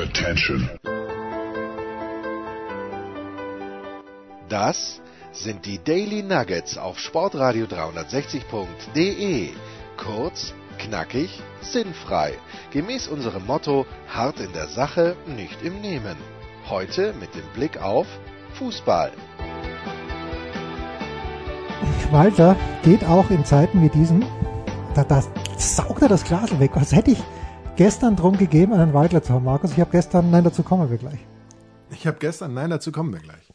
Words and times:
Attention. 0.00 0.70
Das 4.48 5.02
sind 5.30 5.66
die 5.66 5.78
Daily 5.78 6.22
Nuggets 6.22 6.78
auf 6.78 6.98
Sportradio 6.98 7.66
360.de. 7.66 9.50
Kurz, 9.98 10.54
knackig, 10.78 11.42
sinnfrei. 11.60 12.32
Gemäß 12.70 13.08
unserem 13.08 13.44
Motto: 13.44 13.84
hart 14.08 14.40
in 14.40 14.54
der 14.54 14.68
Sache, 14.68 15.16
nicht 15.26 15.62
im 15.62 15.82
Nehmen. 15.82 16.16
Heute 16.70 17.12
mit 17.20 17.34
dem 17.34 17.46
Blick 17.52 17.82
auf 17.82 18.06
Fußball. 18.54 19.12
Walter 22.10 22.56
geht 22.82 23.04
auch 23.04 23.28
in 23.28 23.44
Zeiten 23.44 23.82
wie 23.82 23.90
diesen, 23.90 24.24
da, 24.94 25.04
da 25.04 25.22
saugt 25.58 26.00
er 26.00 26.08
das 26.08 26.24
Glas 26.24 26.58
weg. 26.58 26.70
Was 26.74 26.92
hätte 26.92 27.10
ich 27.10 27.22
gestern 27.80 28.14
drum 28.14 28.36
gegeben, 28.36 28.74
einen 28.74 28.92
Waldler 28.92 29.22
zu 29.22 29.32
haben, 29.32 29.46
Markus? 29.46 29.72
Ich 29.72 29.80
habe 29.80 29.90
gestern, 29.90 30.30
nein, 30.30 30.44
dazu 30.44 30.62
kommen 30.62 30.90
wir 30.90 30.98
gleich. 30.98 31.18
Ich 31.90 32.06
habe 32.06 32.18
gestern, 32.20 32.52
nein, 32.52 32.68
dazu 32.68 32.92
kommen 32.92 33.10
wir 33.10 33.20
gleich. 33.20 33.54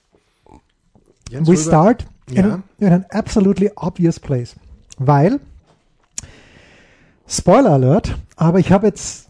Jens 1.30 1.48
We 1.48 1.52
Röber, 1.52 1.62
start 1.62 2.08
in, 2.32 2.36
ja. 2.38 2.64
in 2.80 2.92
an 2.92 3.06
absolutely 3.12 3.72
obvious 3.76 4.20
place. 4.20 4.56
Weil, 4.98 5.40
Spoiler 7.28 7.74
Alert, 7.74 8.18
aber 8.36 8.58
ich 8.58 8.72
habe 8.72 8.88
jetzt 8.88 9.30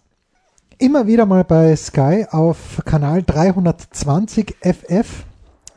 immer 0.78 1.08
wieder 1.08 1.26
mal 1.26 1.44
bei 1.44 1.76
Sky 1.76 2.26
auf 2.32 2.82
Kanal 2.86 3.22
320 3.22 4.56
FF 4.62 5.26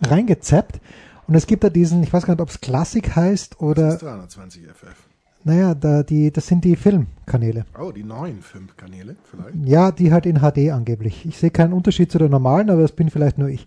reingezappt 0.00 0.80
und 1.26 1.34
es 1.34 1.48
gibt 1.48 1.64
da 1.64 1.70
diesen, 1.70 2.04
ich 2.04 2.12
weiß 2.12 2.24
gar 2.24 2.34
nicht, 2.34 2.40
ob 2.40 2.50
es 2.50 2.60
Klassik 2.60 3.16
heißt 3.16 3.60
oder. 3.60 3.82
Das 3.82 3.94
ist 3.94 4.02
320 4.02 4.68
FF. 4.68 5.07
Naja, 5.48 5.74
da, 5.74 6.02
die, 6.02 6.30
das 6.30 6.46
sind 6.46 6.62
die 6.62 6.76
Filmkanäle. 6.76 7.64
Oh, 7.80 7.90
die 7.90 8.04
neuen 8.04 8.42
Filmkanäle 8.42 9.16
vielleicht? 9.24 9.56
Ja, 9.66 9.90
die 9.90 10.12
halt 10.12 10.26
in 10.26 10.40
HD 10.40 10.70
angeblich. 10.72 11.24
Ich 11.24 11.38
sehe 11.38 11.50
keinen 11.50 11.72
Unterschied 11.72 12.12
zu 12.12 12.18
der 12.18 12.28
normalen, 12.28 12.68
aber 12.68 12.82
das 12.82 12.92
bin 12.92 13.08
vielleicht 13.08 13.38
nur 13.38 13.48
ich. 13.48 13.66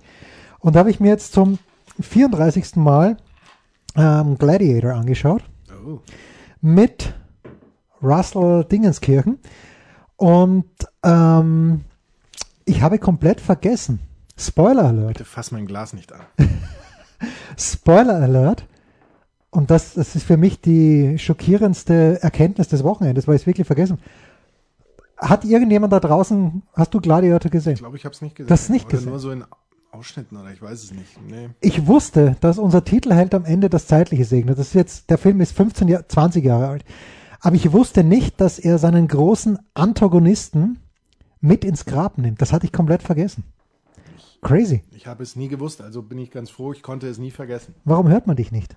Und 0.60 0.76
da 0.76 0.82
habe 0.82 0.92
ich 0.92 1.00
mir 1.00 1.08
jetzt 1.08 1.34
zum 1.34 1.58
34. 2.00 2.76
Mal 2.76 3.18
ähm, 3.96 4.38
Gladiator 4.38 4.94
angeschaut. 4.94 5.42
Oh. 5.84 6.02
Mit 6.62 7.16
Russell 8.04 8.64
Dingenskirchen. 8.64 9.40
Und 10.18 10.70
ähm, 11.02 11.82
ich 12.66 12.84
habe 12.84 13.00
komplett 13.00 13.42
vergessen. 13.42 14.02
Spoiler 14.38 14.86
Alert. 14.86 15.18
Bitte 15.18 15.26
fass 15.26 15.52
mein 15.52 15.66
Glas 15.66 15.94
nicht 15.94 16.14
an. 16.14 16.22
Spoiler 17.58 18.22
Alert. 18.22 18.68
Und 19.52 19.70
das, 19.70 19.94
das 19.94 20.16
ist 20.16 20.24
für 20.24 20.38
mich 20.38 20.62
die 20.62 21.20
schockierendste 21.20 22.20
Erkenntnis 22.22 22.70
des 22.70 22.84
Wochenendes, 22.84 23.28
weil 23.28 23.36
ich 23.36 23.42
es 23.42 23.48
wirklich 23.48 23.68
vergessen 23.68 24.00
Hat 25.18 25.44
irgendjemand 25.44 25.92
da 25.92 26.00
draußen, 26.00 26.64
hast 26.74 26.94
du 26.94 27.02
Gladiator 27.02 27.52
gesehen? 27.52 27.74
Ich 27.74 27.80
glaube, 27.80 27.98
ich 27.98 28.06
habe 28.06 28.16
es 28.16 28.22
nicht 28.22 28.36
gesehen. 28.36 28.48
Das 28.48 28.70
nicht 28.70 28.86
oder 28.86 28.96
gesehen. 28.96 29.10
nur 29.10 29.20
so 29.20 29.32
in 29.32 29.44
Ausschnitten 29.92 30.38
oder 30.38 30.52
ich 30.52 30.62
weiß 30.62 30.84
es 30.84 30.94
nicht. 30.94 31.22
Nee. 31.28 31.50
Ich 31.60 31.86
wusste, 31.86 32.38
dass 32.40 32.58
unser 32.58 32.86
Titelheld 32.86 33.36
am 33.36 33.44
Ende 33.44 33.70
das 33.70 33.88
Zeitliche 33.88 34.24
segnet. 34.24 34.58
Das 34.58 34.68
ist 34.68 34.74
jetzt, 34.74 35.10
der 35.10 35.18
Film 35.18 35.42
ist 35.42 35.52
15, 35.52 35.88
Jahr, 35.90 36.08
20 36.08 36.46
Jahre 36.46 36.70
alt. 36.70 36.86
Aber 37.42 37.56
ich 37.58 37.74
wusste 37.74 38.06
nicht, 38.06 38.40
dass 38.40 38.58
er 38.58 38.78
seinen 38.78 39.10
großen 39.10 39.60
Antagonisten 39.74 40.80
mit 41.42 41.66
ins 41.66 41.86
Grab 41.86 42.18
nimmt. 42.18 42.42
Das 42.42 42.54
hatte 42.54 42.68
ich 42.68 42.72
komplett 42.72 43.04
vergessen. 43.04 43.44
Crazy. 44.42 44.84
Ich 44.92 45.08
habe 45.08 45.24
es 45.24 45.36
nie 45.36 45.50
gewusst, 45.50 45.82
also 45.82 46.02
bin 46.02 46.18
ich 46.20 46.32
ganz 46.32 46.50
froh, 46.50 46.72
ich 46.72 46.82
konnte 46.82 47.08
es 47.08 47.18
nie 47.18 47.32
vergessen. 47.32 47.76
Warum 47.84 48.08
hört 48.08 48.28
man 48.28 48.38
dich 48.38 48.52
nicht? 48.52 48.76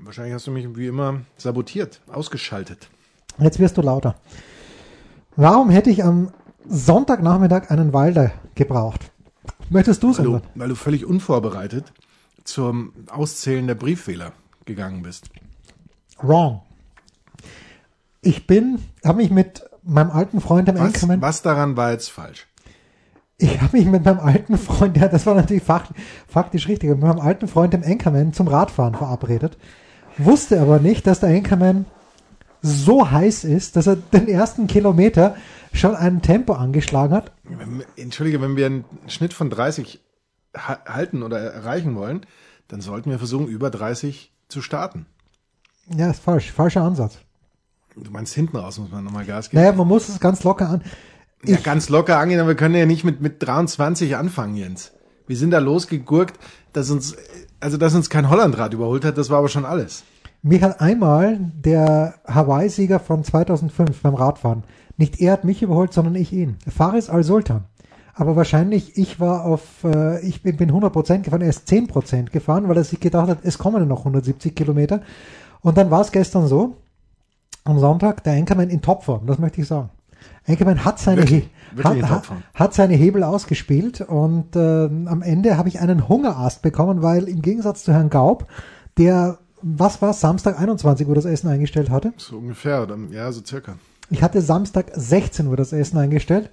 Wahrscheinlich 0.00 0.34
hast 0.34 0.46
du 0.46 0.50
mich 0.50 0.76
wie 0.76 0.86
immer 0.86 1.20
sabotiert, 1.36 2.00
ausgeschaltet. 2.10 2.88
Jetzt 3.38 3.58
wirst 3.58 3.76
du 3.76 3.82
lauter. 3.82 4.16
Warum 5.36 5.70
hätte 5.70 5.90
ich 5.90 6.04
am 6.04 6.32
Sonntagnachmittag 6.66 7.70
einen 7.70 7.92
Walder 7.92 8.32
gebraucht? 8.54 9.10
Möchtest 9.70 10.02
du 10.02 10.10
es 10.10 10.18
weil, 10.18 10.42
weil 10.54 10.68
du 10.68 10.74
völlig 10.74 11.04
unvorbereitet 11.04 11.92
zum 12.44 12.92
Auszählen 13.10 13.66
der 13.66 13.74
Brieffehler 13.74 14.32
gegangen 14.64 15.02
bist. 15.02 15.28
Wrong. 16.20 16.62
Ich 18.20 18.46
bin, 18.46 18.78
habe 19.04 19.18
mich 19.18 19.30
mit 19.30 19.68
meinem 19.82 20.10
alten 20.10 20.40
Freund 20.40 20.68
im 20.68 20.76
was, 20.76 20.82
Anchorman. 20.82 21.22
Was 21.22 21.42
daran 21.42 21.76
war 21.76 21.92
jetzt 21.92 22.10
falsch? 22.10 22.46
Ich 23.36 23.60
habe 23.60 23.76
mich 23.76 23.86
mit 23.86 24.04
meinem 24.04 24.18
alten 24.18 24.58
Freund, 24.58 24.96
ja, 25.00 25.08
das 25.08 25.26
war 25.26 25.34
natürlich 25.34 25.62
faktisch 25.62 26.68
richtig, 26.68 26.90
mit 26.90 27.00
meinem 27.00 27.20
alten 27.20 27.46
Freund 27.46 27.74
im 27.74 27.84
Anchorman 27.84 28.32
zum 28.32 28.48
Radfahren 28.48 28.94
verabredet. 28.94 29.56
Wusste 30.18 30.60
aber 30.60 30.80
nicht, 30.80 31.06
dass 31.06 31.20
der 31.20 31.30
Anchorman 31.30 31.86
so 32.60 33.10
heiß 33.10 33.44
ist, 33.44 33.76
dass 33.76 33.86
er 33.86 33.96
den 33.96 34.28
ersten 34.28 34.66
Kilometer 34.66 35.36
schon 35.72 35.94
ein 35.94 36.22
Tempo 36.22 36.54
angeschlagen 36.54 37.14
hat. 37.14 37.32
Entschuldige, 37.96 38.40
wenn 38.40 38.56
wir 38.56 38.66
einen 38.66 38.84
Schnitt 39.06 39.32
von 39.32 39.48
30 39.50 40.00
halten 40.56 41.22
oder 41.22 41.38
erreichen 41.38 41.94
wollen, 41.94 42.26
dann 42.68 42.80
sollten 42.80 43.10
wir 43.10 43.18
versuchen, 43.18 43.46
über 43.46 43.70
30 43.70 44.32
zu 44.48 44.60
starten. 44.60 45.06
Ja, 45.96 46.10
ist 46.10 46.22
falsch. 46.22 46.50
Falscher 46.52 46.82
Ansatz. 46.82 47.18
Du 47.96 48.10
meinst 48.10 48.34
hinten 48.34 48.56
raus 48.56 48.78
muss 48.78 48.90
man 48.90 49.04
nochmal 49.04 49.24
Gas 49.24 49.50
geben? 49.50 49.62
Naja, 49.62 49.74
man 49.74 49.88
muss 49.88 50.08
es 50.08 50.20
ganz 50.20 50.44
locker 50.44 50.68
an. 50.68 50.82
Ich, 51.42 51.50
ja, 51.50 51.56
ganz 51.58 51.88
locker 51.88 52.18
angehen, 52.18 52.40
aber 52.40 52.50
wir 52.50 52.56
können 52.56 52.74
ja 52.74 52.86
nicht 52.86 53.04
mit, 53.04 53.20
mit 53.20 53.42
23 53.42 54.16
anfangen, 54.16 54.56
Jens. 54.56 54.92
Wir 55.28 55.36
sind 55.36 55.52
da 55.52 55.58
losgegurkt, 55.58 56.38
dass 56.72 56.90
uns, 56.90 57.14
also 57.60 57.76
dass 57.76 57.94
uns 57.94 58.10
kein 58.10 58.28
Hollandrad 58.28 58.74
überholt 58.74 59.04
hat, 59.04 59.16
das 59.16 59.30
war 59.30 59.38
aber 59.38 59.48
schon 59.48 59.64
alles. 59.64 60.02
Mich 60.42 60.62
hat 60.62 60.80
einmal 60.80 61.38
der 61.54 62.14
Hawaii-Sieger 62.26 62.98
von 62.98 63.22
2005 63.22 64.02
beim 64.02 64.14
Radfahren, 64.14 64.64
nicht 64.96 65.20
er 65.20 65.32
hat 65.32 65.44
mich 65.44 65.62
überholt, 65.62 65.92
sondern 65.92 66.14
ich 66.14 66.32
ihn. 66.32 66.56
Faris 66.68 67.08
Al-Sultan. 67.10 67.64
Aber 68.14 68.34
wahrscheinlich, 68.34 68.96
ich 68.96 69.20
war 69.20 69.44
auf, 69.44 69.84
äh, 69.84 70.20
ich 70.26 70.42
bin, 70.42 70.56
bin 70.56 70.72
100% 70.72 71.22
gefahren, 71.22 71.42
er 71.42 71.50
ist 71.50 71.68
10% 71.68 72.30
gefahren, 72.30 72.68
weil 72.68 72.76
er 72.76 72.82
sich 72.82 72.98
gedacht 72.98 73.28
hat, 73.28 73.38
es 73.42 73.58
kommen 73.58 73.86
noch 73.86 74.00
170 74.00 74.56
Kilometer. 74.56 75.02
Und 75.60 75.76
dann 75.76 75.90
war 75.92 76.00
es 76.00 76.10
gestern 76.10 76.48
so, 76.48 76.76
am 77.64 77.78
Sonntag, 77.78 78.24
der 78.24 78.34
Enkermann 78.34 78.70
in 78.70 78.82
Topform, 78.82 79.26
das 79.26 79.38
möchte 79.38 79.60
ich 79.60 79.68
sagen. 79.68 79.90
Enkermann 80.44 80.84
hat 80.84 80.98
seine, 80.98 81.22
wirklich, 81.22 81.50
wirklich 81.72 82.02
hat, 82.04 82.28
hat, 82.54 82.74
seine 82.74 82.94
Hebel 82.94 83.22
ausgespielt 83.22 84.00
und 84.00 84.56
äh, 84.56 84.84
am 84.84 85.22
Ende 85.22 85.56
habe 85.56 85.68
ich 85.68 85.80
einen 85.80 86.08
Hungerast 86.08 86.62
bekommen, 86.62 87.02
weil 87.02 87.28
im 87.28 87.42
Gegensatz 87.42 87.84
zu 87.84 87.92
Herrn 87.92 88.10
Gaub, 88.10 88.46
der, 88.96 89.38
was 89.62 90.00
war 90.00 90.12
Samstag 90.12 90.58
21 90.58 91.06
Uhr 91.06 91.14
das 91.14 91.24
Essen 91.24 91.48
eingestellt 91.48 91.90
hatte? 91.90 92.12
So 92.16 92.38
ungefähr, 92.38 92.86
ja, 93.10 93.30
so 93.32 93.42
circa. 93.44 93.74
Ich 94.10 94.22
hatte 94.22 94.40
Samstag 94.40 94.90
16 94.94 95.46
Uhr 95.46 95.56
das 95.56 95.72
Essen 95.72 95.98
eingestellt. 95.98 96.50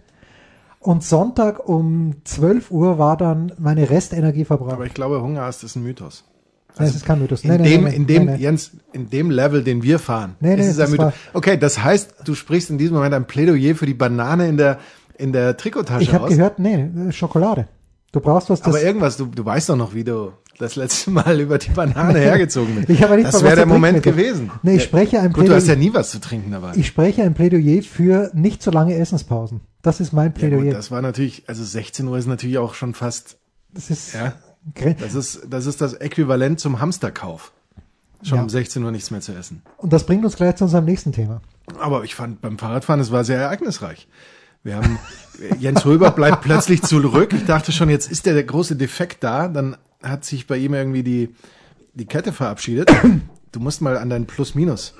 Und 0.79 1.03
Sonntag 1.03 1.67
um 1.67 2.13
12 2.25 2.69
Uhr 2.69 2.99
war 2.99 3.17
dann 3.17 3.51
meine 3.57 3.89
Restenergie 3.89 4.45
verbraucht. 4.45 4.73
Aber 4.73 4.85
ich 4.85 4.93
glaube, 4.93 5.19
Hungerast 5.19 5.63
ist 5.63 5.75
ein 5.75 5.83
Mythos. 5.83 6.25
Also 6.77 6.89
es 6.89 6.95
ist 6.97 7.05
kein 7.05 7.19
Mythos. 7.19 7.43
In 7.43 7.49
nein, 7.49 7.63
dem, 7.63 7.83
nein, 7.83 7.93
in 7.93 8.07
dem, 8.07 8.35
Jens, 8.37 8.71
in 8.91 9.09
dem 9.09 9.31
Level, 9.31 9.63
den 9.63 9.81
wir 9.81 9.99
fahren, 9.99 10.35
nee, 10.39 10.55
nee, 10.55 10.61
ist 10.61 10.77
es 10.77 10.79
ein 10.79 10.91
Mythos. 10.91 11.13
Okay, 11.33 11.57
das 11.57 11.83
heißt, 11.83 12.15
du 12.25 12.35
sprichst 12.35 12.69
in 12.69 12.77
diesem 12.77 12.95
Moment 12.95 13.13
ein 13.13 13.25
Plädoyer 13.25 13.75
für 13.75 13.85
die 13.85 13.93
Banane 13.93 14.47
in 14.47 14.57
der, 14.57 14.79
in 15.17 15.31
der 15.31 15.55
Trikottasche 15.55 16.03
Ich 16.03 16.13
habe 16.13 16.27
gehört, 16.27 16.59
nee, 16.59 16.89
Schokolade. 17.11 17.67
Du 18.11 18.19
brauchst 18.19 18.49
was, 18.49 18.59
das 18.59 18.69
Aber 18.69 18.81
irgendwas, 18.81 19.17
du, 19.17 19.25
du 19.25 19.45
weißt 19.45 19.69
doch 19.69 19.75
noch, 19.75 19.93
wie 19.93 20.03
du 20.03 20.31
das 20.57 20.75
letzte 20.75 21.11
Mal 21.11 21.39
über 21.39 21.57
die 21.57 21.71
Banane 21.71 22.19
hergezogen 22.19 22.75
bist. 22.75 22.89
Ich 22.89 23.03
habe 23.03 23.15
nicht 23.15 23.27
das 23.27 23.43
wäre 23.43 23.55
der 23.55 23.65
Moment 23.65 24.03
gewesen. 24.03 24.51
Nee, 24.63 24.77
ich 24.77 24.83
spreche 24.83 25.19
ein 25.19 25.33
Gut, 25.33 25.47
du 25.47 25.53
hast 25.53 25.67
ja 25.67 25.75
nie 25.75 25.93
was 25.93 26.11
zu 26.11 26.19
trinken 26.19 26.51
dabei. 26.51 26.73
Ich 26.75 26.87
spreche 26.87 27.23
ein 27.23 27.33
Plädoyer 27.33 27.83
für 27.83 28.31
nicht 28.33 28.63
so 28.63 28.71
lange 28.71 28.95
Essenspausen. 28.95 29.61
Das 29.81 29.99
ist 29.99 30.13
mein 30.13 30.33
Plädoyer. 30.33 30.59
Ja, 30.59 30.65
gut, 30.71 30.77
das 30.77 30.91
war 30.91 31.01
natürlich, 31.01 31.43
also 31.47 31.63
16 31.63 32.07
Uhr 32.07 32.17
ist 32.17 32.27
natürlich 32.27 32.57
auch 32.57 32.73
schon 32.73 32.93
fast. 32.93 33.37
Das 33.73 33.89
ist. 33.89 34.13
Ja, 34.13 34.33
das 34.99 35.13
ist, 35.13 35.41
das 35.49 35.65
ist 35.65 35.81
das 35.81 35.93
Äquivalent 35.93 36.59
zum 36.59 36.79
Hamsterkauf. 36.79 37.51
Schon 38.23 38.37
ja. 38.37 38.43
um 38.43 38.49
16 38.49 38.83
Uhr 38.83 38.91
nichts 38.91 39.11
mehr 39.11 39.21
zu 39.21 39.33
essen. 39.33 39.61
Und 39.77 39.93
das 39.93 40.05
bringt 40.05 40.25
uns 40.25 40.35
gleich 40.35 40.55
zu 40.55 40.63
unserem 40.63 40.85
nächsten 40.85 41.11
Thema. 41.11 41.41
Aber 41.79 42.03
ich 42.03 42.15
fand 42.15 42.41
beim 42.41 42.57
Fahrradfahren, 42.57 42.99
es 42.99 43.11
war 43.11 43.23
sehr 43.23 43.39
ereignisreich. 43.39 44.07
Wir 44.63 44.77
haben, 44.77 44.97
Jens 45.59 45.85
Röber 45.85 46.09
bleibt 46.09 46.41
plötzlich 46.41 46.81
zurück. 46.81 47.33
Ich 47.33 47.45
dachte 47.45 47.71
schon, 47.71 47.89
jetzt 47.89 48.11
ist 48.11 48.25
der, 48.25 48.33
der 48.33 48.45
große 48.45 48.75
Defekt 48.75 49.23
da. 49.23 49.47
Dann 49.47 49.77
hat 50.01 50.25
sich 50.25 50.47
bei 50.47 50.57
ihm 50.57 50.73
irgendwie 50.73 51.03
die, 51.03 51.35
die 51.93 52.05
Kette 52.05 52.33
verabschiedet. 52.33 52.91
Du 53.51 53.59
musst 53.59 53.81
mal 53.81 53.97
an 53.97 54.09
deinen 54.09 54.25
Plus-Minus, 54.25 54.95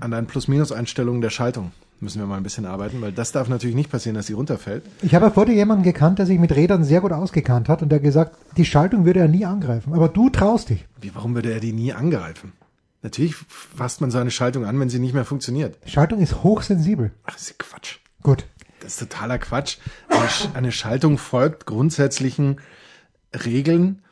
an 0.00 0.10
deinen 0.10 0.26
Plus-Minus-Einstellungen 0.26 1.22
der 1.22 1.30
Schaltung 1.30 1.72
müssen 2.02 2.18
wir 2.18 2.26
mal 2.26 2.36
ein 2.36 2.42
bisschen 2.42 2.66
arbeiten, 2.66 3.00
weil 3.00 3.12
das 3.12 3.32
darf 3.32 3.48
natürlich 3.48 3.76
nicht 3.76 3.90
passieren, 3.90 4.16
dass 4.16 4.26
sie 4.26 4.32
runterfällt. 4.32 4.82
Ich 5.02 5.14
habe 5.14 5.26
ja 5.26 5.30
vor 5.30 5.46
dir 5.46 5.54
jemanden 5.54 5.84
gekannt, 5.84 6.18
der 6.18 6.26
sich 6.26 6.38
mit 6.38 6.54
Rädern 6.54 6.84
sehr 6.84 7.00
gut 7.00 7.12
ausgekannt 7.12 7.68
hat 7.68 7.80
und 7.82 7.90
der 7.90 8.00
gesagt, 8.00 8.36
die 8.56 8.64
Schaltung 8.64 9.04
würde 9.04 9.20
er 9.20 9.28
nie 9.28 9.44
angreifen. 9.44 9.94
Aber 9.94 10.08
du 10.08 10.28
traust 10.28 10.70
dich. 10.70 10.84
Wie, 11.00 11.14
warum 11.14 11.34
würde 11.34 11.52
er 11.52 11.60
die 11.60 11.72
nie 11.72 11.92
angreifen? 11.92 12.52
Natürlich 13.02 13.34
fasst 13.36 14.00
man 14.00 14.10
seine 14.10 14.30
Schaltung 14.30 14.64
an, 14.64 14.78
wenn 14.78 14.88
sie 14.88 14.98
nicht 14.98 15.14
mehr 15.14 15.24
funktioniert. 15.24 15.76
Schaltung 15.86 16.20
ist 16.20 16.42
hochsensibel. 16.42 17.12
Ach, 17.24 17.32
das 17.32 17.42
ist 17.42 17.58
Quatsch. 17.58 17.98
Gut. 18.22 18.44
Das 18.80 18.92
ist 18.92 18.98
totaler 18.98 19.38
Quatsch. 19.38 19.78
Eine, 20.08 20.28
eine 20.54 20.72
Schaltung 20.72 21.18
folgt 21.18 21.66
grundsätzlichen 21.66 22.60
Regeln 23.44 24.02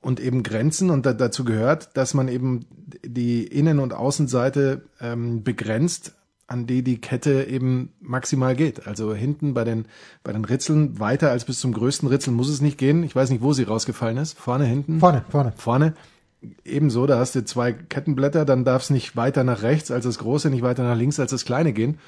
und 0.00 0.20
eben 0.20 0.42
Grenzen 0.42 0.90
und 0.90 1.04
da, 1.04 1.12
dazu 1.12 1.44
gehört, 1.44 1.96
dass 1.96 2.14
man 2.14 2.28
eben 2.28 2.64
die 3.04 3.44
Innen- 3.44 3.80
und 3.80 3.92
Außenseite 3.92 4.82
ähm, 5.00 5.42
begrenzt 5.42 6.14
an 6.50 6.66
die 6.66 6.82
die 6.82 7.00
Kette 7.00 7.44
eben 7.44 7.92
maximal 8.00 8.56
geht. 8.56 8.88
Also 8.88 9.14
hinten 9.14 9.54
bei 9.54 9.62
den, 9.62 9.86
bei 10.24 10.32
den 10.32 10.44
Ritzeln 10.44 10.98
weiter 10.98 11.30
als 11.30 11.44
bis 11.44 11.60
zum 11.60 11.72
größten 11.72 12.08
Ritzel 12.08 12.32
muss 12.32 12.48
es 12.48 12.60
nicht 12.60 12.76
gehen. 12.76 13.04
Ich 13.04 13.14
weiß 13.14 13.30
nicht, 13.30 13.40
wo 13.40 13.52
sie 13.52 13.62
rausgefallen 13.62 14.16
ist. 14.16 14.36
Vorne, 14.36 14.64
hinten? 14.64 14.98
Vorne, 14.98 15.24
vorne. 15.28 15.52
Vorne. 15.56 15.94
Ebenso, 16.64 17.06
da 17.06 17.20
hast 17.20 17.36
du 17.36 17.44
zwei 17.44 17.72
Kettenblätter, 17.72 18.44
dann 18.44 18.64
darf 18.64 18.82
es 18.82 18.90
nicht 18.90 19.14
weiter 19.14 19.44
nach 19.44 19.62
rechts 19.62 19.92
als 19.92 20.06
das 20.06 20.18
große, 20.18 20.50
nicht 20.50 20.62
weiter 20.62 20.82
nach 20.82 20.96
links 20.96 21.20
als 21.20 21.30
das 21.30 21.44
kleine 21.44 21.72
gehen. 21.72 21.98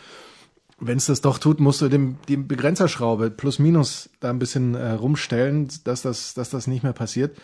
Wenn 0.80 0.98
es 0.98 1.06
das 1.06 1.20
doch 1.20 1.38
tut, 1.38 1.60
musst 1.60 1.80
du 1.80 1.88
dem, 1.88 2.16
die 2.26 2.36
Begrenzerschraube 2.36 3.30
plus 3.30 3.60
minus 3.60 4.10
da 4.18 4.30
ein 4.30 4.40
bisschen 4.40 4.74
äh, 4.74 4.92
rumstellen, 4.92 5.68
dass 5.84 6.02
das, 6.02 6.34
dass 6.34 6.50
das 6.50 6.66
nicht 6.66 6.82
mehr 6.82 6.94
passiert. 6.94 7.38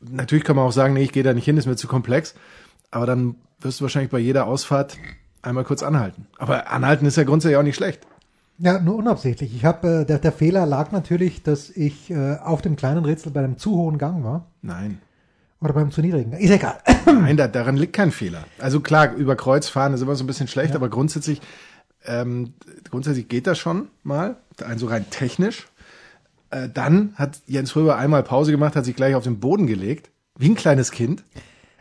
Natürlich 0.00 0.44
kann 0.44 0.56
man 0.56 0.64
auch 0.64 0.72
sagen, 0.72 0.94
nee, 0.94 1.02
ich 1.02 1.12
gehe 1.12 1.22
da 1.22 1.34
nicht 1.34 1.44
hin, 1.44 1.58
ist 1.58 1.66
mir 1.66 1.76
zu 1.76 1.88
komplex. 1.88 2.34
Aber 2.90 3.04
dann 3.04 3.34
wirst 3.60 3.80
du 3.80 3.82
wahrscheinlich 3.82 4.10
bei 4.10 4.20
jeder 4.20 4.46
Ausfahrt 4.46 4.96
einmal 5.44 5.64
kurz 5.64 5.82
anhalten. 5.82 6.26
Aber 6.38 6.70
anhalten 6.70 7.06
ist 7.06 7.16
ja 7.16 7.24
grundsätzlich 7.24 7.56
auch 7.56 7.62
nicht 7.62 7.76
schlecht. 7.76 8.06
Ja, 8.58 8.78
nur 8.78 8.96
unabsichtlich. 8.96 9.54
Ich 9.54 9.64
habe 9.64 10.02
äh, 10.02 10.04
der, 10.04 10.18
der 10.18 10.32
Fehler 10.32 10.64
lag 10.64 10.92
natürlich, 10.92 11.42
dass 11.42 11.70
ich 11.70 12.10
äh, 12.10 12.36
auf 12.36 12.62
dem 12.62 12.76
kleinen 12.76 13.04
Ritzel 13.04 13.32
bei 13.32 13.40
einem 13.40 13.58
zu 13.58 13.76
hohen 13.76 13.98
Gang 13.98 14.22
war 14.22 14.46
Nein. 14.62 14.98
oder 15.60 15.72
beim 15.72 15.90
zu 15.90 16.00
niedrigen. 16.00 16.32
Ist 16.32 16.50
egal. 16.50 16.78
Nein, 17.06 17.36
da, 17.36 17.48
daran 17.48 17.76
liegt 17.76 17.94
kein 17.94 18.12
Fehler. 18.12 18.44
Also 18.58 18.80
klar, 18.80 19.12
über 19.14 19.34
Kreuz 19.34 19.68
fahren 19.68 19.92
ist 19.92 20.02
immer 20.02 20.14
so 20.14 20.22
ein 20.22 20.28
bisschen 20.28 20.46
schlecht, 20.46 20.76
aber 20.76 20.88
grundsätzlich, 20.88 21.40
ähm, 22.06 22.54
grundsätzlich 22.88 23.28
geht 23.28 23.48
das 23.48 23.58
schon 23.58 23.88
mal, 24.04 24.36
also 24.64 24.86
rein 24.86 25.06
technisch. 25.10 25.66
Äh, 26.50 26.68
dann 26.72 27.14
hat 27.16 27.40
Jens 27.46 27.74
Röber 27.74 27.96
einmal 27.96 28.22
Pause 28.22 28.52
gemacht, 28.52 28.76
hat 28.76 28.84
sich 28.84 28.94
gleich 28.94 29.16
auf 29.16 29.24
den 29.24 29.40
Boden 29.40 29.66
gelegt, 29.66 30.10
wie 30.38 30.50
ein 30.50 30.54
kleines 30.54 30.92
Kind. 30.92 31.24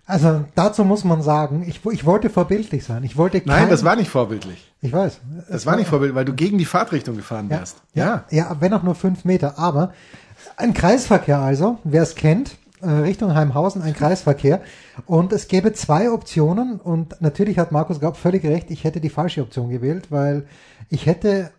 Also 0.05 0.43
dazu 0.55 0.83
muss 0.83 1.03
man 1.05 1.21
sagen, 1.21 1.63
ich, 1.67 1.79
ich 1.91 2.05
wollte 2.05 2.29
vorbildlich 2.29 2.83
sein. 2.83 3.03
Ich 3.03 3.15
wollte 3.15 3.41
Nein, 3.45 3.61
kein- 3.61 3.69
das 3.69 3.83
war 3.85 3.95
nicht 3.95 4.09
vorbildlich. 4.09 4.69
Ich 4.81 4.91
weiß. 4.91 5.21
Das 5.49 5.65
war 5.65 5.77
nicht 5.77 5.87
vorbildlich, 5.87 6.15
weil 6.15 6.25
du 6.25 6.33
gegen 6.33 6.57
die 6.57 6.65
Fahrtrichtung 6.65 7.15
gefahren 7.15 7.47
Ja, 7.49 7.59
wärst. 7.59 7.77
ja, 7.93 8.23
ja, 8.29 8.57
wenn 8.59 8.73
auch 8.73 8.83
nur 8.83 8.95
fünf 8.95 9.23
Meter. 9.23 9.57
Aber 9.57 9.93
ein 10.57 10.73
Kreisverkehr 10.73 11.39
also, 11.39 11.77
wer 11.85 12.03
es 12.03 12.15
kennt, 12.15 12.57
äh, 12.81 12.89
Richtung 12.89 13.33
Heimhausen 13.33 13.81
ein 13.81 13.93
Kreisverkehr. 13.93 14.61
Und 15.05 15.31
es 15.31 15.47
gäbe 15.47 15.71
zwei 15.71 16.11
Optionen. 16.11 16.81
Und 16.81 17.21
natürlich 17.21 17.57
hat 17.57 17.71
Markus 17.71 18.01
Gaub 18.01 18.17
völlig 18.17 18.43
recht, 18.45 18.71
ich 18.71 18.83
hätte 18.83 18.99
die 18.99 19.09
falsche 19.09 19.41
Option 19.41 19.69
gewählt, 19.69 20.07
weil 20.11 20.45
ich 20.89 21.05
hätte 21.05 21.51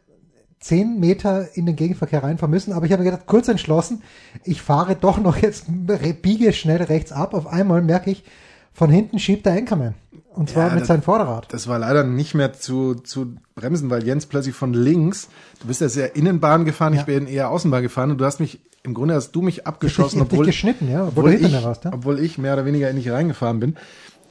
zehn 0.65 0.99
Meter 0.99 1.49
in 1.57 1.67
den 1.67 1.77
Gegenverkehr 1.77 2.23
reinfahren 2.23 2.51
müssen. 2.51 2.73
Aber 2.73 2.87
ich 2.87 2.93
habe 2.93 3.03
mir 3.03 3.11
gedacht, 3.11 3.27
kurz 3.27 3.49
entschlossen, 3.49 4.03
ich 4.45 4.63
fahre 4.63 4.97
doch 5.01 5.19
noch 5.19 5.37
jetzt, 5.37 5.67
biege 6.23 6.53
schnell 6.55 6.83
rechts 6.83 7.13
ab. 7.13 7.35
Auf 7.35 7.47
einmal 7.47 7.83
merke 7.83 8.11
ich, 8.11 8.25
von 8.73 8.89
hinten 8.91 9.19
schiebt 9.19 9.45
der 9.47 9.53
Anchorman. 9.53 9.95
Und 10.33 10.51
zwar 10.51 10.69
Ja, 10.69 10.73
mit 10.73 10.81
das- 10.81 10.89
seinem 10.89 11.03
Vorderrad. 11.03 11.47
Das 11.53 11.69
war 11.69 11.79
leider 11.79 12.03
nicht 12.03 12.35
mehr 12.35 12.53
zu, 12.55 12.95
zu 12.95 13.37
bremsen, 13.55 13.89
weil 13.91 14.05
Jens 14.05 14.27
plötzlich 14.27 14.55
von 14.55 14.73
links, 14.73 15.29
du 15.61 15.69
bist 15.69 15.81
ja 15.81 15.89
sehr 15.89 16.17
Innenbahn 16.17 16.65
gefahren, 16.65 16.95
Ja. 16.95 17.01
ich 17.01 17.07
bin 17.07 17.27
eher 17.29 17.51
Außenbahn 17.51 17.83
gefahren 17.83 18.11
und 18.11 18.19
du 18.19 18.25
hast 18.25 18.41
mich, 18.41 18.59
im 18.83 18.95
Grunde 18.95 19.15
hast 19.15 19.31
du 19.33 19.43
mich 19.43 19.67
abgeschossen, 19.67 20.19
Ich 20.23 20.25
dich 20.29 20.33
obwohl, 20.33 20.47
geschnitten, 20.47 20.91
ja, 20.91 21.07
obwohl 21.07 21.35
obwohl, 21.35 21.47
ich, 21.47 21.63
warst, 21.65 21.87
obwohl 21.87 22.19
ich 22.19 22.39
mehr 22.39 22.55
oder 22.55 22.65
weniger 22.65 22.93
nicht 22.93 23.09
reingefahren 23.11 23.61
bin. 23.61 23.77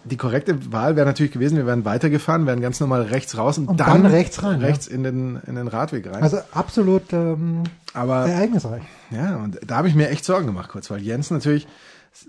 Die 0.05 0.17
korrekte 0.17 0.71
Wahl 0.71 0.95
wäre 0.95 1.05
natürlich 1.05 1.31
gewesen, 1.31 1.57
wir 1.57 1.65
wären 1.65 1.85
weitergefahren, 1.85 2.45
wären 2.45 2.61
ganz 2.61 2.79
normal 2.79 3.03
rechts 3.03 3.37
raus 3.37 3.57
und, 3.57 3.67
Und 3.67 3.79
dann, 3.79 4.03
dann 4.03 4.11
rechts 4.11 4.43
rein, 4.43 4.59
ja. 4.59 4.67
rechts 4.67 4.87
in, 4.87 5.03
den, 5.03 5.39
in 5.47 5.55
den 5.55 5.67
Radweg 5.67 6.07
rein. 6.07 6.21
Also 6.21 6.39
absolut 6.51 7.13
ähm, 7.13 7.63
Aber 7.93 8.27
ereignisreich. 8.27 8.83
ja, 9.11 9.37
und 9.37 9.59
da 9.65 9.77
habe 9.77 9.87
ich 9.87 9.95
mir 9.95 10.09
echt 10.09 10.25
Sorgen 10.25 10.47
gemacht 10.47 10.69
kurz, 10.69 10.89
weil 10.91 11.01
Jens 11.01 11.31
natürlich, 11.31 11.67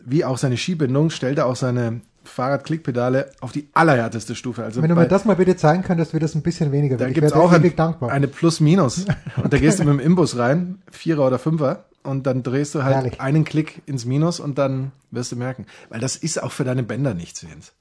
wie 0.04 0.24
auch 0.24 0.38
seine 0.38 0.56
Skibindung, 0.56 1.10
stellte 1.10 1.46
auch 1.46 1.56
seine 1.56 2.00
Fahrradklickpedale 2.24 3.30
auf 3.40 3.52
die 3.52 3.68
allerhärteste 3.74 4.34
Stufe. 4.34 4.64
Also 4.64 4.82
Wenn 4.82 4.88
du 4.88 4.94
mir 4.94 5.08
das 5.08 5.24
mal 5.24 5.36
bitte 5.36 5.56
zeigen 5.56 5.82
könntest, 5.82 6.12
wird 6.12 6.22
das 6.22 6.34
ein 6.34 6.42
bisschen 6.42 6.72
weniger. 6.72 6.96
Da 6.96 7.06
Ich 7.06 7.14
gibt's 7.14 7.32
wäre 7.32 7.42
auch 7.42 7.52
ein, 7.52 8.08
eine 8.08 8.28
Plus-Minus. 8.28 9.04
Und 9.42 9.52
da 9.52 9.58
gehst 9.58 9.78
du 9.78 9.84
mit 9.84 9.92
dem 9.94 10.00
Imbus 10.00 10.38
rein, 10.38 10.78
Vierer 10.90 11.26
oder 11.26 11.38
Fünfer, 11.38 11.84
und 12.04 12.26
dann 12.26 12.42
drehst 12.42 12.74
du 12.74 12.84
halt 12.84 12.94
Herrlich. 12.94 13.20
einen 13.20 13.44
Klick 13.44 13.82
ins 13.86 14.04
Minus 14.04 14.38
und 14.40 14.58
dann 14.58 14.92
wirst 15.10 15.32
du 15.32 15.36
merken. 15.36 15.66
Weil 15.88 16.00
das 16.00 16.16
ist 16.16 16.42
auch 16.42 16.52
für 16.52 16.64
deine 16.64 16.82
Bänder 16.82 17.14
nichts, 17.14 17.42
Jens. 17.42 17.72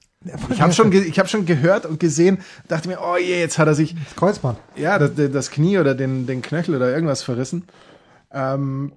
Ich 0.50 0.62
habe 0.62 0.72
schon, 0.72 0.90
ich 0.90 1.18
hab 1.18 1.28
schon 1.28 1.44
gehört 1.44 1.84
und 1.84 2.00
gesehen, 2.00 2.38
dachte 2.66 2.88
mir, 2.88 2.98
oh 3.00 3.16
je, 3.18 3.38
jetzt 3.38 3.58
hat 3.58 3.68
er 3.68 3.74
sich 3.74 3.94
das 3.94 4.16
Kreuzband. 4.16 4.58
ja, 4.74 4.98
das, 4.98 5.10
das 5.14 5.50
Knie 5.50 5.78
oder 5.78 5.94
den, 5.94 6.26
den 6.26 6.40
Knöchel 6.40 6.74
oder 6.74 6.90
irgendwas 6.90 7.22
verrissen. 7.22 7.64
Ähm, 8.32 8.92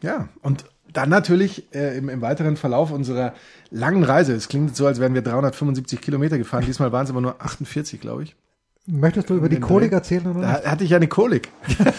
ja, 0.00 0.28
und 0.40 0.64
dann 0.92 1.10
natürlich 1.10 1.74
äh, 1.74 1.96
im, 1.96 2.08
im 2.08 2.22
weiteren 2.22 2.56
Verlauf 2.56 2.90
unserer 2.90 3.34
langen 3.70 4.04
Reise, 4.04 4.34
es 4.34 4.48
klingt 4.48 4.74
so, 4.74 4.86
als 4.86 5.00
wären 5.00 5.14
wir 5.14 5.22
375 5.22 6.00
Kilometer 6.00 6.38
gefahren, 6.38 6.64
diesmal 6.66 6.92
waren 6.92 7.04
es 7.04 7.10
aber 7.10 7.20
nur 7.20 7.40
48, 7.42 8.00
glaube 8.00 8.24
ich. 8.24 8.36
Möchtest 8.86 9.30
du 9.30 9.34
über 9.34 9.48
die 9.48 9.60
Kolik 9.60 9.92
erzählen 9.92 10.26
oder? 10.26 10.40
Da 10.40 10.70
hatte 10.70 10.84
ich 10.84 10.94
eine 10.94 11.06
Kolik. 11.06 11.50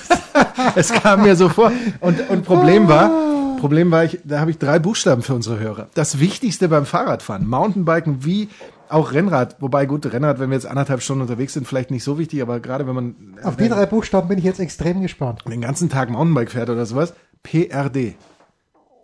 es 0.75 0.91
kam 0.91 1.21
mir 1.21 1.35
so 1.35 1.47
vor. 1.47 1.71
Und, 2.01 2.29
und 2.29 2.43
Problem 2.43 2.89
war, 2.89 3.57
Problem 3.59 3.91
war, 3.91 4.03
ich, 4.03 4.19
da 4.25 4.41
habe 4.41 4.51
ich 4.51 4.57
drei 4.57 4.79
Buchstaben 4.79 5.21
für 5.21 5.33
unsere 5.33 5.57
Hörer. 5.57 5.87
Das 5.93 6.19
Wichtigste 6.19 6.67
beim 6.67 6.85
Fahrradfahren, 6.85 7.47
Mountainbiken 7.47 8.25
wie 8.25 8.49
auch 8.89 9.13
Rennrad. 9.13 9.61
Wobei, 9.61 9.85
gut, 9.85 10.05
Rennrad, 10.11 10.39
wenn 10.39 10.49
wir 10.49 10.55
jetzt 10.55 10.65
anderthalb 10.65 11.01
Stunden 11.01 11.21
unterwegs 11.21 11.53
sind, 11.53 11.65
vielleicht 11.65 11.89
nicht 11.89 12.03
so 12.03 12.19
wichtig, 12.19 12.41
aber 12.41 12.59
gerade 12.59 12.85
wenn 12.85 12.95
man 12.95 13.15
Auf 13.41 13.55
die 13.55 13.69
drei 13.69 13.85
Buchstaben 13.85 14.27
bin 14.27 14.37
ich 14.37 14.43
jetzt 14.43 14.59
extrem 14.59 15.01
gespannt. 15.01 15.43
den 15.49 15.61
ganzen 15.61 15.87
Tag 15.87 16.09
Mountainbike 16.09 16.51
fährt 16.51 16.69
oder 16.69 16.85
sowas, 16.85 17.13
PRD. 17.43 18.15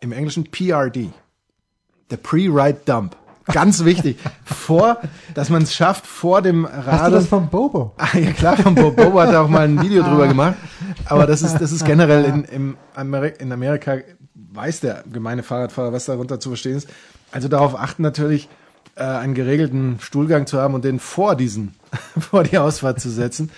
Im 0.01 0.11
Englischen 0.11 0.43
PRD. 0.43 1.07
Der 2.11 2.17
Pre-Ride 2.17 2.81
Dump. 2.83 3.15
Ganz 3.51 3.83
wichtig. 3.85 4.17
vor, 4.45 4.97
dass 5.33 5.49
man 5.49 5.63
es 5.63 5.73
schafft, 5.73 6.05
vor 6.07 6.41
dem 6.41 6.67
Hast 6.67 6.85
du 6.85 6.89
Rad. 6.91 7.13
das 7.13 7.27
vom 7.27 7.49
Bobo? 7.49 7.93
Ah, 7.97 8.17
ja 8.17 8.31
klar, 8.31 8.57
von 8.57 8.75
Bob 8.75 8.95
Bobo 8.95 9.19
hat 9.21 9.31
er 9.31 9.41
auch 9.41 9.49
mal 9.49 9.61
ein 9.65 9.81
Video 9.81 10.03
drüber 10.03 10.27
gemacht. 10.27 10.55
Aber 11.05 11.25
das 11.25 11.41
ist, 11.41 11.57
das 11.59 11.71
ist 11.71 11.85
generell 11.85 12.25
in, 12.25 12.43
im 12.45 12.77
Ameri 12.95 13.33
in 13.39 13.51
Amerika, 13.51 13.97
weiß 14.33 14.81
der 14.81 15.03
gemeine 15.11 15.43
Fahrradfahrer, 15.43 15.93
was 15.93 16.05
darunter 16.05 16.39
zu 16.39 16.49
verstehen 16.49 16.77
ist. 16.77 16.87
Also 17.31 17.47
darauf 17.47 17.79
achten 17.79 18.01
natürlich, 18.03 18.49
äh, 18.95 19.03
einen 19.03 19.33
geregelten 19.33 19.97
Stuhlgang 20.01 20.45
zu 20.47 20.59
haben 20.59 20.73
und 20.73 20.83
den 20.83 20.99
vor 20.99 21.35
diesen, 21.35 21.73
vor 22.19 22.43
die 22.43 22.57
Ausfahrt 22.57 22.99
zu 22.99 23.09
setzen. 23.09 23.49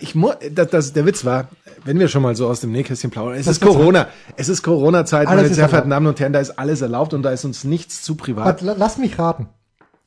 Ich 0.00 0.14
muss, 0.14 0.34
das, 0.52 0.68
das, 0.70 0.92
der 0.92 1.04
Witz 1.06 1.24
war, 1.24 1.48
wenn 1.84 1.98
wir 1.98 2.08
schon 2.08 2.22
mal 2.22 2.34
so 2.34 2.48
aus 2.48 2.60
dem 2.60 2.72
Nähkästchen 2.72 3.10
plaudern, 3.10 3.34
es 3.38 3.46
Was 3.46 3.56
ist 3.58 3.60
Corona, 3.62 4.08
es 4.36 4.48
ist 4.48 4.62
Corona-Zeit, 4.62 5.26
meine 5.28 5.46
sehr 5.48 5.68
verehrten. 5.68 5.90
Damen 5.90 6.06
und 6.06 6.18
Herren, 6.20 6.32
da 6.32 6.40
ist 6.40 6.58
alles 6.58 6.80
erlaubt 6.80 7.12
und 7.14 7.22
da 7.22 7.30
ist 7.30 7.44
uns 7.44 7.64
nichts 7.64 8.02
zu 8.02 8.14
privat. 8.14 8.62
La- 8.62 8.74
Lass 8.78 8.96
mich 8.98 9.18
raten. 9.18 9.48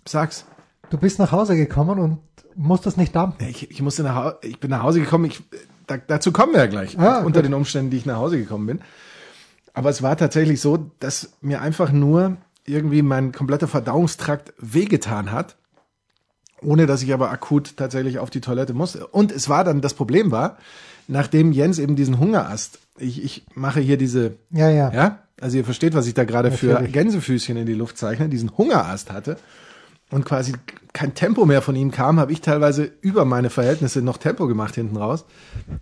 Sag's. 0.08 0.46
Du 0.90 0.98
bist 0.98 1.20
nach 1.20 1.32
Hause 1.32 1.56
gekommen 1.56 2.00
und 2.00 2.20
musstest 2.56 2.98
nicht 2.98 3.16
dampfen. 3.16 3.46
Ich, 3.48 3.70
ich 3.70 3.82
musste 3.82 4.04
nach 4.04 4.16
Hause, 4.16 4.38
ich 4.42 4.60
bin 4.60 4.70
nach 4.72 4.82
Hause 4.84 5.00
gekommen, 5.02 5.26
ich, 5.26 5.42
da, 5.86 5.98
dazu 5.98 6.32
kommen 6.32 6.54
wir 6.54 6.62
ja 6.62 6.66
gleich, 6.68 6.98
Ah, 6.98 7.20
unter 7.20 7.42
gut. 7.42 7.46
den 7.46 7.54
Umständen, 7.54 7.92
die 7.92 7.98
ich 7.98 8.06
nach 8.06 8.18
Hause 8.18 8.38
gekommen 8.40 8.66
bin. 8.66 8.80
Aber 9.74 9.90
es 9.92 10.02
war 10.02 10.18
tatsächlich 10.18 10.60
so, 10.60 10.90
dass 11.00 11.34
mir 11.42 11.62
einfach 11.62 11.92
nur 11.92 12.38
irgendwie 12.66 13.02
mein 13.04 13.32
kompletter 13.32 13.68
Verdauungstrakt 13.68 14.54
wehgetan 14.58 15.32
hat, 15.32 15.56
ohne 16.62 16.86
dass 16.86 17.04
ich 17.04 17.14
aber 17.14 17.32
akut 17.32 17.78
tatsächlich 17.78 18.20
auf 18.20 18.30
die 18.30 18.42
Toilette 18.42 18.74
musste. 18.74 19.08
Und 19.08 19.32
es 19.32 19.50
war 19.50 19.64
dann, 19.64 19.82
das 19.82 19.94
Problem 19.94 20.32
war, 20.32 20.58
nachdem 21.08 21.52
Jens 21.52 21.80
eben 21.80 21.96
diesen 21.96 22.20
Hungerast, 22.20 22.80
ich, 22.98 23.24
ich 23.24 23.46
mache 23.54 23.80
hier 23.80 23.98
diese, 23.98 24.36
Ja, 24.52 24.70
ja. 24.70 24.92
ja, 24.92 25.20
also 25.40 25.58
ihr 25.58 25.66
versteht, 25.66 25.94
was 25.94 26.08
ich 26.08 26.14
da 26.14 26.24
gerade 26.24 26.52
für. 26.52 26.82
Gänsefüßchen 26.82 27.58
in 27.58 27.66
die 27.66 27.74
Luft 27.74 27.98
zeichne, 27.98 28.30
diesen 28.30 28.58
Hungerast 28.58 29.12
hatte 29.12 29.38
und 30.10 30.26
quasi 30.26 30.54
kein 30.94 31.14
Tempo 31.14 31.46
mehr 31.46 31.62
von 31.62 31.76
ihm 31.76 31.92
kam, 31.92 32.20
habe 32.20 32.32
ich 32.32 32.42
teilweise 32.42 32.92
über 33.02 33.26
meine 33.26 33.50
Verhältnisse 33.50 34.02
noch 34.02 34.18
Tempo 34.18 34.48
gemacht 34.48 34.76
hinten 34.76 34.98
raus, 34.98 35.26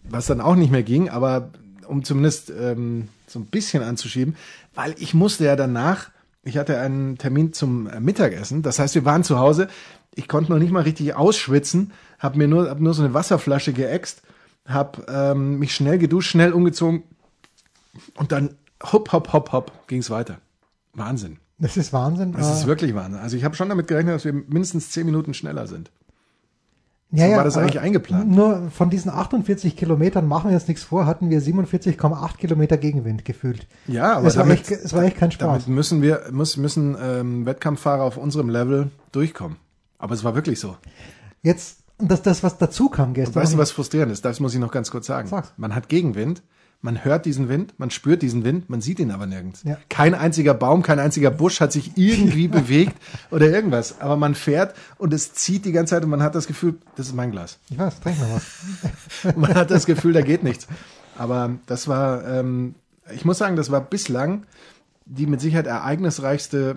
was 0.03 0.25
dann 0.25 0.41
auch 0.41 0.55
nicht 0.55 0.72
mehr 0.72 0.84
ging, 0.84 1.10
aber 1.10 1.50
um 1.88 2.03
zumindest 2.03 2.50
ähm, 2.50 3.10
so 3.27 3.39
ein 3.39 3.46
bisschen 3.46 3.84
anzuschieben, 3.84 4.36
weil 4.74 4.96
ich 4.98 5.13
musste 5.13 5.46
ja 5.46 5.55
danach, 5.55 6.10
ich 6.44 6.58
hatte 6.58 6.79
einen 6.79 7.17
Termin 7.17 7.53
zum 7.53 7.89
Mittagessen, 8.00 8.62
das 8.62 8.79
heißt, 8.79 8.96
wir 8.96 9.05
waren 9.05 9.24
zu 9.24 9.39
Hause, 9.39 9.67
ich 10.15 10.27
konnte 10.27 10.51
noch 10.51 10.60
nicht 10.60 10.72
mal 10.72 10.84
richtig 10.84 11.15
ausschwitzen, 11.15 11.91
habe 12.19 12.38
mir 12.38 12.48
nur, 12.48 12.69
hab 12.69 12.79
nur 12.79 12.93
so 12.93 13.03
eine 13.03 13.13
Wasserflasche 13.13 13.74
geäxt, 13.74 14.22
habe 14.65 15.05
ähm, 15.07 15.60
mich 15.60 15.75
schnell 15.75 15.98
geduscht, 15.98 16.31
schnell 16.31 16.53
umgezogen 16.53 17.03
und 18.15 18.31
dann 18.31 18.55
hopp, 18.84 19.12
hopp, 19.12 19.34
hopp, 19.34 19.51
hopp 19.51 19.88
ging's 19.88 20.10
weiter. 20.10 20.38
Wahnsinn. 20.93 21.38
Das 21.57 21.77
ist 21.77 21.93
Wahnsinn. 21.93 22.34
Das 22.34 22.51
ist 22.53 22.63
Äh, 22.63 22.67
wirklich 22.67 22.95
Wahnsinn. 22.95 23.19
Also 23.22 23.38
ich 23.38 23.43
habe 23.43 23.55
schon 23.55 23.69
damit 23.69 23.88
gerechnet, 23.88 24.15
dass 24.15 24.25
wir 24.25 24.34
mindestens 24.34 24.89
zehn 24.91 25.05
Minuten 25.05 25.34
schneller 25.34 25.67
sind. 25.67 25.91
ja, 27.12 27.25
so 27.25 27.31
ja, 27.31 27.38
war 27.38 27.43
das 27.45 27.57
eigentlich 27.57 27.79
eingeplant. 27.79 28.29
Nur 28.29 28.69
von 28.72 28.89
diesen 28.89 29.10
48 29.12 29.77
Kilometern, 29.77 30.27
machen 30.27 30.50
wir 30.50 30.55
uns 30.55 30.67
nichts 30.67 30.84
vor, 30.84 31.05
hatten 31.05 31.29
wir 31.29 31.41
47,8 31.41 32.38
Kilometer 32.38 32.77
Gegenwind 32.77 33.24
gefühlt. 33.24 33.67
Ja, 33.88 34.17
aber 34.17 34.27
es, 34.27 34.36
war 34.36 34.43
damit, 34.43 34.60
echt, 34.60 34.72
es 34.72 34.93
war 34.93 35.03
echt 35.03 35.17
kein 35.17 35.31
Spaß. 35.31 35.48
damit 35.48 35.67
müssen 35.67 36.01
wir 36.01 36.24
muss, 36.31 36.57
müssen 36.57 36.98
ähm, 37.01 37.45
Wettkampffahrer 37.45 38.03
auf 38.03 38.17
unserem 38.17 38.50
Level 38.50 38.89
durchkommen. 39.13 39.57
Aber 40.05 40.13
es 40.13 40.24
war 40.24 40.35
wirklich 40.35 40.59
so. 40.59 40.77
Jetzt, 41.41 41.79
und 41.97 42.12
das, 42.12 42.21
das, 42.21 42.43
was 42.43 42.59
dazu 42.59 42.89
kam 42.89 43.07
Und 43.09 43.13
gestern. 43.15 43.41
weißt 43.41 43.53
du, 43.53 43.57
was 43.57 43.71
frustrierend 43.71 44.12
ist? 44.12 44.24
Das 44.24 44.39
muss 44.39 44.53
ich 44.53 44.59
noch 44.59 44.69
ganz 44.71 44.91
kurz 44.91 45.07
sagen. 45.07 45.27
Sag's. 45.27 45.51
Man 45.57 45.74
hat 45.74 45.89
Gegenwind, 45.89 46.43
Man 46.81 47.03
hört 47.03 47.25
diesen 47.25 47.50
Wind, 47.50 47.74
man 47.79 47.89
spürt 47.89 48.21
diesen 48.21 48.43
Wind, 48.43 48.69
man 48.69 48.81
sieht 48.81 49.00
ihn 49.00 49.09
aber 49.09 49.25
nirgends. 49.25 49.63
Ja. 49.63 49.79
Kein 49.89 50.13
einziger 50.13 50.53
Baum, 50.53 50.83
kein 50.83 51.00
einziger 51.00 51.31
Busch 51.31 51.59
hat 51.59 51.71
sich 51.71 51.93
irgendwie 51.97 52.47
bewegt 52.59 52.95
oder 53.31 53.50
irgendwas. 53.50 54.00
Aber 54.00 54.15
man 54.15 54.35
fährt 54.35 54.75
und 55.00 55.12
es 55.12 55.33
zieht 55.33 55.65
die 55.65 55.71
ganze 55.71 55.95
Zeit 55.95 56.03
und 56.03 56.12
man 56.12 56.21
hat 56.21 56.35
das 56.35 56.45
Gefühl, 56.45 56.75
das 56.95 57.07
ist 57.07 57.15
mein 57.15 57.31
Glas. 57.31 57.57
Ich 57.71 57.79
weiß, 57.79 58.00
trink 58.01 58.19
noch 58.19 58.35
was. 58.35 59.33
Und 59.35 59.38
man 59.41 59.55
hat 59.55 59.71
das 59.71 59.88
Gefühl, 59.88 60.13
da 60.13 60.21
geht 60.21 60.43
nichts. 60.43 60.67
Aber 61.17 61.55
das 61.65 61.88
war, 61.88 62.24
ähm, 62.27 62.75
ich 63.12 63.25
muss 63.25 63.39
sagen, 63.39 63.55
das 63.55 63.71
war 63.71 63.81
bislang 63.81 64.45
die 65.05 65.25
mit 65.25 65.41
Sicherheit 65.41 65.65
ereignisreichste 65.65 66.75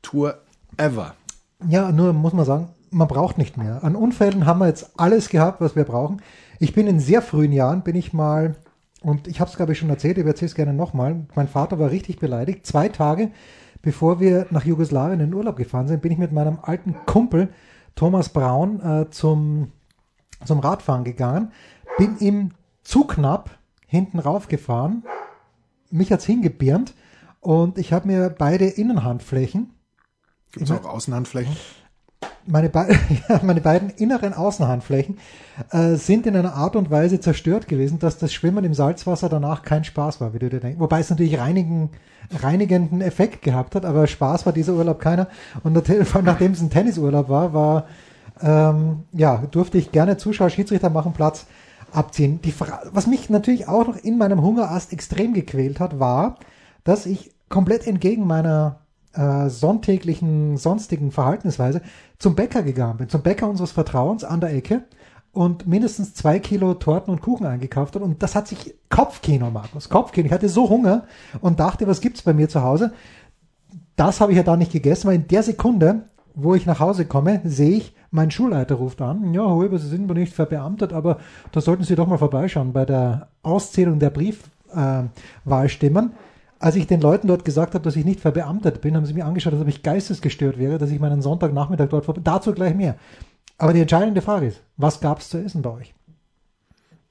Tour 0.00 0.38
ever. 0.78 1.14
Ja, 1.68 1.92
nur 1.92 2.12
muss 2.12 2.32
man 2.32 2.44
sagen, 2.44 2.68
man 2.90 3.08
braucht 3.08 3.38
nicht 3.38 3.56
mehr. 3.56 3.82
An 3.84 3.96
Unfällen 3.96 4.46
haben 4.46 4.60
wir 4.60 4.68
jetzt 4.68 4.98
alles 4.98 5.28
gehabt, 5.28 5.60
was 5.60 5.76
wir 5.76 5.84
brauchen. 5.84 6.20
Ich 6.58 6.74
bin 6.74 6.86
in 6.86 7.00
sehr 7.00 7.22
frühen 7.22 7.52
Jahren, 7.52 7.82
bin 7.82 7.96
ich 7.96 8.12
mal, 8.12 8.56
und 9.02 9.26
ich 9.28 9.40
habe 9.40 9.50
es 9.50 9.56
glaube 9.56 9.72
ich 9.72 9.78
schon 9.78 9.90
erzählt, 9.90 10.18
ich 10.18 10.26
erzähle 10.26 10.48
es 10.48 10.54
gerne 10.54 10.74
nochmal, 10.74 11.26
mein 11.34 11.48
Vater 11.48 11.78
war 11.78 11.90
richtig 11.90 12.18
beleidigt. 12.18 12.66
Zwei 12.66 12.88
Tage 12.88 13.30
bevor 13.82 14.20
wir 14.20 14.46
nach 14.50 14.64
Jugoslawien 14.64 15.20
in 15.20 15.34
Urlaub 15.34 15.56
gefahren 15.56 15.88
sind, 15.88 16.00
bin 16.00 16.12
ich 16.12 16.18
mit 16.18 16.32
meinem 16.32 16.58
alten 16.62 16.94
Kumpel 17.04 17.52
Thomas 17.94 18.30
Braun 18.30 18.80
äh, 18.80 19.10
zum, 19.10 19.72
zum 20.44 20.60
Radfahren 20.60 21.04
gegangen, 21.04 21.52
bin 21.98 22.16
ihm 22.18 22.52
zu 22.82 23.04
knapp 23.04 23.50
hinten 23.86 24.18
raufgefahren, 24.18 25.04
mich 25.90 26.10
hat's 26.10 26.24
hingebirnt 26.24 26.94
und 27.40 27.76
ich 27.76 27.92
habe 27.92 28.06
mir 28.06 28.30
beide 28.30 28.66
Innenhandflächen 28.66 29.70
Gibt 30.52 30.68
es 30.68 30.70
auch 30.70 30.84
Außenhandflächen? 30.84 31.56
meine, 32.46 32.68
Be 32.68 32.88
ja, 33.28 33.40
meine 33.42 33.60
beiden 33.60 33.90
inneren 33.90 34.34
Außenhandflächen 34.34 35.18
äh, 35.70 35.94
sind 35.94 36.26
in 36.26 36.36
einer 36.36 36.54
Art 36.54 36.76
und 36.76 36.90
Weise 36.90 37.20
zerstört 37.20 37.68
gewesen, 37.68 37.98
dass 37.98 38.18
das 38.18 38.32
Schwimmen 38.32 38.64
im 38.64 38.74
Salzwasser 38.74 39.28
danach 39.28 39.62
kein 39.62 39.84
Spaß 39.84 40.20
war, 40.20 40.34
wie 40.34 40.38
du 40.38 40.48
dir 40.48 40.60
denkst. 40.60 40.80
Wobei 40.80 41.00
es 41.00 41.10
natürlich 41.10 41.38
reinigen, 41.38 41.90
reinigenden 42.42 43.00
Effekt 43.00 43.42
gehabt 43.42 43.74
hat, 43.74 43.84
aber 43.84 44.06
Spaß 44.06 44.46
war 44.46 44.52
dieser 44.52 44.74
Urlaub 44.74 45.00
keiner. 45.00 45.28
Und 45.62 45.72
natürlich, 45.72 46.08
vor 46.08 46.18
allem 46.18 46.26
nachdem 46.26 46.52
es 46.52 46.60
ein 46.60 46.70
Tennisurlaub 46.70 47.28
war, 47.28 47.52
war 47.52 47.86
ähm, 48.40 49.04
ja 49.12 49.44
durfte 49.50 49.78
ich 49.78 49.92
gerne 49.92 50.16
Zuschauer, 50.16 50.50
Schiedsrichter 50.50 50.90
machen 50.90 51.12
Platz 51.12 51.46
abziehen. 51.92 52.40
Die 52.42 52.52
Fra 52.52 52.80
was 52.92 53.06
mich 53.06 53.30
natürlich 53.30 53.68
auch 53.68 53.86
noch 53.86 53.96
in 53.96 54.18
meinem 54.18 54.42
Hungerast 54.42 54.92
extrem 54.92 55.34
gequält 55.34 55.80
hat, 55.80 56.00
war, 56.00 56.38
dass 56.84 57.06
ich 57.06 57.30
komplett 57.48 57.86
entgegen 57.86 58.26
meiner 58.26 58.81
äh, 59.14 59.48
sonntäglichen, 59.48 60.56
sonstigen 60.56 61.10
Verhaltensweise 61.10 61.82
zum 62.18 62.34
Bäcker 62.34 62.62
gegangen 62.62 62.98
bin, 62.98 63.08
zum 63.08 63.22
Bäcker 63.22 63.48
unseres 63.48 63.72
Vertrauens 63.72 64.24
an 64.24 64.40
der 64.40 64.54
Ecke 64.54 64.82
und 65.32 65.66
mindestens 65.66 66.14
zwei 66.14 66.38
Kilo 66.38 66.74
Torten 66.74 67.12
und 67.12 67.22
Kuchen 67.22 67.46
eingekauft 67.46 67.94
hat. 67.94 68.02
Und 68.02 68.22
das 68.22 68.34
hat 68.34 68.48
sich 68.48 68.74
Kopfkino, 68.90 69.50
Markus, 69.50 69.88
Kopfkino. 69.88 70.26
Ich 70.26 70.32
hatte 70.32 70.48
so 70.48 70.68
Hunger 70.68 71.04
und 71.40 71.58
dachte, 71.58 71.86
was 71.86 72.00
gibt's 72.00 72.22
bei 72.22 72.34
mir 72.34 72.48
zu 72.48 72.62
Hause? 72.62 72.92
Das 73.96 74.20
habe 74.20 74.32
ich 74.32 74.38
ja 74.38 74.42
da 74.42 74.56
nicht 74.56 74.72
gegessen, 74.72 75.08
weil 75.08 75.16
in 75.16 75.28
der 75.28 75.42
Sekunde, 75.42 76.02
wo 76.34 76.54
ich 76.54 76.66
nach 76.66 76.80
Hause 76.80 77.06
komme, 77.06 77.40
sehe 77.44 77.76
ich, 77.76 77.94
mein 78.10 78.30
Schulleiter 78.30 78.74
ruft 78.74 79.00
an, 79.00 79.32
ja, 79.32 79.46
Huber, 79.46 79.78
Sie 79.78 79.88
sind 79.88 80.08
wohl 80.08 80.16
nicht 80.16 80.34
verbeamtet, 80.34 80.92
aber 80.92 81.18
da 81.50 81.62
sollten 81.62 81.84
Sie 81.84 81.94
doch 81.94 82.06
mal 82.06 82.18
vorbeischauen 82.18 82.74
bei 82.74 82.84
der 82.84 83.28
Auszählung 83.42 83.98
der 83.98 84.10
Briefwahlstimmen. 84.10 86.10
Äh, 86.10 86.14
als 86.62 86.76
ich 86.76 86.86
den 86.86 87.00
Leuten 87.00 87.26
dort 87.26 87.44
gesagt 87.44 87.74
habe, 87.74 87.82
dass 87.82 87.96
ich 87.96 88.04
nicht 88.04 88.20
verbeamtet 88.20 88.80
bin, 88.80 88.96
haben 88.96 89.04
sie 89.04 89.14
mir 89.14 89.26
angeschaut, 89.26 89.52
als 89.52 89.62
ob 89.62 89.68
ich 89.68 89.82
geistesgestört 89.82 90.58
wäre, 90.58 90.78
dass 90.78 90.90
ich 90.90 91.00
meinen 91.00 91.20
Sonntagnachmittag 91.20 91.88
dort 91.88 92.04
vorbei. 92.04 92.20
Dazu 92.22 92.52
gleich 92.52 92.74
mehr. 92.74 92.96
Aber 93.58 93.72
die 93.72 93.80
entscheidende 93.80 94.22
Frage 94.22 94.46
ist, 94.46 94.62
was 94.76 95.00
gab 95.00 95.20
es 95.20 95.28
zu 95.28 95.38
essen 95.38 95.62
bei 95.62 95.70
euch? 95.70 95.94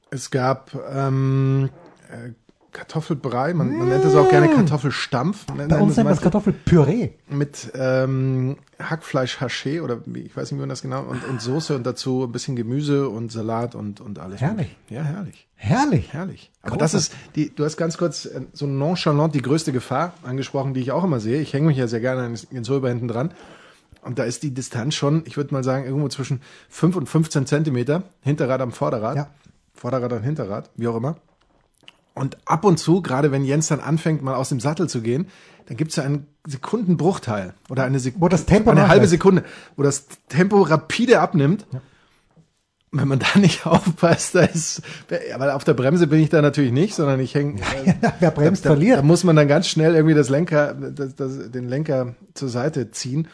Es 0.10 0.32
gab 0.32 0.72
ähm, 0.94 1.70
äh, 2.10 2.32
Kartoffelbrei, 2.72 3.54
man, 3.54 3.78
man 3.78 3.90
nennt 3.90 4.06
es 4.06 4.16
auch 4.16 4.30
gerne 4.30 4.48
Kartoffelstampf. 4.48 5.46
Bei 5.48 5.80
uns 5.80 5.98
nennt 5.98 6.06
man 6.06 6.14
es 6.14 6.22
Kartoffelpüree. 6.22 7.12
Mit 7.28 7.72
ähm, 7.76 8.58
Hackfleisch 8.80 9.40
Haché 9.42 9.82
oder 9.82 10.00
wie, 10.06 10.22
ich 10.22 10.36
weiß 10.36 10.52
nicht, 10.52 10.58
wie 10.58 10.62
man 10.62 10.70
das 10.70 10.82
genau, 10.82 11.04
und, 11.04 11.26
und 11.26 11.42
Soße 11.42 11.76
und 11.76 11.86
dazu 11.86 12.24
ein 12.24 12.32
bisschen 12.32 12.56
Gemüse 12.56 13.10
und 13.10 13.32
Salat 13.32 13.76
und, 13.76 14.00
und 14.00 14.20
alles. 14.20 14.40
Herrlich. 14.40 14.76
Ja, 14.90 15.04
herrlich. 15.04 15.50
Herrlich. 15.64 16.12
Herrlich. 16.12 16.52
Aber 16.64 16.76
das 16.76 16.96
ist, 16.96 17.14
die, 17.36 17.54
du 17.54 17.64
hast 17.64 17.78
ganz 17.78 18.00
kurz 18.00 18.26
äh, 18.26 18.42
so 18.52 18.66
nonchalant 18.66 19.36
die 19.36 19.44
größte 19.44 19.72
Gefahr 19.72 20.14
angesprochen, 20.24 20.74
die 20.74 20.82
ich 20.82 20.92
auch 20.92 21.04
immer 21.04 21.20
sehe. 21.20 21.40
Ich 21.40 21.54
hänge 21.54 21.68
mich 21.68 21.78
ja 21.78 21.88
sehr 21.88 22.00
gerne 22.00 22.26
ins, 22.26 22.46
ins 22.46 22.68
Röber 22.72 22.90
hinten 22.90 23.08
dran. 23.08 23.32
Und 24.02 24.18
da 24.18 24.24
ist 24.24 24.42
die 24.42 24.56
Distanz 24.56 24.96
schon, 24.96 25.22
ich 25.28 25.38
würde 25.38 25.54
mal 25.54 25.64
sagen, 25.64 25.86
irgendwo 25.86 26.10
zwischen 26.10 26.42
5 26.70 26.96
und 26.96 27.08
15 27.08 27.46
Zentimeter. 27.46 28.04
Hinterrad 28.22 28.60
am 28.60 28.72
Vorderrad. 28.72 29.16
Ja. 29.16 29.30
Vorderrad 29.76 30.12
am 30.12 30.24
Hinterrad, 30.24 30.72
wie 30.78 30.88
auch 30.88 30.96
immer. 30.96 31.18
Und 32.16 32.38
ab 32.46 32.66
und 32.66 32.78
zu, 32.78 33.04
gerade 33.04 33.32
wenn 33.32 33.46
Jens 33.46 33.68
dann 33.68 33.82
anfängt, 33.82 34.24
mal 34.24 34.34
aus 34.34 34.50
dem 34.50 34.60
Sattel 34.60 34.90
zu 34.90 35.02
gehen, 35.02 35.28
dann 35.68 35.78
gibt 35.78 35.92
es 35.92 35.98
ja 35.98 36.04
einen 36.04 36.26
Sekundenbruchteil 36.48 37.54
oder 37.70 37.84
eine, 37.84 38.00
Sek 38.00 38.16
Tempo 38.48 38.72
eine 38.72 38.88
halbe 38.88 39.06
Sekunde, 39.06 39.44
wo 39.76 39.84
das 39.84 40.08
Tempo 40.28 40.64
rapide 40.64 41.20
abnimmt. 41.20 41.68
Und 41.72 41.82
wenn 42.92 43.08
man 43.08 43.20
da 43.34 43.40
nicht 43.40 43.66
aufpasst, 43.66 44.36
da 44.36 44.42
ist, 44.42 44.82
weil 45.10 45.50
auf 45.52 45.64
der 45.64 45.74
Bremse 45.74 46.08
bin 46.08 46.20
ich 46.20 46.30
da 46.30 46.42
natürlich 46.42 46.72
nicht, 46.72 46.94
sondern 46.94 47.20
ich 47.20 47.34
hänge. 47.34 47.62
Wer 48.20 48.32
bremst, 48.32 48.66
da, 48.66 48.70
da, 48.70 48.76
verliert. 48.76 49.00
Da 49.00 49.04
muss 49.04 49.24
man 49.24 49.36
dann 49.36 49.48
ganz 49.48 49.68
schnell 49.68 49.96
irgendwie 49.96 50.16
das 50.16 50.30
Lenker, 50.30 50.74
das, 50.74 51.16
das, 51.16 51.52
den 51.52 51.68
Lenker 51.68 52.16
zur 52.34 52.50
Seite 52.50 52.92
ziehen. 52.92 53.28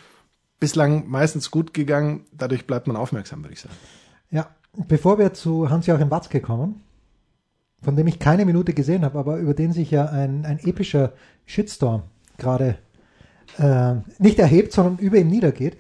Bislang 0.60 1.08
meistens 1.08 1.52
gut 1.52 1.74
gegangen, 1.74 2.26
dadurch 2.32 2.66
bleibt 2.66 2.88
man 2.88 2.96
aufmerksam, 2.96 3.44
würde 3.44 3.54
ich 3.54 3.62
sagen. 3.62 3.76
Ja, 4.32 4.48
bevor 4.88 5.20
wir 5.20 5.34
zu 5.34 5.70
Hans-Joachim 5.70 6.10
Watzke 6.10 6.42
kommen, 6.42 6.82
von 7.82 7.96
dem 7.96 8.08
ich 8.08 8.20
keine 8.20 8.46
Minute 8.46 8.74
gesehen 8.74 9.06
habe, 9.06 9.20
aber 9.20 9.38
über 9.38 9.54
den 9.54 9.72
sich 9.72 9.92
ja 9.92 10.06
ein, 10.06 10.46
ein 10.46 10.60
epischer 10.60 11.14
Shitstorm 11.46 12.04
gerade 12.38 12.78
äh, 13.60 13.96
nicht 14.18 14.40
erhebt, 14.40 14.74
sondern 14.74 14.98
über 14.98 15.18
ihm 15.18 15.30
niedergeht, 15.30 15.78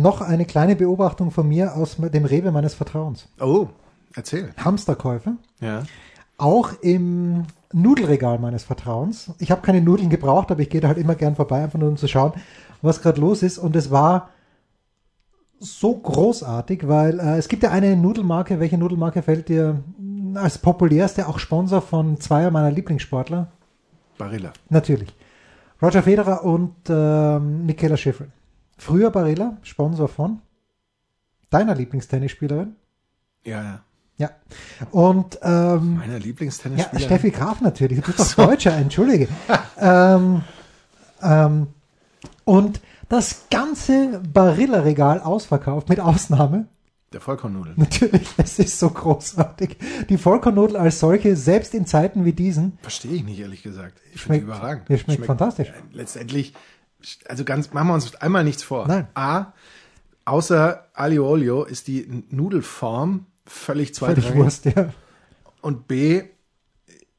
noch 0.00 0.20
eine 0.20 0.44
kleine 0.44 0.76
Beobachtung 0.76 1.30
von 1.30 1.48
mir 1.48 1.74
aus 1.76 1.96
dem 1.96 2.24
Rewe 2.24 2.50
meines 2.52 2.74
Vertrauens. 2.74 3.28
Oh, 3.40 3.68
erzähl. 4.14 4.50
Hamsterkäufe, 4.56 5.32
Ja. 5.60 5.82
auch 6.38 6.72
im 6.82 7.44
Nudelregal 7.72 8.38
meines 8.38 8.64
Vertrauens. 8.64 9.32
Ich 9.38 9.50
habe 9.50 9.62
keine 9.62 9.80
Nudeln 9.80 10.10
gebraucht, 10.10 10.50
aber 10.50 10.60
ich 10.60 10.70
gehe 10.70 10.80
da 10.80 10.88
halt 10.88 10.98
immer 10.98 11.14
gern 11.14 11.36
vorbei, 11.36 11.62
einfach 11.62 11.78
nur 11.78 11.88
um 11.88 11.96
zu 11.96 12.08
schauen, 12.08 12.32
was 12.82 13.00
gerade 13.02 13.20
los 13.20 13.42
ist. 13.42 13.58
Und 13.58 13.76
es 13.76 13.90
war 13.90 14.30
so 15.58 15.94
großartig, 15.96 16.88
weil 16.88 17.20
äh, 17.20 17.36
es 17.36 17.48
gibt 17.48 17.62
ja 17.62 17.70
eine 17.70 17.94
Nudelmarke. 17.96 18.58
Welche 18.60 18.78
Nudelmarke 18.78 19.22
fällt 19.22 19.48
dir 19.48 19.82
als 20.34 20.58
populärste, 20.58 21.28
auch 21.28 21.38
Sponsor 21.38 21.82
von 21.82 22.18
zweier 22.20 22.50
meiner 22.50 22.70
Lieblingssportler? 22.70 23.48
Barilla. 24.18 24.52
Natürlich. 24.68 25.14
Roger 25.82 26.02
Federer 26.02 26.44
und 26.44 26.74
ähm, 26.88 27.66
Michaela 27.66 27.96
Schifrin. 27.96 28.32
Früher 28.80 29.10
Barilla, 29.10 29.58
Sponsor 29.62 30.08
von 30.08 30.40
deiner 31.50 31.74
Lieblingstennisspielerin. 31.74 32.76
Ja, 33.44 33.62
ja. 33.62 33.80
Ja. 34.16 34.30
Und 34.90 35.38
ähm, 35.42 35.96
Meiner 35.96 36.14
ja, 36.14 36.18
Lieblingstennisspieler. 36.18 37.00
Steffi 37.04 37.30
Graf 37.30 37.60
natürlich. 37.60 38.00
Du 38.00 38.12
bist 38.12 38.38
doch 38.38 38.46
Deutscher, 38.46 38.72
entschuldige. 38.76 39.28
ähm, 39.78 40.42
ähm, 41.22 41.66
und 42.44 42.80
das 43.10 43.46
ganze 43.50 44.20
Barilla-Regal 44.32 45.20
ausverkauft, 45.20 45.88
mit 45.90 46.00
Ausnahme. 46.00 46.66
Der 47.12 47.20
Vollkornnudel. 47.20 47.74
Natürlich, 47.76 48.28
es 48.38 48.58
ist 48.58 48.78
so 48.78 48.88
großartig. 48.90 49.76
Die 50.08 50.16
Vollkornnudel 50.18 50.76
als 50.76 51.00
solche, 51.00 51.34
selbst 51.36 51.74
in 51.74 51.84
Zeiten 51.86 52.24
wie 52.24 52.32
diesen, 52.32 52.78
Verstehe 52.82 53.12
ich 53.12 53.24
nicht, 53.24 53.40
ehrlich 53.40 53.62
gesagt. 53.62 54.00
Ich 54.14 54.20
schmeckt, 54.22 54.44
überragend. 54.44 54.88
ja, 54.88 54.96
schmeckt 54.96 55.26
fantastisch. 55.26 55.68
äh, 55.68 55.72
Letztendlich, 55.92 56.54
also 57.26 57.44
ganz, 57.44 57.72
machen 57.72 57.88
wir 57.88 57.94
uns 57.94 58.14
einmal 58.16 58.44
nichts 58.44 58.62
vor. 58.62 58.86
Nein. 58.86 59.08
A, 59.14 59.52
außer 60.24 60.86
Aglio 60.94 61.28
Olio 61.28 61.64
ist 61.64 61.88
die 61.88 62.24
Nudelform 62.30 63.26
völlig 63.46 63.94
Völlig 63.94 63.94
zweitrangig. 63.94 64.36
Wurst, 64.36 64.64
ja. 64.66 64.92
Und 65.60 65.88
B, 65.88 66.22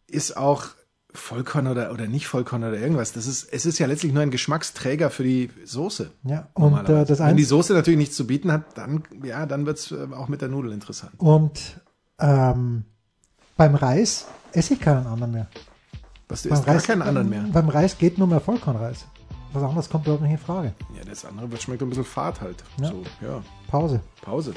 ist 0.08 0.38
auch 0.38 0.68
Vollkorn 1.14 1.68
oder, 1.68 1.92
oder 1.92 2.08
nicht 2.08 2.28
Vollkorn 2.28 2.64
oder 2.64 2.78
irgendwas. 2.78 3.12
Das 3.12 3.28
ist, 3.28 3.52
es 3.52 3.66
ist 3.66 3.80
ja 3.80 3.88
letztlich 3.88 4.14
nur 4.14 4.24
ein 4.24 4.32
Geschmacksträger 4.32 5.10
für 5.10 5.24
die 5.24 5.50
Soße. 5.66 6.12
Ja, 6.24 6.48
und 6.54 6.88
äh, 6.88 7.06
das 7.06 7.20
Wenn 7.20 7.36
die 7.36 7.44
Soße 7.44 7.74
natürlich 7.74 7.98
nichts 7.98 8.16
zu 8.16 8.26
bieten 8.28 8.52
hat, 8.52 8.78
dann, 8.78 9.04
ja, 9.24 9.46
dann 9.46 9.66
wird's 9.66 9.92
äh, 9.92 10.08
auch 10.14 10.28
mit 10.30 10.42
der 10.42 10.48
Nudel 10.50 10.72
interessant. 10.72 11.12
und 11.18 11.82
ähm, 12.20 12.86
beim 13.58 13.76
Reis 13.76 14.28
esse 14.54 14.76
ich 14.76 14.80
keinen 14.80 15.08
anderen 15.08 15.34
mehr. 15.34 15.48
Was 16.30 16.44
du 16.44 16.50
Beim 16.50 16.58
isst 16.58 16.66
gar 16.66 16.76
Reis, 16.76 16.84
keinen 16.84 17.02
anderen 17.02 17.30
mehr. 17.30 17.46
Beim 17.52 17.68
Reis 17.68 17.98
geht 17.98 18.18
nur 18.18 18.28
mehr 18.28 18.40
Vollkornreis. 18.40 19.06
Was 19.54 19.64
anderes 19.64 19.90
kommt 19.90 20.06
überhaupt 20.06 20.24
nicht 20.24 20.32
in 20.32 20.38
Frage. 20.38 20.74
Ja, 20.96 21.04
das 21.04 21.26
andere 21.26 21.52
wird 21.52 21.62
schmeckt 21.62 21.82
ein 21.82 21.90
bisschen 21.90 22.06
fad 22.06 22.40
halt. 22.40 22.64
Ja. 22.80 22.88
So, 22.88 23.04
ja, 23.22 23.44
Pause. 23.68 24.02
Pause. 24.22 24.54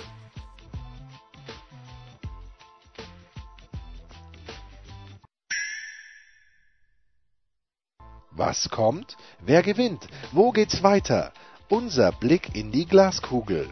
Was 8.30 8.68
kommt? 8.68 9.16
Wer 9.44 9.62
gewinnt? 9.62 10.06
Wo 10.32 10.50
geht's 10.52 10.82
weiter? 10.82 11.32
Unser 11.68 12.12
Blick 12.12 12.54
in 12.54 12.70
die 12.72 12.86
Glaskugel. 12.86 13.68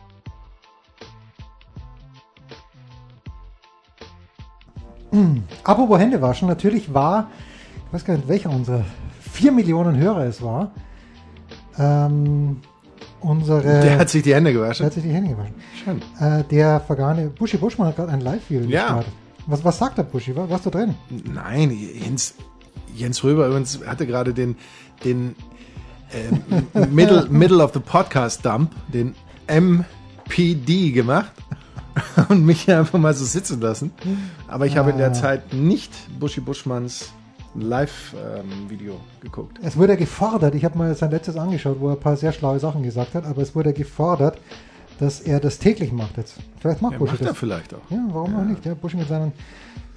Apropos 5.64 5.98
Hände 5.98 6.20
waschen, 6.22 6.48
natürlich 6.48 6.94
war, 6.94 7.30
ich 7.86 7.92
weiß 7.92 8.04
gar 8.04 8.16
nicht, 8.16 8.28
welcher 8.28 8.50
unserer 8.50 8.84
4 9.20 9.52
Millionen 9.52 9.96
Hörer 9.96 10.24
es 10.24 10.42
war, 10.42 10.72
ähm, 11.78 12.60
unsere... 13.20 13.62
Der 13.62 13.98
hat 13.98 14.08
sich 14.10 14.22
die 14.22 14.34
Hände 14.34 14.52
der 14.52 14.60
gewaschen. 14.60 14.86
hat 14.86 14.92
sich 14.92 15.02
die 15.02 15.10
Hände 15.10 15.30
gewaschen. 15.30 15.54
Schön. 15.84 16.02
Äh, 16.20 16.44
der 16.44 16.80
vergangene 16.80 17.28
Buschi 17.30 17.56
Buschmann 17.56 17.88
hat 17.88 17.96
gerade 17.96 18.12
ein 18.12 18.20
Live-Video 18.20 18.68
Ja. 18.68 18.82
gestartet. 18.86 19.12
Was, 19.46 19.64
was 19.64 19.78
sagt 19.78 19.98
der 19.98 20.04
Buschi? 20.04 20.34
Was, 20.36 20.48
was 20.50 20.62
da 20.62 20.70
drin? 20.70 20.94
Nein, 21.32 21.76
Jens, 22.04 22.34
Jens 22.94 23.24
Röber 23.24 23.46
übrigens 23.48 23.80
hatte 23.86 24.06
gerade 24.06 24.32
den, 24.32 24.56
den 25.04 25.34
ähm, 26.12 26.66
Middle, 26.94 27.26
Middle 27.28 27.62
of 27.62 27.72
the 27.74 27.80
Podcast 27.80 28.44
Dump, 28.44 28.70
den 28.92 29.14
MPD 29.48 30.92
gemacht 30.92 31.32
und 32.28 32.44
mich 32.46 32.70
einfach 32.70 32.98
mal 32.98 33.14
so 33.14 33.24
sitzen 33.24 33.60
lassen. 33.60 33.90
Aber 34.48 34.66
ich 34.66 34.76
habe 34.76 34.90
in 34.90 34.96
Ah. 34.96 34.98
der 35.00 35.12
Zeit 35.12 35.52
nicht 35.52 35.90
Buschi 36.20 36.40
Buschmanns 36.40 37.12
Live-Video 37.54 38.94
geguckt. 39.20 39.58
Es 39.62 39.76
wurde 39.76 39.96
gefordert, 39.96 40.54
ich 40.54 40.64
habe 40.64 40.78
mal 40.78 40.94
sein 40.94 41.10
letztes 41.10 41.36
angeschaut, 41.36 41.76
wo 41.80 41.88
er 41.88 41.94
ein 41.94 42.00
paar 42.00 42.16
sehr 42.16 42.32
schlaue 42.32 42.58
Sachen 42.58 42.82
gesagt 42.82 43.14
hat, 43.14 43.24
aber 43.24 43.42
es 43.42 43.54
wurde 43.54 43.72
gefordert, 43.72 44.38
dass 44.98 45.20
er 45.20 45.40
das 45.40 45.58
täglich 45.58 45.92
macht 45.92 46.16
jetzt. 46.16 46.36
Vielleicht 46.60 46.80
macht 46.82 46.92
Ja, 46.92 46.98
Buschi 46.98 47.12
macht 47.12 47.22
er 47.22 47.28
das. 47.28 47.38
vielleicht 47.38 47.74
auch. 47.74 47.90
Ja, 47.90 48.04
warum 48.10 48.36
auch 48.36 48.44
nicht? 48.44 48.64
Ja, 48.64 48.74
Buschi 48.74 48.96
mit 48.96 49.08
seinen 49.08 49.32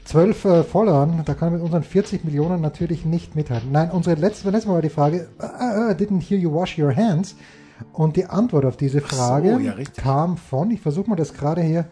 zwölf 0.04 0.46
äh, 0.46 0.64
Followern, 0.64 1.22
da 1.26 1.34
kann 1.34 1.50
er 1.50 1.52
mit 1.58 1.62
unseren 1.62 1.84
40 1.84 2.24
Millionen 2.26 2.62
natürlich 2.62 3.06
nicht 3.06 3.36
mithalten. 3.36 3.72
Nein, 3.72 3.92
unsere 3.92 4.20
letzte, 4.20 4.50
letzte 4.50 4.70
Mal 4.70 4.76
war 4.76 4.82
die 4.82 4.90
Frage, 4.90 5.28
äh, 5.40 5.92
äh, 5.92 5.96
didn't 5.96 6.22
hear 6.22 6.38
you 6.38 6.54
wash 6.54 6.78
your 6.78 6.96
hands? 6.96 7.36
Und 7.92 8.16
die 8.16 8.26
Antwort 8.26 8.66
auf 8.66 8.78
diese 8.78 9.00
so, 9.02 9.08
Frage 9.08 9.60
ja, 9.60 9.74
richtig. 9.74 10.04
kam 10.04 10.38
von, 10.38 10.72
ich 10.72 10.80
versuche 10.82 11.10
mal 11.10 11.16
das 11.16 11.34
gerade 11.34 11.62
hier 11.62 11.86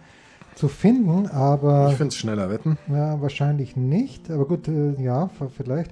zu 0.55 0.67
finden, 0.67 1.27
aber 1.27 1.89
Ich 1.91 1.98
finde 1.98 2.10
es 2.10 2.17
schneller 2.17 2.50
wetten. 2.50 2.77
ja, 2.89 3.22
wahrscheinlich 3.22 3.75
nicht. 3.75 4.29
Aber 4.31 4.45
gut, 4.45 4.67
äh, 4.67 5.01
ja, 5.01 5.29
vielleicht. 5.55 5.91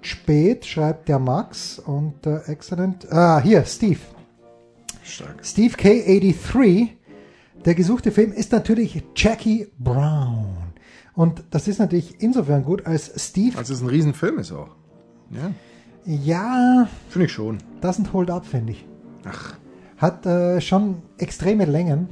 Spät 0.00 0.64
schreibt 0.66 1.08
der 1.08 1.18
Max 1.18 1.78
und 1.78 2.26
äh, 2.26 2.38
excellent. 2.46 3.10
Ah, 3.12 3.40
hier, 3.40 3.64
Steve. 3.64 4.00
Stark. 5.04 5.44
Steve 5.44 5.74
K83. 5.76 6.88
Der 7.64 7.74
gesuchte 7.74 8.10
Film 8.10 8.32
ist 8.32 8.50
natürlich 8.52 9.02
Jackie 9.14 9.68
Brown. 9.78 10.56
Und 11.14 11.44
das 11.50 11.68
ist 11.68 11.78
natürlich 11.78 12.20
insofern 12.20 12.64
gut, 12.64 12.86
als 12.86 13.12
Steve, 13.28 13.56
Also 13.58 13.72
es 13.74 13.80
ist 13.80 13.84
ein 13.86 13.90
Riesenfilm 13.90 14.38
ist 14.38 14.50
auch. 14.52 14.74
Ja, 15.30 15.52
ja, 16.04 16.88
finde 17.08 17.26
ich 17.26 17.32
schon. 17.32 17.58
doesn't 17.80 18.12
hold 18.12 18.30
up, 18.30 18.44
finde 18.46 18.72
ich. 18.72 18.84
Ach, 19.24 19.54
Hat 19.98 20.26
äh, 20.26 20.60
schon 20.60 20.96
extreme 21.18 21.64
Längen. 21.64 22.08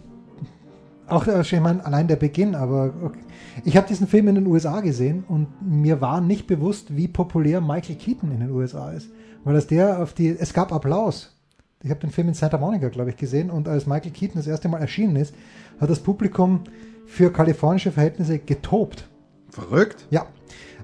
Auch, 1.11 1.27
äh, 1.27 1.41
ich 1.41 1.61
meine, 1.61 1.85
allein 1.85 2.09
der 2.09 2.17
Beginn, 2.17 2.55
aber 2.55 2.93
okay. 3.03 3.21
ich 3.65 3.77
habe 3.77 3.87
diesen 3.87 4.07
Film 4.07 4.29
in 4.29 4.37
den 4.37 4.47
USA 4.47 4.81
gesehen 4.81 5.25
und 5.29 5.49
mir 5.61 6.01
war 6.01 6.21
nicht 6.21 6.47
bewusst, 6.47 6.97
wie 6.97 7.09
populär 7.09 7.61
Michael 7.61 7.97
Keaton 7.97 8.33
in 8.33 8.41
den 8.41 8.51
USA 8.51 8.91
ist. 8.93 9.09
Weil 9.45 9.55
das 9.55 9.67
der 9.67 10.03
auf 10.03 10.13
die, 10.13 10.29
es 10.29 10.53
gab 10.53 10.73
Applaus. 10.73 11.37
Ich 11.83 11.91
habe 11.91 12.01
den 12.01 12.11
Film 12.11 12.29
in 12.29 12.35
Santa 12.35 12.59
Monica, 12.59 12.89
glaube 12.89 13.11
ich, 13.11 13.17
gesehen 13.17 13.51
und 13.51 13.67
als 13.67 13.87
Michael 13.87 14.11
Keaton 14.11 14.37
das 14.37 14.47
erste 14.47 14.69
Mal 14.69 14.79
erschienen 14.79 15.17
ist, 15.17 15.35
hat 15.81 15.89
das 15.89 16.01
Publikum 16.01 16.61
für 17.07 17.33
kalifornische 17.33 17.91
Verhältnisse 17.91 18.39
getobt. 18.39 19.09
verrückt. 19.51 20.07
Ja. 20.11 20.27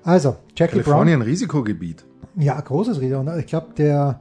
Also, 0.02 0.37
Jackie 0.56 0.73
Kalifornien, 0.73 1.21
Risikogebiet. 1.21 2.04
Ja, 2.37 2.61
großes 2.61 3.00
Risiko. 3.00 3.21
Und 3.21 3.38
ich 3.38 3.47
glaube, 3.47 3.68
der, 3.76 4.21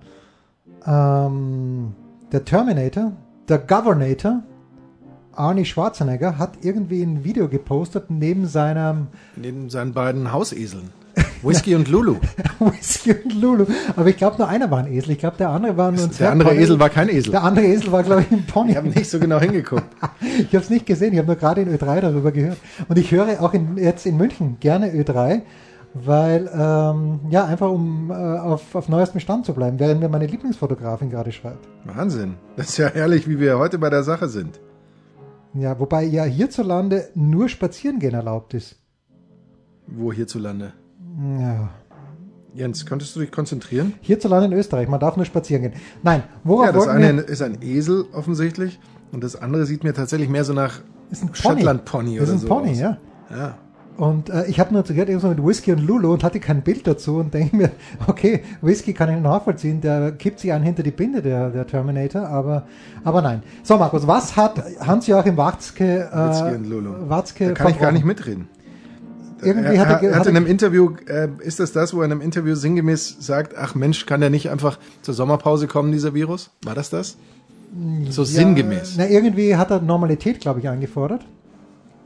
ähm, 0.85 1.93
der 2.31 2.43
Terminator, 2.43 3.13
der 3.47 3.59
Governator, 3.59 4.43
Arnie 5.37 5.65
Schwarzenegger, 5.65 6.37
hat 6.37 6.59
irgendwie 6.61 7.01
ein 7.03 7.23
Video 7.23 7.47
gepostet 7.47 8.09
neben 8.09 8.47
seinem 8.47 9.07
Neben 9.35 9.69
seinen 9.69 9.93
beiden 9.93 10.31
Hauseseln. 10.31 10.91
Whisky 11.45 11.75
und 11.75 11.87
Lulu. 11.87 12.15
Whisky 12.59 13.13
und 13.13 13.33
Lulu. 13.33 13.65
Aber 13.95 14.07
ich 14.07 14.17
glaube, 14.17 14.37
nur 14.37 14.47
einer 14.47 14.69
war 14.71 14.79
ein 14.79 14.91
Esel. 14.91 15.11
Ich 15.11 15.19
glaube, 15.19 15.37
der 15.37 15.49
andere 15.49 15.77
war 15.77 15.91
nur 15.91 16.03
ein 16.03 16.11
Der 16.17 16.31
andere 16.31 16.49
Zwergpony. 16.49 16.63
Esel 16.63 16.79
war 16.79 16.89
kein 16.89 17.09
Esel. 17.09 17.31
Der 17.31 17.43
andere 17.43 17.65
Esel 17.65 17.91
war, 17.91 18.03
glaube 18.03 18.21
ich, 18.21 18.31
ein 18.31 18.45
Pony. 18.45 18.71
Ich 18.71 18.77
habe 18.77 18.89
nicht 18.89 19.09
so 19.09 19.19
genau 19.19 19.39
hingeguckt. 19.39 19.85
Ich 20.37 20.47
habe 20.47 20.63
es 20.63 20.69
nicht 20.69 20.85
gesehen, 20.85 21.13
ich 21.13 21.19
habe 21.19 21.27
nur 21.27 21.35
gerade 21.35 21.61
in 21.61 21.69
Ö3 21.75 22.01
darüber 22.01 22.31
gehört. 22.31 22.57
Und 22.87 22.97
ich 22.97 23.11
höre 23.11 23.41
auch 23.41 23.53
in, 23.53 23.77
jetzt 23.77 24.05
in 24.05 24.17
München 24.17 24.57
gerne 24.59 24.91
Ö3, 24.91 25.41
weil, 25.93 26.49
ähm, 26.53 27.19
ja, 27.29 27.45
einfach 27.45 27.69
um 27.69 28.11
äh, 28.11 28.13
auf, 28.13 28.75
auf 28.75 28.89
neuestem 28.89 29.19
Stand 29.19 29.45
zu 29.45 29.53
bleiben, 29.53 29.79
während 29.79 30.01
mir 30.01 30.09
meine 30.09 30.25
Lieblingsfotografin 30.25 31.09
gerade 31.09 31.31
schreibt. 31.31 31.67
Wahnsinn. 31.85 32.35
Das 32.57 32.69
ist 32.69 32.77
ja 32.77 32.87
herrlich, 32.87 33.29
wie 33.29 33.39
wir 33.39 33.57
heute 33.57 33.77
bei 33.77 33.89
der 33.89 34.03
Sache 34.03 34.27
sind. 34.27 34.59
Ja, 35.57 35.79
wobei 35.79 36.03
ja 36.03 36.23
hierzulande 36.23 37.09
nur 37.15 37.47
Spazierengehen 37.49 38.13
erlaubt 38.13 38.53
ist. 38.53 38.75
Wo 39.87 40.11
hierzulande? 40.11 40.73
Ja. 41.39 41.69
Jens, 42.53 42.85
könntest 42.85 43.15
du 43.15 43.19
dich 43.21 43.31
konzentrieren? 43.31 43.93
Hierzulande 44.01 44.47
in 44.47 44.53
Österreich, 44.53 44.87
man 44.87 44.99
darf 44.99 45.15
nur 45.17 45.25
spazieren 45.25 45.63
gehen. 45.63 45.73
Nein, 46.03 46.23
worauf 46.43 46.65
Ja, 46.67 46.71
das 46.71 46.85
wollten 46.85 47.03
eine 47.03 47.17
wir? 47.17 47.27
ist 47.29 47.41
ein 47.41 47.61
Esel 47.61 48.05
offensichtlich 48.13 48.79
und 49.11 49.23
das 49.23 49.35
andere 49.35 49.65
sieht 49.65 49.83
mir 49.83 49.93
tatsächlich 49.93 50.29
mehr 50.29 50.43
so 50.45 50.53
nach 50.53 50.81
Ist 51.11 51.23
ein 51.23 51.31
Pony. 51.83 52.17
Das 52.17 52.23
oder 52.23 52.23
ist 52.23 52.29
ein 52.31 52.39
so 52.39 52.47
Pony, 52.47 52.71
aus. 52.71 52.79
ja. 52.79 52.97
Ja. 53.29 53.57
Und 53.97 54.29
äh, 54.29 54.45
ich 54.47 54.59
habe 54.59 54.73
nur 54.73 54.83
gehört, 54.83 55.07
irgendwas 55.07 55.37
mit 55.37 55.45
Whisky 55.45 55.71
und 55.71 55.85
Lulu 55.85 56.11
und 56.13 56.23
hatte 56.23 56.39
kein 56.39 56.61
Bild 56.61 56.85
dazu 56.85 57.17
und 57.17 57.33
denke 57.33 57.55
mir, 57.55 57.71
okay, 58.07 58.43
Whisky 58.61 58.93
kann 58.93 59.09
ich 59.09 59.21
nachvollziehen, 59.21 59.79
der 59.79 60.11
kippt 60.11 60.39
sich 60.39 60.51
einen 60.51 60.65
hinter 60.65 60.83
die 60.83 60.91
Binde, 60.91 61.21
der, 61.21 61.49
der 61.49 61.65
Terminator, 61.65 62.27
aber, 62.27 62.67
aber 63.03 63.21
nein. 63.21 63.43
So, 63.63 63.77
Markus, 63.77 64.05
was 64.05 64.35
hat 64.35 64.61
Hans-Joachim 64.81 65.37
Watzke, 65.37 66.09
Whisky 66.11 66.47
äh, 66.49 66.55
und 66.55 66.69
Lulu. 66.69 67.09
Watzke 67.09 67.47
Da 67.47 67.53
kann 67.53 67.71
ich 67.71 67.79
gar 67.79 67.91
nicht 67.91 68.05
mitreden. 68.05 68.49
Irgendwie 69.41 69.75
er, 69.75 69.87
hat 69.87 70.01
er, 70.01 70.09
er, 70.09 70.19
hat 70.19 70.27
in 70.27 70.35
einem 70.35 70.47
Interview, 70.47 70.91
äh, 71.07 71.27
ist 71.39 71.59
das 71.59 71.71
das, 71.71 71.93
wo 71.93 71.99
er 71.99 72.05
in 72.05 72.11
einem 72.11 72.21
Interview 72.21 72.55
sinngemäß 72.55 73.17
sagt, 73.19 73.55
ach 73.57 73.75
Mensch, 73.75 74.05
kann 74.05 74.19
der 74.19 74.29
nicht 74.29 74.49
einfach 74.49 74.79
zur 75.03 75.13
Sommerpause 75.13 75.67
kommen, 75.67 75.91
dieser 75.91 76.13
Virus? 76.13 76.51
War 76.63 76.75
das 76.75 76.89
das? 76.89 77.17
So 78.09 78.21
ja, 78.21 78.27
sinngemäß. 78.27 78.95
Na, 78.97 79.07
irgendwie 79.07 79.55
hat 79.55 79.71
er 79.71 79.81
Normalität, 79.81 80.39
glaube 80.39 80.61
ich, 80.61 80.69
eingefordert. 80.69 81.25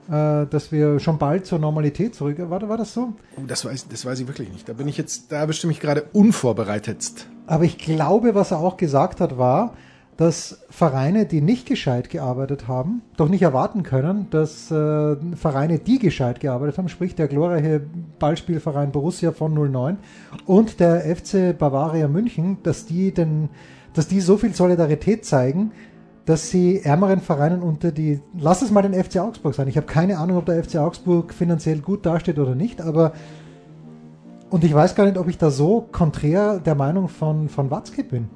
Äh, 0.09 0.47
dass 0.47 0.71
wir 0.71 0.99
schon 0.99 1.19
bald 1.19 1.45
zur 1.45 1.59
Normalität 1.59 2.15
zurück. 2.15 2.37
War, 2.39 2.67
war 2.67 2.77
das 2.77 2.93
so? 2.93 3.13
Oh, 3.37 3.41
das 3.45 3.63
weiß, 3.63 3.89
das 3.89 4.05
weiß 4.05 4.19
ich 4.21 4.27
wirklich 4.27 4.51
nicht. 4.51 4.67
Da 4.67 4.73
bin 4.73 4.87
ich 4.87 4.97
jetzt, 4.97 5.31
da 5.31 5.45
bestimme 5.45 5.71
ich 5.71 5.79
gerade 5.79 6.05
unvorbereitetst. 6.13 7.27
Aber 7.45 7.63
ich 7.63 7.77
glaube, 7.77 8.33
was 8.33 8.49
er 8.49 8.59
auch 8.59 8.77
gesagt 8.77 9.21
hat, 9.21 9.37
war, 9.37 9.75
dass 10.17 10.65
Vereine, 10.69 11.27
die 11.27 11.41
nicht 11.41 11.67
gescheit 11.67 12.09
gearbeitet 12.09 12.67
haben, 12.67 13.03
doch 13.17 13.29
nicht 13.29 13.43
erwarten 13.43 13.83
können, 13.83 14.27
dass 14.31 14.71
äh, 14.71 15.15
Vereine, 15.35 15.77
die 15.77 15.99
gescheit 15.99 16.39
gearbeitet 16.39 16.79
haben, 16.79 16.89
sprich 16.89 17.13
der 17.13 17.27
glorreiche 17.27 17.81
Ballspielverein 18.17 18.91
Borussia 18.91 19.31
von 19.31 19.53
09 19.53 19.97
und 20.47 20.79
der 20.79 21.15
FC 21.15 21.55
Bavaria 21.57 22.07
München, 22.07 22.57
dass 22.63 22.87
die 22.87 23.13
denn, 23.13 23.49
dass 23.93 24.07
die 24.07 24.21
so 24.21 24.37
viel 24.37 24.55
Solidarität 24.55 25.23
zeigen, 25.23 25.71
dass 26.29 26.51
sie 26.51 26.81
ärmeren 26.83 27.21
Vereinen 27.21 27.63
unter 27.63 27.91
die, 27.91 28.21
lass 28.37 28.61
es 28.61 28.69
mal 28.69 28.83
den 28.83 28.93
FC 28.93 29.17
Augsburg 29.17 29.55
sein. 29.55 29.67
Ich 29.67 29.77
habe 29.77 29.87
keine 29.87 30.19
Ahnung, 30.19 30.37
ob 30.37 30.45
der 30.45 30.63
FC 30.63 30.75
Augsburg 30.75 31.33
finanziell 31.33 31.79
gut 31.79 32.05
dasteht 32.05 32.37
oder 32.37 32.53
nicht, 32.53 32.81
aber 32.81 33.13
und 34.51 34.63
ich 34.63 34.71
weiß 34.71 34.93
gar 34.93 35.05
nicht, 35.05 35.17
ob 35.17 35.27
ich 35.27 35.39
da 35.39 35.49
so 35.49 35.87
konträr 35.91 36.59
der 36.59 36.75
Meinung 36.75 37.07
von, 37.07 37.49
von 37.49 37.71
Watzke 37.71 38.03
bin. 38.03 38.29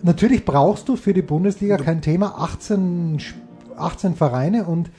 Natürlich 0.00 0.46
brauchst 0.46 0.88
du 0.88 0.96
für 0.96 1.12
die 1.12 1.20
Bundesliga 1.20 1.76
kein 1.76 2.00
Thema 2.00 2.38
18, 2.38 3.16
Sp- 3.20 3.36
18 3.76 4.14
Vereine 4.14 4.64
und 4.64 4.90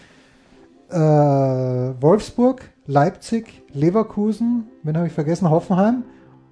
äh, 0.91 0.95
Wolfsburg, 0.95 2.69
Leipzig, 2.85 3.63
Leverkusen, 3.73 4.67
wen 4.83 4.95
habe 4.95 5.07
ich 5.07 5.13
vergessen, 5.13 5.49
Hoffenheim 5.49 6.03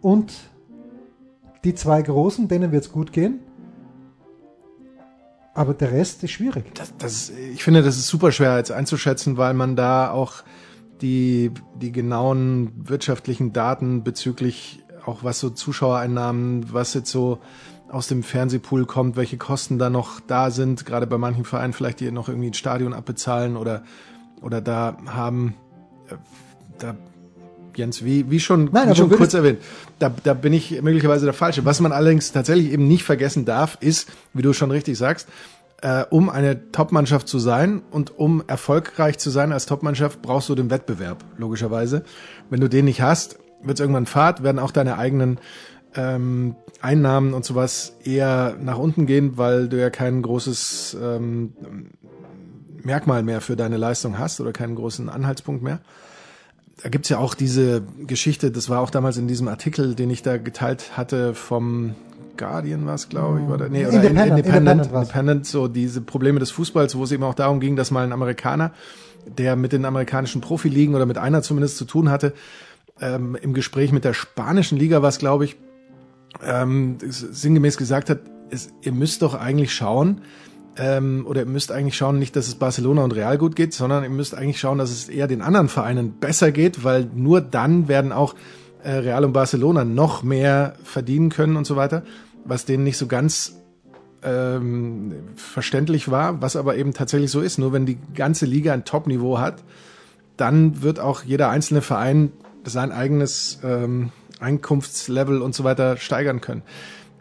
und 0.02 0.34
die 1.64 1.76
zwei 1.76 2.02
Großen, 2.02 2.48
denen 2.48 2.72
wird 2.72 2.86
es 2.86 2.92
gut 2.92 3.14
gehen. 3.14 3.45
Aber 5.56 5.74
der 5.74 5.92
Rest 5.94 6.22
ist 6.24 6.32
schwierig. 6.32 6.76
Das, 6.76 6.94
das, 6.98 7.30
ich 7.30 7.64
finde, 7.64 7.82
das 7.82 7.98
ist 7.98 8.08
super 8.08 8.34
schwer 8.34 8.58
jetzt 8.58 8.72
einzuschätzen, 8.72 9.38
weil 9.38 9.54
man 9.54 9.78
da 9.78 10.12
auch 10.12 10.44
die, 11.02 11.52
die 11.82 11.94
genauen 11.94 12.74
wirtschaftlichen 12.76 13.54
Daten 13.54 14.04
bezüglich 14.04 14.84
auch 15.06 15.24
was 15.24 15.40
so 15.40 15.50
Zuschauereinnahmen, 15.50 16.74
was 16.74 16.94
jetzt 16.94 17.10
so 17.10 17.40
aus 17.90 18.08
dem 18.08 18.22
Fernsehpool 18.22 18.86
kommt, 18.86 19.16
welche 19.16 19.38
Kosten 19.38 19.78
da 19.78 19.90
noch 19.90 20.20
da 20.20 20.52
sind, 20.52 20.86
gerade 20.86 21.08
bei 21.08 21.18
manchen 21.18 21.46
Vereinen 21.46 21.72
vielleicht, 21.72 22.02
die 22.02 22.12
noch 22.12 22.28
irgendwie 22.28 22.50
ein 22.50 22.54
Stadion 22.54 22.94
abbezahlen 22.94 23.56
oder, 23.56 23.84
oder 24.42 24.60
da 24.60 24.98
haben, 25.06 25.54
äh, 26.10 26.16
da 26.80 26.96
Jens, 27.78 28.04
wie, 28.04 28.30
wie 28.30 28.40
schon, 28.40 28.70
Nein, 28.72 28.90
wie 28.90 28.96
schon 28.96 29.10
kurz 29.10 29.34
erwähnt, 29.34 29.60
da, 30.00 30.14
da 30.24 30.34
bin 30.34 30.54
ich 30.54 30.82
möglicherweise 30.82 31.26
der 31.26 31.34
Falsche. 31.34 31.66
Was 31.66 31.80
man 31.80 31.92
allerdings 31.92 32.32
tatsächlich 32.32 32.72
eben 32.72 32.88
nicht 32.88 33.04
vergessen 33.04 33.46
darf, 33.46 33.78
ist, 33.80 34.10
wie 34.34 34.42
du 34.42 34.54
schon 34.54 34.72
richtig 34.72 34.98
sagst, 34.98 35.28
äh, 35.82 36.04
um 36.10 36.30
eine 36.30 36.72
Topmannschaft 36.72 37.28
zu 37.28 37.40
sein 37.40 37.82
und 37.92 38.18
um 38.18 38.44
erfolgreich 38.48 39.18
zu 39.18 39.30
sein 39.30 39.52
als 39.52 39.66
Topmannschaft, 39.66 40.22
brauchst 40.22 40.50
du 40.50 40.56
den 40.56 40.70
Wettbewerb, 40.70 41.24
logischerweise. 41.38 42.04
Wenn 42.50 42.62
du 42.62 42.70
den 42.70 42.86
nicht 42.86 43.02
hast, 43.02 43.38
wird 43.62 43.80
es 43.80 43.82
irgendwann 43.82 44.06
Fahrt, 44.06 44.44
werden 44.44 44.60
auch 44.60 44.72
deine 44.72 44.98
eigenen 44.98 45.40
ähm, 45.96 46.56
Einnahmen 46.82 47.34
und 47.34 47.46
sowas 47.46 47.98
eher 48.04 48.56
nach 48.60 48.78
unten 48.78 49.06
gehen, 49.06 49.38
weil 49.38 49.68
du 49.68 49.80
ja 49.80 49.90
kein 49.90 50.22
großes 50.22 50.98
ähm, 51.02 51.54
Merkmal 52.84 53.24
mehr 53.24 53.42
für 53.42 53.56
deine 53.56 53.78
Leistung 53.78 54.20
hast 54.20 54.40
oder 54.40 54.52
keinen 54.54 54.76
großen 54.76 55.10
Anhaltspunkt 55.10 55.64
mehr. 55.64 55.80
Da 56.82 56.90
gibt's 56.90 57.10
ja 57.10 57.20
auch 57.20 57.34
diese 57.34 57.84
Geschichte, 58.06 58.52
das 58.52 58.70
war 58.70 58.82
auch 58.82 58.90
damals 58.90 59.18
in 59.18 59.28
diesem 59.28 59.48
Artikel, 59.48 59.96
den 59.96 60.10
ich 60.10 60.22
da 60.22 60.38
geteilt 60.38 60.98
hatte 60.98 61.34
vom 61.34 61.96
Guardian 62.38 62.86
war 62.86 62.96
es, 62.96 63.10
glaube 63.10 63.42
ich, 63.42 63.48
oder 63.48 63.70
nee, 63.70 63.86
oder 63.86 63.96
Independent, 63.96 64.40
Independent, 64.40 64.86
Independent 64.88 65.46
so 65.46 65.68
diese 65.68 66.02
Probleme 66.02 66.40
des 66.40 66.52
Fußballs, 66.52 66.98
wo 66.98 67.04
es 67.04 67.12
eben 67.12 67.24
auch 67.24 67.34
darum 67.34 67.60
ging, 67.60 67.76
dass 67.76 67.92
mal 67.92 68.04
ein 68.04 68.12
Amerikaner, 68.12 68.72
der 69.26 69.56
mit 69.56 69.72
den 69.72 69.86
amerikanischen 69.86 70.42
Profiligen 70.42 70.96
oder 70.96 71.06
mit 71.06 71.18
einer 71.18 71.42
zumindest 71.42 71.78
zu 71.78 71.86
tun 71.86 72.10
hatte, 72.10 72.34
ähm, 73.02 73.38
im 73.42 73.54
Gespräch 73.54 73.92
mit 73.92 74.06
der 74.06 74.14
spanischen 74.14 74.78
Liga 74.78 75.02
war 75.02 75.10
es, 75.10 75.18
glaube 75.18 75.46
ich, 75.46 75.58
ähm, 76.44 76.98
sinngemäß 77.02 77.78
gesagt 77.78 78.10
hat, 78.10 78.20
es, 78.50 78.70
ihr 78.82 78.92
müsst 78.92 79.22
doch 79.22 79.34
eigentlich 79.34 79.74
schauen, 79.74 80.22
ähm, 80.78 81.26
oder 81.28 81.42
ihr 81.42 81.48
müsst 81.48 81.72
eigentlich 81.72 81.96
schauen, 81.96 82.20
nicht, 82.20 82.36
dass 82.36 82.48
es 82.48 82.56
Barcelona 82.56 83.04
und 83.04 83.16
Real 83.16 83.38
gut 83.38 83.56
geht, 83.56 83.74
sondern 83.74 84.04
ihr 84.04 84.10
müsst 84.10 84.36
eigentlich 84.36 84.60
schauen, 84.60 84.78
dass 84.78 84.92
es 84.92 85.10
eher 85.10 85.28
den 85.28 85.42
anderen 85.42 85.70
Vereinen 85.70 86.14
besser 86.20 86.52
geht, 86.52 86.84
weil 86.84 87.08
nur 87.14 87.42
dann 87.42 87.88
werden 87.88 88.12
auch 88.12 88.36
äh, 88.84 88.92
Real 88.92 89.26
und 89.26 89.34
Barcelona 89.34 89.86
noch 89.86 90.24
mehr 90.24 90.76
verdienen 90.84 91.30
können 91.30 91.56
und 91.56 91.66
so 91.66 91.76
weiter, 91.76 92.04
was 92.44 92.66
denen 92.66 92.84
nicht 92.84 92.98
so 92.98 93.08
ganz 93.08 93.56
ähm, 94.24 95.14
verständlich 95.36 96.10
war, 96.12 96.42
was 96.42 96.56
aber 96.56 96.76
eben 96.76 96.94
tatsächlich 96.94 97.32
so 97.32 97.42
ist. 97.42 97.58
Nur 97.58 97.74
wenn 97.74 97.86
die 97.86 97.98
ganze 98.14 98.46
Liga 98.46 98.74
ein 98.74 98.86
Top-Niveau 98.86 99.40
hat, 99.40 99.64
dann 100.38 100.82
wird 100.82 101.00
auch 101.00 101.24
jeder 101.24 101.50
einzelne 101.50 101.82
Verein 101.82 102.32
sein 102.66 102.92
eigenes 102.92 103.60
ähm, 103.64 104.12
Einkunftslevel 104.40 105.42
und 105.42 105.56
so 105.56 105.64
weiter 105.64 105.98
steigern 105.98 106.42
können. 106.42 106.64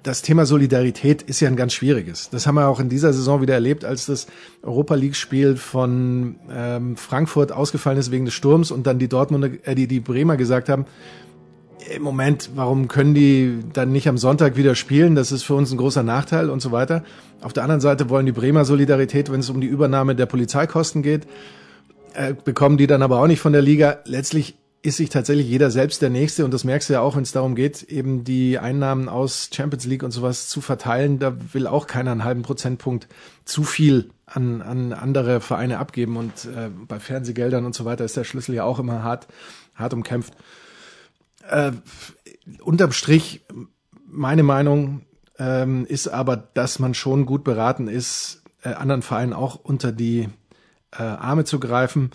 Das 0.04 0.20
Thema 0.20 0.44
Solidarität 0.44 1.22
ist 1.22 1.40
ja 1.40 1.48
ein 1.48 1.56
ganz 1.56 1.72
schwieriges. 1.72 2.28
Das 2.28 2.46
haben 2.46 2.56
wir 2.56 2.68
auch 2.68 2.78
in 2.78 2.90
dieser 2.90 3.14
Saison 3.14 3.40
wieder 3.40 3.54
erlebt, 3.54 3.86
als 3.86 4.04
das 4.04 4.26
Europa 4.62 4.96
League-Spiel 4.96 5.56
von 5.56 6.36
ähm, 6.52 6.98
Frankfurt 6.98 7.52
ausgefallen 7.52 7.96
ist 7.96 8.10
wegen 8.10 8.26
des 8.26 8.34
Sturms 8.34 8.70
und 8.70 8.86
dann 8.86 8.98
die 8.98 9.08
Dortmunder, 9.08 9.48
äh, 9.62 9.74
die, 9.74 9.86
die 9.86 10.00
Bremer 10.00 10.36
gesagt 10.36 10.68
haben, 10.68 10.84
im 11.96 12.02
Moment, 12.02 12.50
warum 12.54 12.86
können 12.88 13.14
die 13.14 13.60
dann 13.72 13.92
nicht 13.92 14.06
am 14.06 14.18
Sonntag 14.18 14.58
wieder 14.58 14.74
spielen? 14.74 15.14
Das 15.14 15.32
ist 15.32 15.42
für 15.42 15.54
uns 15.54 15.72
ein 15.72 15.78
großer 15.78 16.02
Nachteil 16.02 16.50
und 16.50 16.60
so 16.60 16.70
weiter. 16.70 17.02
Auf 17.40 17.54
der 17.54 17.62
anderen 17.62 17.80
Seite 17.80 18.10
wollen 18.10 18.26
die 18.26 18.32
Bremer 18.32 18.66
Solidarität, 18.66 19.32
wenn 19.32 19.40
es 19.40 19.48
um 19.48 19.62
die 19.62 19.66
Übernahme 19.66 20.14
der 20.14 20.26
Polizeikosten 20.26 21.02
geht, 21.02 21.26
äh, 22.12 22.34
bekommen 22.34 22.76
die 22.76 22.86
dann 22.86 23.00
aber 23.00 23.20
auch 23.20 23.26
nicht 23.26 23.40
von 23.40 23.54
der 23.54 23.62
Liga. 23.62 24.00
Letztlich 24.04 24.58
ist 24.84 24.98
sich 24.98 25.08
tatsächlich 25.08 25.48
jeder 25.48 25.70
selbst 25.70 26.02
der 26.02 26.10
Nächste 26.10 26.44
und 26.44 26.52
das 26.52 26.62
merkst 26.62 26.90
du 26.90 26.92
ja 26.92 27.00
auch, 27.00 27.16
wenn 27.16 27.22
es 27.22 27.32
darum 27.32 27.54
geht, 27.54 27.84
eben 27.84 28.22
die 28.22 28.58
Einnahmen 28.58 29.08
aus 29.08 29.48
Champions 29.50 29.86
League 29.86 30.02
und 30.02 30.10
sowas 30.10 30.48
zu 30.50 30.60
verteilen. 30.60 31.18
Da 31.18 31.34
will 31.54 31.66
auch 31.66 31.86
keiner 31.86 32.12
einen 32.12 32.22
halben 32.22 32.42
Prozentpunkt 32.42 33.08
zu 33.46 33.64
viel 33.64 34.10
an, 34.26 34.60
an 34.60 34.92
andere 34.92 35.40
Vereine 35.40 35.78
abgeben 35.78 36.18
und 36.18 36.44
äh, 36.44 36.68
bei 36.86 37.00
Fernsehgeldern 37.00 37.64
und 37.64 37.74
so 37.74 37.86
weiter 37.86 38.04
ist 38.04 38.18
der 38.18 38.24
Schlüssel 38.24 38.54
ja 38.54 38.64
auch 38.64 38.78
immer 38.78 39.02
hart, 39.02 39.26
hart 39.74 39.94
umkämpft. 39.94 40.34
Äh, 41.48 41.72
unterm 42.60 42.92
Strich, 42.92 43.40
meine 44.06 44.42
Meinung 44.42 45.06
ähm, 45.38 45.86
ist 45.86 46.08
aber, 46.08 46.36
dass 46.36 46.78
man 46.78 46.92
schon 46.92 47.24
gut 47.24 47.42
beraten 47.42 47.88
ist, 47.88 48.42
äh, 48.62 48.74
anderen 48.74 49.00
Vereinen 49.00 49.32
auch 49.32 49.54
unter 49.56 49.92
die 49.92 50.28
äh, 50.92 51.02
Arme 51.02 51.44
zu 51.44 51.58
greifen. 51.58 52.10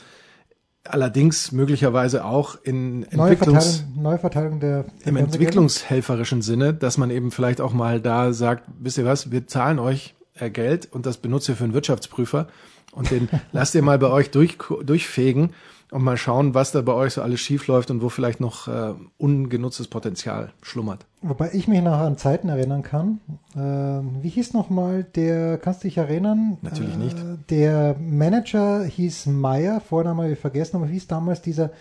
Allerdings 0.86 1.52
möglicherweise 1.52 2.26
auch 2.26 2.56
in 2.64 3.04
Entwicklungs 3.04 3.78
Verteilung, 3.78 4.02
neue 4.04 4.18
Verteilung 4.18 4.60
der, 4.60 4.84
der 4.84 5.08
im 5.08 5.18
entwicklungshelferischen 5.18 6.42
Sinne, 6.42 6.74
dass 6.74 6.98
man 6.98 7.12
eben 7.12 7.32
vielleicht 7.32 7.62
auch 7.62 7.74
mal 7.74 8.02
da 8.02 8.34
sagt, 8.34 8.64
wisst 8.80 8.98
ihr 8.98 9.06
was, 9.06 9.32
wir 9.32 9.46
zahlen 9.46 9.78
euch 9.78 10.16
Geld 10.48 10.88
und 10.92 11.06
das 11.06 11.18
benutzt 11.18 11.50
ihr 11.50 11.56
für 11.56 11.66
einen 11.66 11.74
Wirtschaftsprüfer 11.74 12.48
und 12.94 13.12
den 13.12 13.28
lasst 13.52 13.76
ihr 13.76 13.82
mal 13.82 14.00
bei 14.00 14.08
euch 14.08 14.32
durch, 14.32 14.58
durchfegen 14.84 15.52
und 15.92 16.04
mal 16.04 16.18
schauen, 16.18 16.54
was 16.54 16.72
da 16.72 16.82
bei 16.82 16.94
euch 16.94 17.14
so 17.14 17.22
alles 17.22 17.40
schief 17.40 17.68
läuft 17.68 17.90
und 17.90 18.02
wo 18.02 18.10
vielleicht 18.10 18.40
noch 18.40 18.68
äh, 18.68 18.94
ungenutztes 19.18 19.88
Potenzial 19.88 20.52
schlummert. 20.62 21.06
Wobei 21.22 21.50
ich 21.54 21.68
mich 21.68 21.82
noch 21.82 21.98
an 21.98 22.18
Zeiten 22.18 22.50
erinnern 22.50 22.84
kann. 22.84 23.20
Ähm, 23.56 24.18
wie 24.22 24.30
hieß 24.30 24.54
nochmal 24.54 25.04
der, 25.04 25.58
kannst 25.58 25.84
du 25.84 25.88
dich 25.88 25.98
erinnern? 25.98 26.58
Natürlich 26.62 26.94
Äh, 26.94 26.98
nicht. 26.98 27.18
Der 27.50 27.96
Manager 28.00 28.84
hieß 28.84 29.26
Meyer, 29.28 29.82
Vorname 29.82 30.24
habe 30.24 30.34
ich 30.34 30.40
vergessen, 30.40 30.78
aber 30.78 30.90
wie 30.90 30.94
hieß 30.94 31.08
damals 31.08 31.42
dieser 31.42 31.72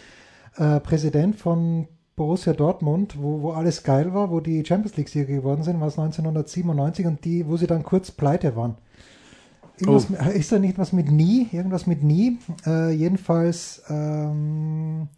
äh, 0.57 0.81
Präsident 0.81 1.37
von 1.37 1.87
Borussia 2.19 2.53
Dortmund, 2.53 3.17
wo, 3.19 3.41
wo 3.41 3.51
alles 3.53 3.83
geil 3.83 4.13
war, 4.13 4.31
wo 4.31 4.41
die 4.41 4.63
Champions 4.67 4.97
League-Sieger 4.99 5.33
geworden 5.33 5.63
sind, 5.63 5.81
war 5.81 5.89
es 5.89 5.99
1997 5.99 7.07
und 7.07 7.25
die, 7.25 7.47
wo 7.49 7.57
sie 7.57 7.67
dann 7.67 7.83
kurz 7.83 8.11
pleite 8.11 8.55
waren. 8.57 8.75
Oh. 9.87 9.93
mit- 10.11 10.35
Ist 10.35 10.53
da 10.53 10.59
nicht 10.59 10.77
was 10.77 10.93
mit 10.93 11.11
nie? 11.11 11.49
Irgendwas 11.53 11.87
mit 11.87 12.03
nie? 12.03 12.39
Äh, 12.67 12.91
jedenfalls, 12.91 13.83
ähm, 13.89 15.09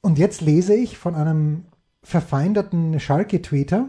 und 0.00 0.18
jetzt 0.18 0.40
lese 0.40 0.74
ich 0.74 0.98
von 0.98 1.14
einem 1.14 1.64
verfeindeten 2.02 2.98
Schalke-Tweeter, 3.00 3.88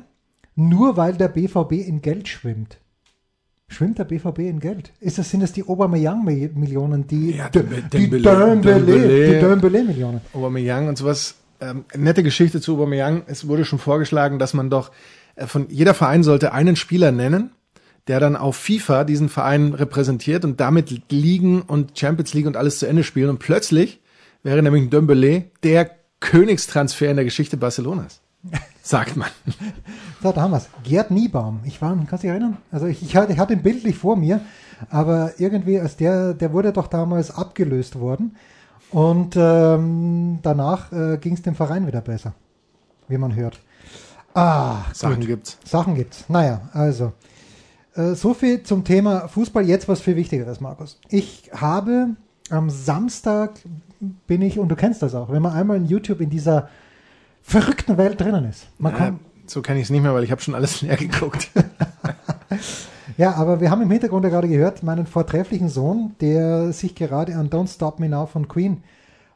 nur 0.56 0.96
weil 0.98 1.14
der 1.14 1.28
BVB 1.30 1.74
in 1.88 2.02
Geld 2.02 2.28
schwimmt. 2.28 2.78
Schwimmt 3.68 3.98
der 3.98 4.04
BVB 4.06 4.40
in 4.40 4.60
Geld? 4.60 4.92
Ist 5.00 5.18
das, 5.18 5.32
sind 5.32 5.42
das 5.42 5.52
die 5.52 5.64
Aubameyang-Millionen, 5.68 7.08
die, 7.08 7.32
Ja, 7.38 7.50
die, 7.50 7.60
Dembe- 7.60 7.82
die 7.90 8.08
Dembele- 8.08 8.22
Dembele- 8.62 8.86
Dembele. 8.86 9.40
Dembele-Millionen? 9.40 10.22
Aubameyang 10.34 10.88
und 10.88 10.98
sowas. 10.98 11.36
Ähm, 11.60 11.86
nette 11.96 12.24
Geschichte 12.24 12.60
zu 12.60 12.74
Aubameyang. 12.74 13.24
Es 13.28 13.48
wurde 13.48 13.66
schon 13.66 13.80
vorgeschlagen, 13.80 14.40
dass 14.40 14.54
man 14.54 14.70
doch 14.70 14.92
äh, 15.36 15.48
von 15.48 15.68
jeder 15.70 15.94
Verein 15.94 16.24
sollte 16.24 16.54
einen 16.54 16.76
Spieler 16.76 17.12
nennen, 17.12 17.52
der 18.08 18.20
dann 18.20 18.36
auf 18.36 18.58
FIFA 18.58 19.04
diesen 19.04 19.30
Verein 19.30 19.74
repräsentiert 19.74 20.46
und 20.46 20.60
damit 20.60 21.12
Ligen 21.12 21.62
und 21.62 21.98
Champions 21.98 22.34
League 22.34 22.48
und 22.48 22.58
alles 22.58 22.80
zu 22.80 22.88
Ende 22.88 23.04
spielen. 23.04 23.30
Und 23.30 23.40
plötzlich 23.40 24.02
wäre 24.44 24.62
nämlich 24.62 24.84
ein 24.84 24.90
Dembele 24.90 25.46
der 25.64 25.92
Königstransfer 26.20 27.10
in 27.10 27.16
der 27.16 27.26
Geschichte 27.26 27.58
Barcelonas. 27.58 28.22
Sagt 28.82 29.16
man. 29.16 29.30
So, 30.22 30.32
da 30.32 30.42
haben 30.42 30.52
wir 30.52 30.58
es. 30.58 30.70
Gerd 30.84 31.10
Niebaum. 31.10 31.62
Ich 31.66 31.82
war, 31.82 31.96
kannst 31.96 32.24
du 32.24 32.28
dich 32.28 32.30
erinnern? 32.30 32.58
Also 32.72 32.86
ich, 32.86 33.02
ich, 33.02 33.16
hatte, 33.16 33.34
ich 33.34 33.40
hatte 33.40 33.54
ihn 33.54 33.64
bildlich 33.64 33.96
vor 33.96 34.16
mir, 34.16 34.42
aber 34.90 35.34
irgendwie, 35.40 35.80
als 35.80 35.98
der, 35.98 36.34
der 36.34 36.54
wurde 36.54 36.72
doch 36.74 36.88
damals 36.88 37.32
abgelöst 37.32 38.00
worden. 38.00 38.36
Und 38.92 39.36
ähm, 39.38 40.40
danach 40.42 40.92
äh, 40.92 41.18
ging 41.18 41.34
es 41.34 41.42
dem 41.42 41.56
Verein 41.56 41.88
wieder 41.88 42.02
besser, 42.02 42.34
wie 43.08 43.18
man 43.18 43.36
hört. 43.36 43.60
Ah, 44.34 44.84
Sachen 44.94 45.20
gut. 45.20 45.28
gibt's. 45.28 45.58
Sachen 45.66 45.96
gibt's. 45.96 46.26
Naja, 46.30 46.62
also. 46.74 47.14
Äh, 47.96 48.14
so 48.14 48.34
viel 48.34 48.64
zum 48.64 48.84
Thema 48.84 49.28
Fußball. 49.28 49.66
Jetzt 49.66 49.88
was 49.88 50.02
viel 50.02 50.16
Wichtigeres, 50.16 50.60
Markus. 50.62 51.00
Ich 51.10 51.50
habe 51.54 52.10
am 52.50 52.70
Samstag 52.70 53.52
bin 54.28 54.42
ich, 54.42 54.60
und 54.60 54.70
du 54.70 54.76
kennst 54.76 55.02
das 55.02 55.16
auch, 55.16 55.32
wenn 55.32 55.42
man 55.42 55.54
einmal 55.54 55.78
in 55.78 55.86
YouTube 55.86 56.22
in 56.22 56.30
dieser 56.30 56.70
verrückten 57.42 57.98
Welt 57.98 58.20
drinnen 58.20 58.46
ist. 58.46 58.68
Man 58.78 58.92
Ja, 58.94 58.98
kann, 58.98 59.20
so 59.46 59.62
kenne 59.62 59.80
ich 59.80 59.86
es 59.86 59.90
nicht 59.90 60.02
mehr, 60.02 60.14
weil 60.14 60.24
ich 60.24 60.32
habe 60.32 60.42
schon 60.42 60.56
alles 60.56 60.82
leer 60.84 60.98
geguckt. 60.98 61.50
Ja, 63.18 63.36
aber 63.36 63.62
wir 63.62 63.72
haben 63.72 63.82
im 63.82 63.92
Hintergrund 63.92 64.26
ja 64.26 64.30
gerade 64.30 64.50
gehört, 64.50 64.84
meinen 64.84 65.08
vortrefflichen 65.08 65.70
Sohn, 65.70 66.16
der 66.20 66.74
sich 66.74 66.96
gerade 66.96 67.36
an 67.36 67.50
Don't 67.50 67.74
Stop 67.74 68.00
Me 68.00 68.10
Now 68.10 68.26
von 68.26 68.48
Queen 68.48 68.84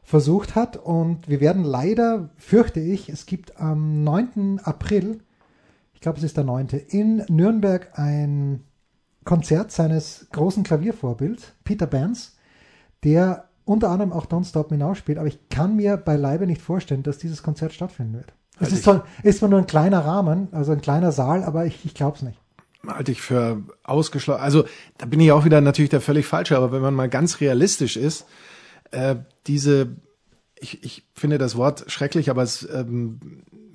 versucht 0.02 0.54
hat. 0.54 0.76
Und 0.76 1.28
wir 1.28 1.40
werden 1.40 1.64
leider, 1.64 2.30
fürchte 2.36 2.80
ich, 2.80 3.08
es 3.08 3.24
gibt 3.24 3.58
am 3.58 4.04
9. 4.04 4.60
April, 4.62 5.20
ich 5.94 6.00
glaube 6.00 6.18
es 6.18 6.24
ist 6.24 6.36
der 6.36 6.44
9., 6.44 6.68
in 6.88 7.24
Nürnberg 7.28 7.98
ein 7.98 8.64
Konzert 9.24 9.70
seines 9.70 10.26
großen 10.32 10.62
Klaviervorbilds, 10.62 11.52
Peter 11.64 11.86
Bands, 11.86 12.36
der 13.04 13.44
unter 13.64 13.90
anderem 13.90 14.12
auch 14.12 14.26
Don't 14.26 14.48
Stop 14.48 14.70
Me 14.70 14.78
Now 14.78 14.94
spielt. 14.94 15.18
Aber 15.18 15.28
ich 15.28 15.48
kann 15.48 15.76
mir 15.76 15.96
beileibe 15.96 16.46
nicht 16.46 16.60
vorstellen, 16.60 17.02
dass 17.02 17.18
dieses 17.18 17.42
Konzert 17.42 17.72
stattfinden 17.72 18.14
wird. 18.14 18.34
Es 18.56 18.62
Also 18.62 18.74
ist, 18.74 18.84
zwar, 18.84 19.04
ist 19.22 19.38
zwar 19.38 19.48
nur 19.48 19.58
ein 19.58 19.66
kleiner 19.66 20.04
Rahmen, 20.04 20.48
also 20.52 20.72
ein 20.72 20.82
kleiner 20.82 21.12
Saal, 21.12 21.44
aber 21.44 21.64
ich, 21.64 21.84
ich 21.86 21.94
glaube 21.94 22.16
es 22.16 22.22
nicht. 22.22 22.38
Halte 22.86 23.12
ich 23.12 23.20
für 23.20 23.62
ausgeschlossen. 23.82 24.42
Also 24.42 24.64
da 24.98 25.06
bin 25.06 25.20
ich 25.20 25.32
auch 25.32 25.44
wieder 25.44 25.60
natürlich 25.60 25.90
der 25.90 26.00
völlig 26.00 26.26
falsche, 26.26 26.56
aber 26.56 26.72
wenn 26.72 26.82
man 26.82 26.94
mal 26.94 27.08
ganz 27.08 27.40
realistisch 27.40 27.96
ist, 27.96 28.26
äh, 28.90 29.16
diese, 29.46 29.96
ich, 30.58 30.82
ich 30.84 31.04
finde 31.14 31.38
das 31.38 31.56
Wort 31.56 31.84
schrecklich, 31.90 32.30
aber 32.30 32.42
es 32.42 32.68
ähm, 32.72 33.20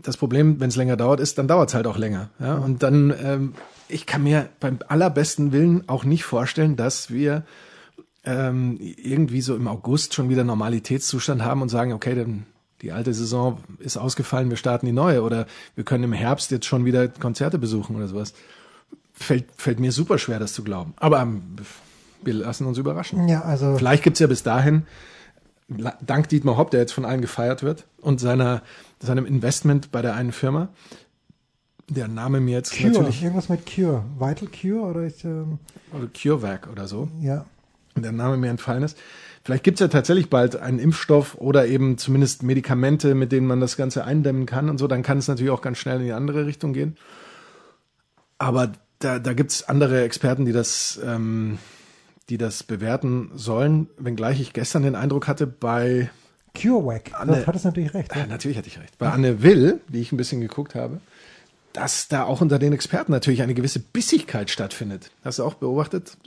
das 0.02 0.18
Problem, 0.18 0.60
wenn 0.60 0.70
es 0.70 0.76
länger 0.76 0.98
dauert, 0.98 1.20
ist, 1.20 1.38
dann 1.38 1.48
dauert 1.48 1.70
es 1.70 1.76
halt 1.76 1.88
auch 1.88 1.98
länger. 1.98 2.30
Ja? 2.40 2.56
Und 2.56 2.84
dann, 2.84 3.14
ähm, 3.22 3.54
ich 3.88 4.06
kann 4.06 4.24
mir 4.24 4.50
beim 4.60 4.80
allerbesten 4.88 5.52
Willen 5.52 5.88
auch 5.88 6.04
nicht 6.04 6.24
vorstellen, 6.24 6.76
dass 6.76 7.12
wir 7.12 7.44
ähm, 8.24 8.78
irgendwie 8.80 9.42
so 9.42 9.56
im 9.56 9.68
August 9.68 10.14
schon 10.14 10.30
wieder 10.30 10.44
Normalitätszustand 10.44 11.44
haben 11.44 11.62
und 11.62 11.70
sagen, 11.70 11.94
okay, 11.94 12.16
dann 12.16 12.46
die 12.82 12.92
alte 12.92 13.14
Saison 13.14 13.60
ist 13.80 13.98
ausgefallen, 13.98 14.50
wir 14.50 14.58
starten 14.58 14.86
die 14.86 14.92
neue 14.92 15.22
oder 15.24 15.48
wir 15.76 15.84
können 15.84 16.04
im 16.04 16.14
Herbst 16.14 16.52
jetzt 16.52 16.66
schon 16.66 16.86
wieder 16.86 17.08
Konzerte 17.08 17.58
besuchen 17.58 17.96
oder 17.96 18.08
sowas. 18.08 18.34
Fällt, 19.14 19.46
fällt 19.56 19.80
mir 19.80 19.92
super 19.92 20.18
schwer, 20.18 20.40
das 20.40 20.54
zu 20.54 20.64
glauben. 20.64 20.94
Aber 20.98 21.22
ähm, 21.22 21.42
wir 22.24 22.34
lassen 22.34 22.66
uns 22.66 22.78
überraschen. 22.78 23.28
Ja, 23.30 23.42
also. 23.44 23.78
Vielleicht 23.78 24.04
gibt's 24.04 24.20
ja 24.20 24.28
bis 24.28 24.44
dahin, 24.44 24.84
dank 25.68 26.30
Dietmar 26.30 26.58
Hopp, 26.58 26.72
der 26.72 26.82
jetzt 26.82 26.94
von 26.94 27.06
allen 27.06 27.22
gefeiert 27.22 27.64
wird, 27.64 27.86
und 28.02 28.20
seiner, 28.20 28.62
seinem 29.00 29.26
Investment 29.26 29.92
bei 29.92 30.02
der 30.02 30.16
einen 30.16 30.32
Firma, 30.32 30.70
der 31.90 32.08
Name 32.08 32.40
mir 32.40 32.54
jetzt 32.54 32.76
Cure, 32.76 32.90
natürlich. 32.92 33.22
irgendwas 33.24 33.50
mit 33.50 33.66
Cure. 33.66 34.04
Vital 34.18 34.48
Cure 34.50 34.90
oder 34.90 35.04
ist, 35.04 35.24
ähm, 35.24 35.60
Oder 35.94 36.08
CureVac 36.08 36.68
oder 36.72 36.88
so. 36.88 37.10
ja. 37.22 37.46
der 37.96 38.12
Name 38.12 38.38
mir 38.38 38.50
entfallen 38.50 38.84
ist. 38.84 38.98
Vielleicht 39.44 39.64
gibt's 39.64 39.80
ja 39.80 39.88
tatsächlich 39.88 40.32
bald 40.32 40.56
einen 40.56 40.80
Impfstoff 40.80 41.36
oder 41.36 41.68
eben 41.68 42.00
zumindest 42.00 42.42
Medikamente, 42.42 43.14
mit 43.14 43.32
denen 43.32 43.46
man 43.46 43.60
das 43.62 43.78
Ganze 43.78 44.04
eindämmen 44.04 44.48
kann 44.48 44.70
und 44.72 44.80
so. 44.80 44.88
Dann 44.88 45.04
kann 45.04 45.20
es 45.20 45.28
natürlich 45.28 45.52
auch 45.52 45.62
ganz 45.62 45.78
schnell 45.78 46.00
in 46.00 46.06
die 46.06 46.12
andere 46.14 46.48
Richtung 46.48 46.74
gehen. 46.74 46.98
Aber 48.40 48.72
da, 48.98 49.20
da 49.20 49.34
gibt's 49.34 49.64
andere 49.64 50.04
Experten, 50.04 50.46
die 50.46 50.52
das, 50.52 51.00
ähm, 51.06 51.60
die 52.30 52.38
das 52.38 52.64
bewerten 52.64 53.32
sollen. 53.36 53.88
Wenngleich 53.98 54.40
ich 54.42 54.54
gestern 54.54 54.84
den 54.84 54.96
Eindruck 54.96 55.28
hatte, 55.28 55.46
bei 55.48 56.10
CureVac. 56.60 57.12
Anne- 57.20 57.44
hattest 57.46 57.66
natürlich 57.66 57.94
recht. 57.94 58.14
ja, 58.16 58.22
Ja. 58.22 58.28
natürlich 58.28 58.58
hatte 58.58 58.68
ich 58.68 58.80
recht. 58.80 58.98
Bei 58.98 59.10
Anne 59.10 59.42
Will, 59.44 59.82
die 59.90 60.00
ich 60.02 60.12
ein 60.12 60.18
bisschen 60.18 60.42
geguckt 60.42 60.74
habe, 60.76 61.00
dass 61.74 62.08
da 62.08 62.24
auch 62.24 62.40
unter 62.40 62.58
den 62.58 62.72
Experten 62.72 63.12
natürlich 63.12 63.42
eine 63.42 63.54
gewisse 63.54 63.80
Bissigkeit 63.80 64.50
stattfindet. 64.50 65.12
Hast 65.26 65.40
du 65.40 65.44
auch 65.44 65.56
beobachtet? 65.56 66.18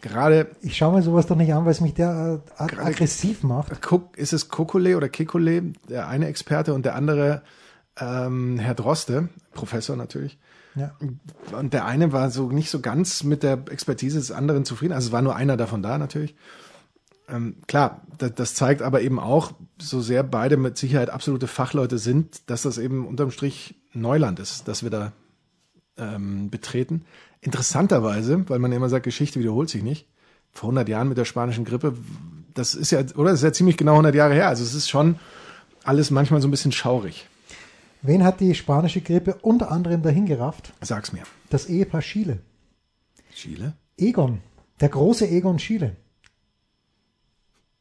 Gerade 0.00 0.48
Ich 0.62 0.76
schaue 0.78 0.94
mir 0.96 1.02
sowas 1.02 1.26
doch 1.26 1.36
nicht 1.36 1.52
an, 1.52 1.64
weil 1.66 1.72
es 1.72 1.82
mich 1.82 1.92
derart 1.94 2.40
aggressiv 2.58 3.42
macht. 3.42 3.70
Ist 4.16 4.32
es 4.32 4.48
Kokole 4.48 4.96
oder 4.96 5.10
Kekole, 5.10 5.62
der 5.90 6.08
eine 6.08 6.26
Experte 6.28 6.72
und 6.72 6.86
der 6.86 6.94
andere 6.94 7.42
ähm, 8.00 8.58
Herr 8.58 8.74
Droste, 8.74 9.28
Professor 9.52 9.94
natürlich. 9.96 10.38
Ja. 10.76 10.92
Und 11.56 11.72
der 11.72 11.84
eine 11.84 12.12
war 12.12 12.30
so 12.30 12.50
nicht 12.50 12.70
so 12.70 12.80
ganz 12.80 13.22
mit 13.22 13.42
der 13.42 13.64
Expertise 13.70 14.18
des 14.18 14.32
anderen 14.32 14.64
zufrieden. 14.64 14.92
Also 14.92 15.08
es 15.08 15.12
war 15.12 15.22
nur 15.22 15.36
einer 15.36 15.56
davon 15.56 15.82
da 15.82 15.98
natürlich. 15.98 16.34
Ähm, 17.28 17.56
klar, 17.66 18.02
das, 18.18 18.34
das 18.34 18.54
zeigt 18.54 18.82
aber 18.82 19.00
eben 19.00 19.18
auch, 19.18 19.52
so 19.80 20.00
sehr 20.00 20.22
beide 20.22 20.56
mit 20.56 20.76
Sicherheit 20.76 21.10
absolute 21.10 21.46
Fachleute 21.46 21.98
sind, 21.98 22.48
dass 22.50 22.62
das 22.62 22.78
eben 22.78 23.06
unterm 23.06 23.30
Strich 23.30 23.76
Neuland 23.92 24.40
ist, 24.40 24.68
dass 24.68 24.82
wir 24.82 24.90
da 24.90 25.12
ähm, 25.96 26.50
betreten. 26.50 27.04
Interessanterweise, 27.40 28.48
weil 28.48 28.58
man 28.58 28.72
immer 28.72 28.88
sagt, 28.88 29.04
Geschichte 29.04 29.40
wiederholt 29.40 29.68
sich 29.68 29.82
nicht. 29.82 30.08
Vor 30.52 30.68
100 30.68 30.88
Jahren 30.88 31.08
mit 31.08 31.18
der 31.18 31.24
spanischen 31.24 31.64
Grippe, 31.64 31.94
das 32.54 32.74
ist 32.74 32.90
ja, 32.90 33.00
oder? 33.16 33.30
Das 33.30 33.40
ist 33.40 33.44
ja 33.44 33.52
ziemlich 33.52 33.76
genau 33.76 33.92
100 33.92 34.14
Jahre 34.14 34.34
her. 34.34 34.48
Also 34.48 34.62
es 34.62 34.74
ist 34.74 34.88
schon 34.88 35.16
alles 35.82 36.10
manchmal 36.10 36.40
so 36.40 36.48
ein 36.48 36.52
bisschen 36.52 36.72
schaurig. 36.72 37.28
Wen 38.06 38.22
hat 38.22 38.40
die 38.40 38.54
spanische 38.54 39.00
Grippe 39.00 39.36
unter 39.40 39.70
anderem 39.70 40.02
dahin 40.02 40.26
gerafft? 40.26 40.74
Sag's 40.82 41.14
mir. 41.14 41.22
Das 41.48 41.70
Ehepaar 41.70 42.02
Schiele. 42.02 42.40
Chile? 43.32 43.72
Egon, 43.96 44.42
der 44.80 44.90
große 44.90 45.26
Egon 45.26 45.58
Schiele. 45.58 45.96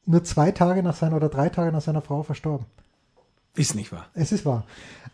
Nur 0.06 0.24
zwei 0.24 0.52
Tage 0.52 0.82
nach 0.82 0.96
seiner 0.96 1.18
oder 1.18 1.28
drei 1.28 1.50
Tage 1.50 1.74
nach 1.74 1.82
seiner 1.82 2.02
Frau 2.02 2.24
verstorben. 2.24 2.66
Ist 3.58 3.76
nicht 3.76 3.92
wahr. 3.92 4.08
Es 4.14 4.32
ist 4.32 4.46
wahr. 4.46 4.66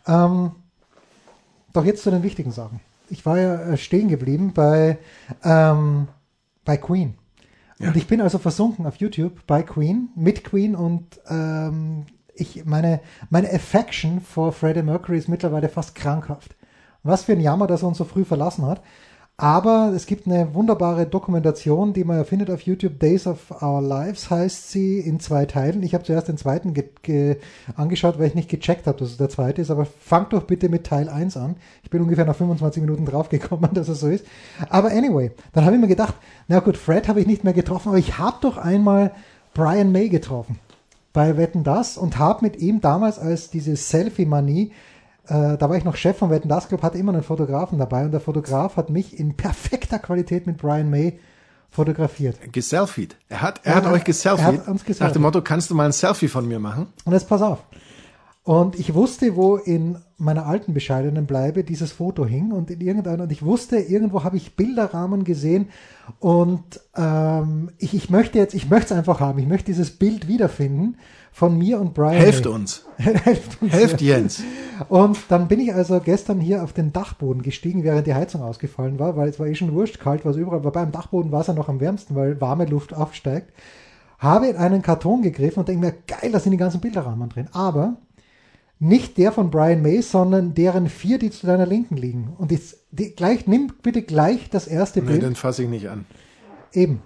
Ähm, 0.06 0.52
doch 1.72 1.84
jetzt 1.84 2.04
zu 2.04 2.12
den 2.12 2.22
wichtigen 2.22 2.52
Sachen. 2.52 2.78
Ich 3.08 3.26
war 3.26 3.36
ja 3.36 3.62
äh, 3.62 3.76
stehen 3.76 4.08
geblieben 4.08 4.52
bei, 4.54 4.98
ähm, 5.42 6.06
bei 6.64 6.76
Queen. 6.76 7.18
Ja. 7.80 7.88
Und 7.88 7.96
ich 7.96 8.06
bin 8.06 8.20
also 8.20 8.38
versunken 8.38 8.86
auf 8.86 8.96
YouTube 8.96 9.44
bei 9.48 9.64
Queen, 9.64 10.10
mit 10.14 10.44
Queen 10.44 10.76
und 10.76 11.20
ähm, 11.28 12.06
ich, 12.40 12.64
meine, 12.64 13.00
meine 13.28 13.52
Affection 13.52 14.20
vor 14.20 14.52
Freddie 14.52 14.82
Mercury 14.82 15.18
ist 15.18 15.28
mittlerweile 15.28 15.68
fast 15.68 15.94
krankhaft. 15.94 16.56
Was 17.02 17.24
für 17.24 17.32
ein 17.32 17.40
Jammer, 17.40 17.66
dass 17.66 17.82
er 17.82 17.88
uns 17.88 17.98
so 17.98 18.04
früh 18.04 18.24
verlassen 18.24 18.66
hat. 18.66 18.82
Aber 19.36 19.92
es 19.96 20.04
gibt 20.04 20.26
eine 20.26 20.52
wunderbare 20.52 21.06
Dokumentation, 21.06 21.94
die 21.94 22.04
man 22.04 22.18
ja 22.18 22.24
findet 22.24 22.50
auf 22.50 22.60
YouTube. 22.60 23.00
Days 23.00 23.26
of 23.26 23.50
Our 23.62 23.80
Lives 23.80 24.28
heißt 24.28 24.70
sie 24.70 24.98
in 24.98 25.18
zwei 25.18 25.46
Teilen. 25.46 25.82
Ich 25.82 25.94
habe 25.94 26.04
zuerst 26.04 26.28
den 26.28 26.36
zweiten 26.36 26.74
ge 26.74 26.90
ge 27.02 27.36
angeschaut, 27.74 28.18
weil 28.18 28.26
ich 28.26 28.34
nicht 28.34 28.50
gecheckt 28.50 28.86
habe, 28.86 28.98
dass 28.98 29.08
es 29.08 29.16
der 29.16 29.30
zweite 29.30 29.62
ist. 29.62 29.70
Aber 29.70 29.86
fangt 29.86 30.34
doch 30.34 30.42
bitte 30.42 30.68
mit 30.68 30.84
Teil 30.84 31.08
1 31.08 31.38
an. 31.38 31.56
Ich 31.82 31.88
bin 31.88 32.02
ungefähr 32.02 32.26
nach 32.26 32.36
25 32.36 32.82
Minuten 32.82 33.06
draufgekommen, 33.06 33.70
dass 33.74 33.88
es 33.88 34.00
so 34.00 34.08
ist. 34.08 34.26
Aber 34.68 34.90
anyway, 34.90 35.30
dann 35.54 35.64
habe 35.64 35.74
ich 35.74 35.80
mir 35.80 35.88
gedacht, 35.88 36.16
na 36.46 36.60
gut, 36.60 36.76
Fred 36.76 37.08
habe 37.08 37.22
ich 37.22 37.26
nicht 37.26 37.42
mehr 37.42 37.54
getroffen, 37.54 37.88
aber 37.88 37.98
ich 37.98 38.18
habe 38.18 38.36
doch 38.42 38.58
einmal 38.58 39.12
Brian 39.54 39.90
May 39.90 40.10
getroffen 40.10 40.58
bei 41.12 41.36
Wetten 41.36 41.64
Das 41.64 41.96
und 41.98 42.18
habe 42.18 42.44
mit 42.44 42.56
ihm 42.56 42.80
damals 42.80 43.18
als 43.18 43.50
diese 43.50 43.76
Selfie-Manie 43.76 44.72
äh, 45.26 45.56
da 45.58 45.68
war 45.68 45.76
ich 45.76 45.84
noch 45.84 45.94
Chef 45.96 46.16
von 46.16 46.30
Wetten 46.30 46.48
Das 46.48 46.66
Club, 46.68 46.82
hatte 46.82 46.98
immer 46.98 47.12
einen 47.12 47.22
Fotografen 47.22 47.78
dabei 47.78 48.04
und 48.04 48.10
der 48.10 48.20
Fotograf 48.20 48.76
hat 48.76 48.90
mich 48.90 49.18
in 49.18 49.36
perfekter 49.36 49.98
Qualität 50.00 50.46
mit 50.46 50.56
Brian 50.58 50.90
May 50.90 51.20
fotografiert. 51.68 52.52
Geselfied. 52.52 53.16
Er 53.28 53.42
hat, 53.42 53.60
er 53.62 53.72
Ja, 53.72 53.76
hat 53.76 53.86
euch 53.86 54.00
er 54.00 54.04
geselfied. 54.04 54.44
hat 54.44 54.68
uns 54.68 54.80
Nach 54.80 54.86
geselfied. 54.86 55.14
dem 55.14 55.22
Motto, 55.22 55.40
kannst 55.42 55.70
du 55.70 55.74
mal 55.76 55.84
ein 55.84 55.92
Selfie 55.92 56.26
von 56.26 56.48
mir 56.48 56.58
machen? 56.58 56.88
Und 57.04 57.12
jetzt 57.12 57.28
pass 57.28 57.42
auf. 57.42 57.58
Und 58.42 58.78
ich 58.78 58.94
wusste, 58.94 59.36
wo 59.36 59.56
in 59.56 59.98
meiner 60.16 60.46
alten 60.46 60.72
bescheidenen 60.72 61.26
Bleibe 61.26 61.62
dieses 61.62 61.92
Foto 61.92 62.24
hing 62.24 62.52
und 62.52 62.70
in 62.70 62.80
irgendeiner, 62.80 63.24
und 63.24 63.32
ich 63.32 63.44
wusste, 63.44 63.76
irgendwo 63.76 64.24
habe 64.24 64.38
ich 64.38 64.56
Bilderrahmen 64.56 65.24
gesehen 65.24 65.68
und 66.20 66.80
ähm, 66.96 67.70
ich, 67.78 67.94
ich 67.94 68.08
möchte 68.08 68.38
jetzt, 68.38 68.54
ich 68.54 68.70
möchte 68.70 68.94
es 68.94 68.98
einfach 68.98 69.20
haben, 69.20 69.38
ich 69.38 69.46
möchte 69.46 69.66
dieses 69.66 69.90
Bild 69.90 70.26
wiederfinden 70.26 70.96
von 71.32 71.56
mir 71.56 71.80
und 71.80 71.92
Brian. 71.92 72.14
Helft 72.14 72.46
uns. 72.46 72.86
Helft 72.96 73.60
uns. 73.60 73.72
Helft 73.72 74.00
Jens. 74.00 74.42
Und 74.88 75.18
dann 75.28 75.46
bin 75.46 75.60
ich 75.60 75.74
also 75.74 76.00
gestern 76.00 76.40
hier 76.40 76.64
auf 76.64 76.72
den 76.72 76.92
Dachboden 76.92 77.42
gestiegen, 77.42 77.84
während 77.84 78.06
die 78.06 78.14
Heizung 78.14 78.42
ausgefallen 78.42 78.98
war, 78.98 79.16
weil 79.16 79.28
es 79.28 79.38
war 79.38 79.46
eh 79.46 79.54
schon 79.54 79.74
wurscht, 79.74 80.00
kalt 80.00 80.24
war 80.24 80.32
es 80.32 80.38
überall, 80.38 80.58
aber 80.58 80.72
beim 80.72 80.92
Dachboden 80.92 81.30
war 81.30 81.42
es 81.42 81.46
ja 81.46 81.54
noch 81.54 81.68
am 81.68 81.80
wärmsten, 81.80 82.14
weil 82.14 82.40
warme 82.40 82.64
Luft 82.64 82.94
aufsteigt. 82.94 83.52
Habe 84.18 84.48
in 84.48 84.56
einen 84.56 84.82
Karton 84.82 85.22
gegriffen 85.22 85.60
und 85.60 85.68
denke 85.68 85.86
mir, 85.86 85.94
geil, 86.06 86.30
da 86.32 86.40
sind 86.40 86.52
die 86.52 86.58
ganzen 86.58 86.80
Bilderrahmen 86.80 87.30
drin. 87.30 87.48
Aber 87.52 87.96
nicht 88.80 89.16
der 89.18 89.30
von 89.30 89.50
Brian 89.50 89.82
May, 89.82 90.00
sondern 90.02 90.54
deren 90.54 90.88
vier, 90.88 91.18
die 91.18 91.30
zu 91.30 91.46
deiner 91.46 91.66
Linken 91.66 91.96
liegen. 91.96 92.34
Und 92.38 92.50
jetzt, 92.50 92.78
die, 92.90 93.14
gleich, 93.14 93.46
nimm 93.46 93.72
bitte 93.82 94.02
gleich 94.02 94.50
das 94.50 94.66
erste 94.66 95.00
Nee, 95.00 95.06
Bild. 95.10 95.22
den 95.22 95.36
fasse 95.36 95.62
ich 95.62 95.68
nicht 95.68 95.88
an. 95.88 96.06
Eben. 96.72 97.02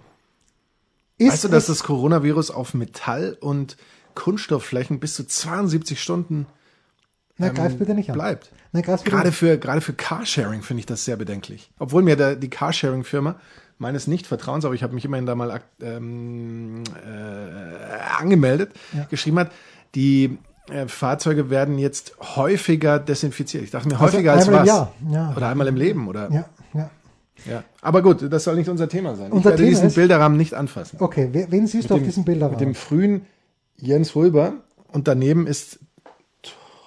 Ist 1.19 1.33
Weißt 1.33 1.45
du, 1.45 1.49
dass 1.49 1.67
das 1.67 1.83
Coronavirus 1.83 2.51
auf 2.51 2.75
Metall- 2.75 3.37
und 3.41 3.77
Kunststoffflächen 4.15 5.01
bis 5.01 5.15
zu 5.15 5.27
72 5.27 6.01
Stunden 6.01 6.47
Na, 7.39 7.49
greif 7.49 7.77
bitte 7.79 7.95
nicht 7.95 8.11
an. 8.11 8.15
bleibt? 8.15 8.53
Na, 8.73 8.81
greif 8.81 9.03
bitte 9.03 9.11
Gerade 9.17 9.29
nicht. 9.29 9.39
für, 9.39 9.59
gerade 9.59 9.81
für 9.81 9.93
Carsharing 9.93 10.63
finde 10.63 10.81
ich 10.81 10.87
das 10.87 11.05
sehr 11.05 11.17
bedenklich. 11.17 11.73
Obwohl 11.79 12.03
mir 12.03 12.17
da, 12.17 12.35
die 12.37 12.51
Carsharing-Firma 12.51 13.37
meines 13.79 14.07
Nicht-Vertrauens, 14.07 14.65
aber 14.65 14.75
ich 14.75 14.85
habe 14.85 14.95
mich 14.95 15.05
immerhin 15.05 15.27
da 15.27 15.35
mal 15.35 15.61
ähm, 15.83 16.85
äh, 17.05 18.21
angemeldet, 18.21 18.71
Ja. 18.97 19.05
geschrieben 19.11 19.41
hat, 19.41 19.51
die 19.97 20.39
äh, 20.70 20.87
Fahrzeuge 20.88 21.50
werden 21.50 21.79
jetzt 21.79 22.16
häufiger 22.37 22.98
desinfiziert. 22.98 23.64
Ich 23.64 23.70
dachte 23.70 23.88
mir, 23.88 23.94
Also 24.00 24.07
häufiger 24.14 24.33
als 24.33 24.46
einmal 24.48 24.61
im 24.62 24.68
was? 24.68 24.77
Jahr, 24.77 24.92
ja. 25.11 25.35
Oder 25.37 25.48
einmal 25.48 25.66
im 25.68 25.77
Leben, 25.77 26.09
oder? 26.09 26.31
Ja, 26.31 26.44
ja. 26.74 26.90
Ja. 27.50 27.64
Aber 27.83 28.00
gut, 28.00 28.33
das 28.33 28.44
soll 28.44 28.55
nicht 28.57 28.68
unser 28.70 28.88
Thema 28.88 29.16
sein. 29.16 29.27
Unser 29.33 29.38
ich 29.38 29.44
werde 29.44 29.57
Thema 29.59 29.68
diesen 29.70 29.87
ist- 29.88 29.94
Bilderrahmen 29.96 30.38
nicht 30.38 30.55
anfassen. 30.55 30.96
Okay, 31.00 31.29
wen 31.33 31.66
siehst 31.66 31.90
du 31.90 31.94
auf 31.94 32.00
dem- 32.00 32.05
diesen 32.07 32.24
Bilderrahmen? 32.24 32.59
Mit 32.59 32.61
dem 32.66 32.74
frühen 32.74 33.27
Jens 33.77 34.14
Röber 34.16 34.55
und 34.92 35.09
daneben 35.09 35.46
ist 35.46 35.81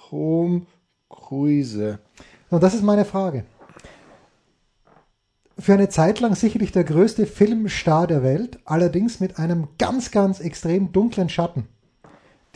Tom 0.08 0.66
Cruise. 1.10 1.98
Und 2.50 2.62
das 2.62 2.74
ist 2.74 2.82
meine 2.82 3.04
Frage. 3.04 3.44
für 5.60 5.72
eine 5.74 5.88
Zeit 5.88 6.20
lang 6.20 6.34
sicherlich 6.36 6.70
der 6.70 6.84
größte 6.84 7.26
Filmstar 7.26 8.06
der 8.06 8.22
Welt, 8.22 8.58
allerdings 8.64 9.18
mit 9.18 9.38
einem 9.40 9.66
ganz, 9.76 10.12
ganz 10.12 10.38
extrem 10.38 10.92
dunklen 10.92 11.28
Schatten, 11.28 11.66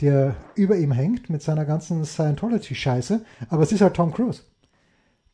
der 0.01 0.35
über 0.55 0.75
ihm 0.75 0.91
hängt 0.91 1.29
mit 1.29 1.41
seiner 1.41 1.65
ganzen 1.65 2.03
Scientology-Scheiße. 2.05 3.21
Aber 3.49 3.63
es 3.63 3.71
ist 3.71 3.81
halt 3.81 3.95
Tom 3.95 4.13
Cruise. 4.13 4.41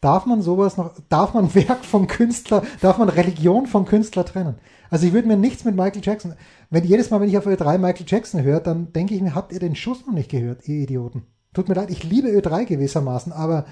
Darf 0.02 0.26
man 0.26 0.42
sowas 0.42 0.78
noch, 0.78 0.94
darf 1.10 1.34
man 1.34 1.54
Werk 1.56 1.84
vom 1.84 2.08
Künstler, 2.08 2.64
darf 2.82 2.98
man 2.98 3.10
Religion 3.10 3.68
vom 3.68 3.86
Künstler 3.86 4.26
trennen? 4.26 4.56
Also 4.90 5.06
ich 5.06 5.14
würde 5.14 5.28
mir 5.28 5.38
nichts 5.38 5.66
mit 5.66 5.76
Michael 5.76 6.02
Jackson, 6.04 6.36
wenn 6.70 6.84
jedes 6.84 7.10
Mal, 7.10 7.20
wenn 7.22 7.30
ich 7.30 7.38
auf 7.38 7.48
Ö3 7.48 7.78
Michael 7.78 8.06
Jackson 8.08 8.44
höre, 8.44 8.60
dann 8.60 8.94
denke 8.94 9.14
ich 9.14 9.22
mir, 9.22 9.36
habt 9.36 9.52
ihr 9.52 9.60
den 9.60 9.76
Schuss 9.76 10.06
noch 10.06 10.14
nicht 10.14 10.32
gehört, 10.32 10.68
ihr 10.68 10.84
Idioten? 10.84 11.24
Tut 11.54 11.68
mir 11.68 11.76
leid, 11.76 11.90
ich 11.90 12.04
liebe 12.04 12.30
Ö3 12.30 12.66
gewissermaßen, 12.66 13.34
aber 13.34 13.66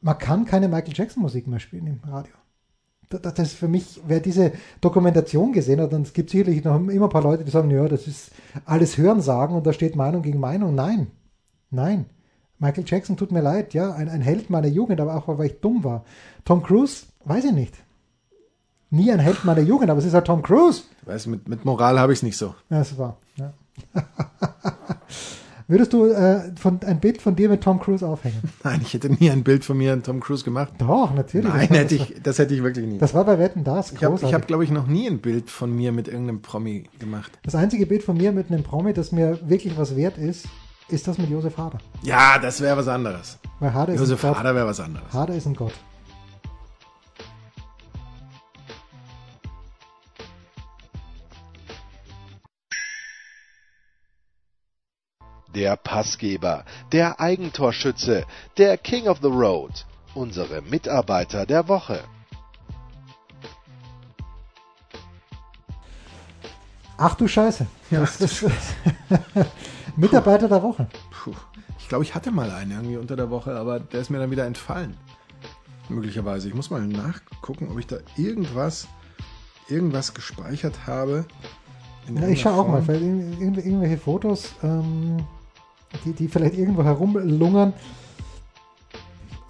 man 0.00 0.18
kann 0.18 0.44
keine 0.44 0.68
Michael 0.68 0.94
Jackson 0.94 1.22
Musik 1.22 1.46
mehr 1.46 1.60
spielen 1.60 1.86
im 1.86 2.00
Radio. 2.08 2.32
Das 3.08 3.38
ist 3.38 3.54
für 3.54 3.68
mich, 3.68 4.00
wer 4.06 4.20
diese 4.20 4.52
Dokumentation 4.80 5.52
gesehen 5.52 5.80
hat, 5.80 5.92
dann 5.92 6.02
es 6.02 6.12
gibt 6.12 6.30
sicherlich 6.30 6.64
noch 6.64 6.76
immer 6.76 7.06
ein 7.06 7.10
paar 7.10 7.22
Leute, 7.22 7.44
die 7.44 7.50
sagen, 7.50 7.70
ja, 7.70 7.86
das 7.86 8.06
ist 8.06 8.30
alles 8.64 8.98
Hörensagen 8.98 9.56
und 9.56 9.66
da 9.66 9.72
steht 9.72 9.96
Meinung 9.96 10.22
gegen 10.22 10.40
Meinung. 10.40 10.74
Nein, 10.74 11.08
nein. 11.70 12.06
Michael 12.58 12.84
Jackson 12.86 13.16
tut 13.16 13.32
mir 13.32 13.42
leid, 13.42 13.74
ja, 13.74 13.92
ein, 13.92 14.08
ein 14.08 14.22
Held 14.22 14.48
meiner 14.48 14.68
Jugend, 14.68 15.00
aber 15.00 15.16
auch 15.16 15.26
weil 15.26 15.46
ich 15.46 15.60
dumm 15.60 15.84
war. 15.84 16.04
Tom 16.44 16.62
Cruise, 16.62 17.06
weiß 17.24 17.44
ich 17.44 17.52
nicht. 17.52 17.74
Nie 18.90 19.10
ein 19.10 19.18
Held 19.18 19.44
meiner 19.44 19.60
Jugend, 19.60 19.90
aber 19.90 19.98
es 19.98 20.06
ist 20.06 20.14
halt 20.14 20.26
Tom 20.26 20.42
Cruise. 20.42 20.84
Weißt, 21.02 21.26
mit, 21.26 21.48
mit 21.48 21.64
Moral 21.64 21.98
habe 21.98 22.12
ich 22.12 22.20
es 22.20 22.22
nicht 22.22 22.36
so. 22.36 22.54
Ja, 22.70 22.78
das 22.78 22.96
war. 22.96 23.18
Ja. 23.36 23.52
Würdest 25.66 25.94
du 25.94 26.06
äh, 26.06 26.52
von, 26.56 26.80
ein 26.84 27.00
Bild 27.00 27.22
von 27.22 27.36
dir 27.36 27.48
mit 27.48 27.62
Tom 27.62 27.80
Cruise 27.80 28.06
aufhängen? 28.06 28.42
Nein, 28.64 28.80
ich 28.82 28.92
hätte 28.92 29.08
nie 29.08 29.30
ein 29.30 29.42
Bild 29.42 29.64
von 29.64 29.78
mir 29.78 29.94
und 29.94 30.04
Tom 30.04 30.20
Cruise 30.20 30.44
gemacht. 30.44 30.74
Doch, 30.78 31.14
natürlich. 31.14 31.48
Nein, 31.48 31.68
das, 31.70 31.78
hätte 31.78 31.94
ich, 31.94 32.22
das 32.22 32.38
hätte 32.38 32.54
ich 32.54 32.62
wirklich 32.62 32.86
nie. 32.86 32.98
Das 32.98 33.14
war 33.14 33.24
bei 33.24 33.38
Wetten 33.38 33.64
das. 33.64 33.92
Ich 33.92 34.04
habe, 34.04 34.20
hab, 34.30 34.46
glaube 34.46 34.64
ich, 34.64 34.70
noch 34.70 34.86
nie 34.86 35.08
ein 35.08 35.20
Bild 35.20 35.50
von 35.50 35.74
mir 35.74 35.92
mit 35.92 36.08
irgendeinem 36.08 36.42
Promi 36.42 36.84
gemacht. 36.98 37.32
Das 37.44 37.54
einzige 37.54 37.86
Bild 37.86 38.02
von 38.02 38.16
mir 38.16 38.32
mit 38.32 38.50
einem 38.50 38.62
Promi, 38.62 38.92
das 38.92 39.10
mir 39.10 39.38
wirklich 39.48 39.78
was 39.78 39.96
wert 39.96 40.18
ist, 40.18 40.46
ist 40.88 41.08
das 41.08 41.16
mit 41.16 41.30
Josef 41.30 41.56
Hader. 41.56 41.78
Ja, 42.02 42.38
das 42.38 42.60
wäre 42.60 42.76
was 42.76 42.88
anderes. 42.88 43.38
Weil 43.58 43.72
Hader 43.72 43.94
Josef 43.94 44.18
ist 44.18 44.24
ein 44.26 44.38
Hader 44.38 44.54
wäre 44.54 44.66
was 44.66 44.80
anderes. 44.80 45.12
Hader 45.14 45.34
ist 45.34 45.46
ein 45.46 45.54
Gott. 45.54 45.72
Der 55.54 55.76
Passgeber, 55.76 56.64
der 56.92 57.20
Eigentorschütze, 57.20 58.24
der 58.58 58.76
King 58.76 59.08
of 59.08 59.18
the 59.22 59.28
Road, 59.28 59.86
unsere 60.14 60.62
Mitarbeiter 60.62 61.46
der 61.46 61.68
Woche. 61.68 62.00
Ach 66.96 67.14
du 67.14 67.26
Scheiße. 67.26 67.66
Ja, 67.90 68.00
das 68.00 68.20
ist 68.20 68.44
Mitarbeiter 69.96 70.48
der 70.48 70.62
Woche. 70.62 70.88
Puh. 71.10 71.34
Ich 71.78 71.88
glaube, 71.88 72.04
ich 72.04 72.14
hatte 72.14 72.30
mal 72.30 72.50
einen 72.50 72.70
irgendwie 72.70 72.96
unter 72.96 73.16
der 73.16 73.30
Woche, 73.30 73.54
aber 73.56 73.78
der 73.78 74.00
ist 74.00 74.10
mir 74.10 74.18
dann 74.18 74.30
wieder 74.30 74.46
entfallen. 74.46 74.96
Möglicherweise. 75.88 76.48
Ich 76.48 76.54
muss 76.54 76.70
mal 76.70 76.86
nachgucken, 76.86 77.68
ob 77.70 77.78
ich 77.78 77.86
da 77.86 77.98
irgendwas, 78.16 78.88
irgendwas 79.68 80.14
gespeichert 80.14 80.86
habe. 80.86 81.26
Ja, 82.12 82.28
ich 82.28 82.40
schaue 82.40 82.54
auch 82.54 82.68
mal, 82.68 82.82
vielleicht 82.82 83.02
irgendwelche 83.02 83.98
Fotos, 83.98 84.54
ähm, 84.62 85.26
die, 86.04 86.12
die 86.12 86.28
vielleicht 86.28 86.54
irgendwo 86.54 86.84
herumlungern. 86.84 87.72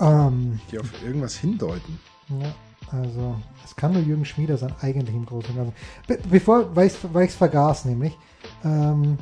Ähm, 0.00 0.60
die 0.70 0.78
auf 0.78 0.90
irgendwas 1.04 1.36
hindeuten. 1.36 1.98
Ja, 2.28 2.98
also 2.98 3.36
es 3.64 3.76
kann 3.76 3.92
nur 3.92 4.02
Jürgen 4.02 4.24
Schmieder 4.24 4.56
sein, 4.56 4.72
eigentlich 4.80 5.14
im 5.14 5.26
Großen 5.26 5.50
und 5.50 5.56
Ganzen. 5.56 5.74
Be 6.06 6.18
bevor, 6.28 6.74
weil 6.74 6.86
ich 6.88 6.94
es 7.14 7.34
vergaß, 7.34 7.84
nämlich, 7.86 8.16
ähm, 8.64 9.18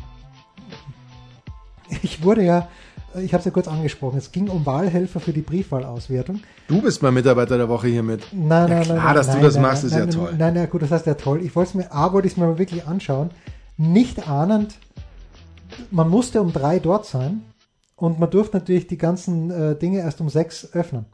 ich 2.03 2.23
wurde 2.23 2.43
ja, 2.43 2.69
ich 3.15 3.35
habe 3.35 3.41
es 3.41 3.45
ja 3.45 3.51
kurz 3.51 3.69
angesprochen, 3.69 4.17
es 4.19 4.33
ging 4.33 4.49
um 4.49 4.65
Wahlhelfer 4.65 5.21
für 5.21 5.33
die 5.33 5.43
Briefwahlauswertung. 5.43 6.41
Du 6.69 6.81
bist 6.81 7.03
mal 7.03 7.13
Mitarbeiter 7.13 7.59
der 7.59 7.69
Woche 7.69 7.89
hier 7.89 8.03
mit. 8.03 8.23
Nein, 8.33 8.69
ja, 8.69 8.77
nein, 8.77 8.85
klar, 8.85 9.05
nein. 9.05 9.15
dass 9.15 9.27
nein, 9.27 9.37
du 9.37 9.43
das 9.43 9.55
nein, 9.55 9.63
machst, 9.63 9.85
nein, 9.85 10.09
ist 10.09 10.15
ja 10.15 10.21
toll. 10.21 10.35
Nein, 10.39 10.55
nein, 10.55 10.71
gut, 10.71 10.83
das 10.83 10.91
heißt 10.91 11.07
ja 11.07 11.15
toll. 11.15 11.43
Ich 11.43 11.55
wollte 11.55 11.69
es 11.69 11.75
mir, 11.75 11.93
A, 11.93 12.13
wollte 12.13 12.27
ich 12.27 12.35
es 12.35 12.39
mir 12.39 12.47
mal 12.47 12.59
wirklich 12.59 12.87
anschauen, 12.87 13.31
nicht 13.77 14.27
ahnend, 14.29 14.79
man 15.91 16.09
musste 16.09 16.41
um 16.41 16.53
drei 16.53 16.79
dort 16.79 17.07
sein 17.07 17.43
und 17.97 18.19
man 18.19 18.31
durfte 18.31 18.57
natürlich 18.57 18.87
die 18.87 18.99
ganzen 18.99 19.51
äh, 19.51 19.77
Dinge 19.77 19.99
erst 19.99 20.21
um 20.21 20.29
sechs 20.29 20.73
öffnen. 20.73 21.07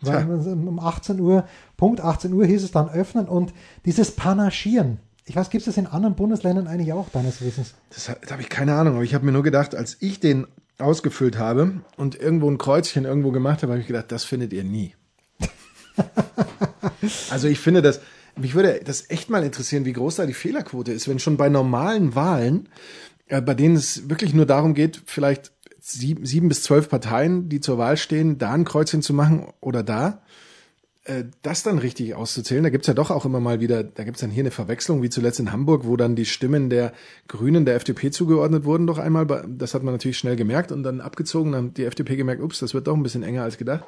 Weil 0.00 0.30
um 0.30 0.78
18 0.78 1.18
Uhr, 1.18 1.44
Punkt 1.76 2.00
18 2.00 2.32
Uhr 2.32 2.46
hieß 2.46 2.62
es 2.62 2.70
dann 2.70 2.88
öffnen 2.88 3.26
und 3.26 3.52
dieses 3.84 4.12
Panaschieren. 4.12 4.98
Ich 5.24 5.34
weiß, 5.34 5.50
gibt 5.50 5.62
es 5.62 5.66
das 5.66 5.76
in 5.76 5.86
anderen 5.86 6.14
Bundesländern 6.14 6.68
eigentlich 6.68 6.92
auch, 6.92 7.08
deines 7.10 7.42
Wissens? 7.42 7.74
Das, 7.90 8.10
das 8.20 8.30
habe 8.30 8.40
ich 8.40 8.48
keine 8.48 8.74
Ahnung, 8.74 8.94
aber 8.94 9.02
ich 9.02 9.14
habe 9.14 9.26
mir 9.26 9.32
nur 9.32 9.42
gedacht, 9.42 9.74
als 9.74 9.96
ich 10.00 10.20
den 10.20 10.46
ausgefüllt 10.78 11.38
habe 11.38 11.80
und 11.96 12.14
irgendwo 12.14 12.48
ein 12.48 12.58
Kreuzchen 12.58 13.04
irgendwo 13.04 13.32
gemacht 13.32 13.62
habe, 13.62 13.72
habe 13.72 13.80
ich 13.80 13.88
gedacht, 13.88 14.12
das 14.12 14.24
findet 14.24 14.52
ihr 14.52 14.64
nie. 14.64 14.94
also 17.30 17.48
ich 17.48 17.58
finde 17.58 17.82
das, 17.82 18.00
mich 18.36 18.54
würde 18.54 18.80
das 18.84 19.10
echt 19.10 19.30
mal 19.30 19.42
interessieren, 19.42 19.84
wie 19.84 19.92
groß 19.92 20.16
da 20.16 20.26
die 20.26 20.34
Fehlerquote 20.34 20.92
ist, 20.92 21.08
wenn 21.08 21.18
schon 21.18 21.36
bei 21.36 21.48
normalen 21.48 22.14
Wahlen, 22.14 22.68
bei 23.28 23.54
denen 23.54 23.76
es 23.76 24.08
wirklich 24.08 24.34
nur 24.34 24.46
darum 24.46 24.74
geht, 24.74 25.02
vielleicht 25.06 25.52
sieben, 25.80 26.24
sieben 26.26 26.48
bis 26.48 26.62
zwölf 26.62 26.88
Parteien, 26.88 27.48
die 27.48 27.60
zur 27.60 27.78
Wahl 27.78 27.96
stehen, 27.96 28.38
da 28.38 28.52
ein 28.52 28.64
Kreuzchen 28.64 29.02
zu 29.02 29.14
machen 29.14 29.46
oder 29.60 29.82
da, 29.82 30.22
äh, 31.04 31.24
das 31.42 31.62
dann 31.62 31.78
richtig 31.78 32.14
auszuzählen. 32.14 32.62
Da 32.62 32.70
gibt's 32.70 32.86
ja 32.86 32.94
doch 32.94 33.10
auch 33.10 33.24
immer 33.24 33.40
mal 33.40 33.60
wieder, 33.60 33.82
da 33.82 34.04
gibt's 34.04 34.20
dann 34.20 34.30
hier 34.30 34.42
eine 34.42 34.50
Verwechslung, 34.50 35.02
wie 35.02 35.10
zuletzt 35.10 35.40
in 35.40 35.52
Hamburg, 35.52 35.86
wo 35.86 35.96
dann 35.96 36.16
die 36.16 36.26
Stimmen 36.26 36.70
der 36.70 36.92
Grünen 37.26 37.64
der 37.64 37.76
FDP 37.76 38.10
zugeordnet 38.10 38.64
wurden, 38.64 38.86
doch 38.86 38.98
einmal. 38.98 39.26
Das 39.48 39.74
hat 39.74 39.82
man 39.82 39.94
natürlich 39.94 40.18
schnell 40.18 40.36
gemerkt 40.36 40.70
und 40.70 40.82
dann 40.82 41.00
abgezogen. 41.00 41.52
Dann 41.52 41.66
hat 41.68 41.76
die 41.78 41.84
FDP 41.84 42.16
gemerkt, 42.16 42.42
ups, 42.42 42.58
das 42.58 42.74
wird 42.74 42.86
doch 42.86 42.94
ein 42.94 43.02
bisschen 43.02 43.22
enger 43.22 43.42
als 43.42 43.56
gedacht. 43.56 43.84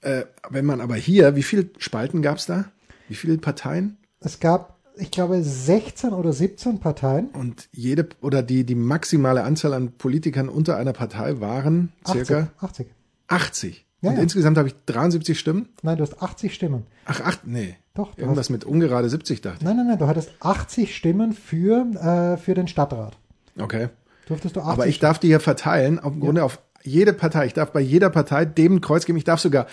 Äh, 0.00 0.24
wenn 0.50 0.66
man 0.66 0.80
aber 0.80 0.96
hier, 0.96 1.36
wie 1.36 1.42
viele 1.42 1.70
Spalten 1.78 2.20
gab's 2.20 2.46
da? 2.46 2.66
Wie 3.08 3.14
viele 3.14 3.38
Parteien? 3.38 3.96
Es 4.20 4.40
gab, 4.40 4.73
ich 4.96 5.10
glaube, 5.10 5.42
16 5.42 6.12
oder 6.12 6.32
17 6.32 6.78
Parteien. 6.78 7.28
Und 7.28 7.68
jede 7.72 8.08
oder 8.20 8.42
die, 8.42 8.64
die 8.64 8.74
maximale 8.74 9.42
Anzahl 9.42 9.74
an 9.74 9.92
Politikern 9.92 10.48
unter 10.48 10.76
einer 10.76 10.92
Partei 10.92 11.40
waren 11.40 11.92
circa 12.06 12.50
80. 12.60 12.86
80. 13.28 13.86
Ja, 14.00 14.10
und 14.10 14.16
ja. 14.16 14.22
insgesamt 14.22 14.58
habe 14.58 14.68
ich 14.68 14.74
73 14.86 15.38
Stimmen. 15.38 15.68
Nein, 15.82 15.96
du 15.96 16.02
hast 16.02 16.20
80 16.20 16.54
Stimmen. 16.54 16.84
Ach, 17.06 17.20
acht, 17.22 17.46
nee. 17.46 17.76
Doch, 17.94 18.18
Irgendwas 18.18 18.46
hast, 18.46 18.50
mit 18.50 18.64
ungerade 18.64 19.08
70 19.08 19.40
dachte 19.40 19.58
ich. 19.60 19.64
nein, 19.64 19.76
nein, 19.76 19.86
nein, 19.86 19.98
du 19.98 20.06
hattest 20.06 20.32
80 20.40 20.94
Stimmen 20.94 21.32
für, 21.32 21.86
äh, 21.94 22.36
für 22.36 22.54
den 22.54 22.68
Stadtrat. 22.68 23.16
Okay. 23.58 23.88
Durftest 24.26 24.56
du 24.56 24.60
80 24.60 24.72
Aber 24.72 24.86
ich 24.86 24.98
darf 24.98 25.18
die 25.18 25.28
hier 25.28 25.40
verteilen, 25.40 25.98
auf, 25.98 26.12
im 26.12 26.20
Grunde 26.20 26.44
auf 26.44 26.60
jede 26.82 27.12
Partei. 27.14 27.46
Ich 27.46 27.54
darf 27.54 27.72
bei 27.72 27.80
jeder 27.80 28.10
Partei 28.10 28.44
dem 28.44 28.80
Kreuz 28.80 29.06
geben. 29.06 29.16
Ich 29.16 29.24
darf 29.24 29.40
sogar 29.40 29.66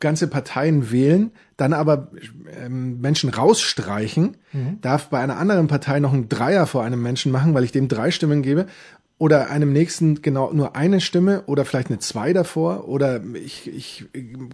ganze 0.00 0.28
Parteien 0.28 0.90
wählen, 0.90 1.32
dann 1.56 1.72
aber 1.72 2.08
ähm, 2.64 3.00
Menschen 3.00 3.30
rausstreichen, 3.30 4.36
darf 4.80 5.08
bei 5.08 5.18
einer 5.18 5.38
anderen 5.38 5.66
Partei 5.66 6.00
noch 6.00 6.12
einen 6.12 6.28
Dreier 6.28 6.66
vor 6.66 6.84
einem 6.84 7.02
Menschen 7.02 7.32
machen, 7.32 7.54
weil 7.54 7.64
ich 7.64 7.72
dem 7.72 7.88
drei 7.88 8.10
Stimmen 8.10 8.42
gebe. 8.42 8.66
Oder 9.20 9.50
einem 9.50 9.72
nächsten 9.72 10.22
genau 10.22 10.52
nur 10.52 10.76
eine 10.76 11.00
Stimme 11.00 11.42
oder 11.46 11.64
vielleicht 11.64 11.88
eine 11.88 11.98
zwei 11.98 12.32
davor 12.32 12.86
oder 12.88 13.20
ich, 13.34 13.66
ich 13.66 14.06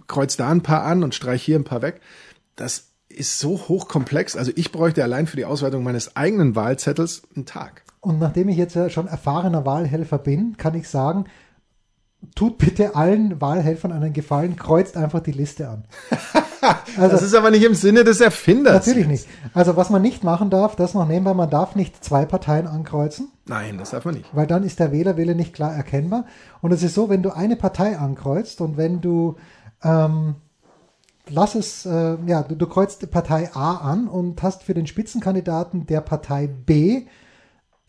kreuz 0.07 0.37
da 0.37 0.49
ein 0.49 0.63
paar 0.63 0.83
an 0.83 1.03
und 1.03 1.13
streich 1.13 1.43
hier 1.43 1.59
ein 1.59 1.63
paar 1.63 1.83
weg. 1.83 2.01
Das 2.55 2.87
ist 3.07 3.37
so 3.37 3.59
hochkomplex. 3.67 4.35
Also 4.35 4.51
ich 4.55 4.71
bräuchte 4.71 5.03
allein 5.03 5.27
für 5.27 5.37
die 5.37 5.45
Auswertung 5.45 5.83
meines 5.83 6.15
eigenen 6.15 6.55
Wahlzettels 6.55 7.21
einen 7.35 7.45
Tag. 7.45 7.83
Und 8.01 8.19
nachdem 8.19 8.49
ich 8.49 8.57
jetzt 8.57 8.75
ja 8.75 8.89
schon 8.89 9.07
erfahrener 9.07 9.65
Wahlhelfer 9.65 10.17
bin, 10.17 10.57
kann 10.57 10.73
ich 10.73 10.89
sagen, 10.89 11.25
tut 12.33 12.57
bitte 12.57 12.95
allen 12.95 13.39
Wahlhelfern 13.41 13.91
einen 13.91 14.13
Gefallen, 14.13 14.55
kreuzt 14.55 14.97
einfach 14.97 15.19
die 15.19 15.31
Liste 15.31 15.69
an. 15.69 15.83
das 16.97 17.21
ist 17.21 17.35
aber 17.35 17.51
nicht 17.51 17.63
im 17.63 17.75
Sinne 17.75 18.03
des 18.03 18.21
Erfinders. 18.21 18.85
Natürlich 18.85 19.07
nicht. 19.07 19.27
Also 19.53 19.75
was 19.75 19.89
man 19.89 20.01
nicht 20.01 20.23
machen 20.23 20.49
darf, 20.49 20.75
das 20.75 20.93
noch 20.93 21.07
nebenbei, 21.07 21.33
man 21.33 21.49
darf 21.49 21.75
nicht 21.75 22.03
zwei 22.03 22.25
Parteien 22.25 22.67
ankreuzen, 22.67 23.29
Nein, 23.47 23.77
das 23.77 23.91
darf 23.91 24.05
man 24.05 24.15
nicht. 24.15 24.35
weil 24.35 24.47
dann 24.47 24.63
ist 24.63 24.79
der 24.79 24.91
Wählerwille 24.91 25.35
nicht 25.35 25.53
klar 25.53 25.73
erkennbar. 25.73 26.25
Und 26.61 26.71
es 26.71 26.83
ist 26.83 26.95
so, 26.95 27.09
wenn 27.09 27.21
du 27.23 27.31
eine 27.31 27.55
Partei 27.55 27.97
ankreuzt 27.97 28.61
und 28.61 28.77
wenn 28.77 29.01
du, 29.01 29.35
ähm, 29.83 30.35
lass 31.29 31.55
es, 31.55 31.85
äh, 31.85 32.17
ja, 32.25 32.43
du, 32.43 32.55
du 32.55 32.67
kreuzt 32.67 33.09
Partei 33.11 33.51
A 33.53 33.75
an 33.77 34.07
und 34.07 34.41
hast 34.41 34.63
für 34.63 34.73
den 34.73 34.87
Spitzenkandidaten 34.87 35.85
der 35.85 36.01
Partei 36.01 36.47
B 36.47 37.05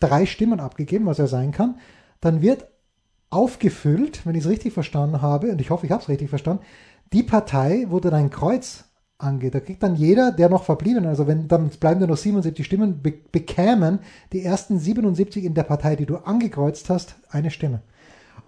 drei 0.00 0.26
Stimmen 0.26 0.60
abgegeben, 0.60 1.06
was 1.06 1.18
er 1.18 1.26
sein 1.26 1.52
kann, 1.52 1.78
dann 2.20 2.42
wird 2.42 2.66
aufgefüllt, 3.30 4.24
wenn 4.24 4.34
ich 4.34 4.44
es 4.44 4.50
richtig 4.50 4.72
verstanden 4.72 5.22
habe, 5.22 5.52
und 5.52 5.60
ich 5.60 5.70
hoffe, 5.70 5.86
ich 5.86 5.92
habe 5.92 6.02
es 6.02 6.08
richtig 6.08 6.28
verstanden, 6.28 6.62
die 7.12 7.22
Partei, 7.22 7.86
wo 7.88 8.00
du 8.00 8.10
dein 8.10 8.30
Kreuz 8.30 8.84
angeht. 9.18 9.54
Da 9.54 9.60
kriegt 9.60 9.82
dann 9.82 9.96
jeder, 9.96 10.32
der 10.32 10.48
noch 10.48 10.64
verblieben, 10.64 11.06
also 11.06 11.26
wenn 11.26 11.48
dann 11.48 11.70
bleiben 11.70 12.00
dir 12.00 12.06
noch 12.06 12.16
77 12.16 12.64
Stimmen, 12.64 13.02
be 13.02 13.14
bekämen 13.32 14.00
die 14.32 14.42
ersten 14.42 14.78
77 14.78 15.44
in 15.44 15.54
der 15.54 15.62
Partei, 15.62 15.96
die 15.96 16.06
du 16.06 16.16
angekreuzt 16.16 16.90
hast, 16.90 17.16
eine 17.30 17.50
Stimme. 17.50 17.80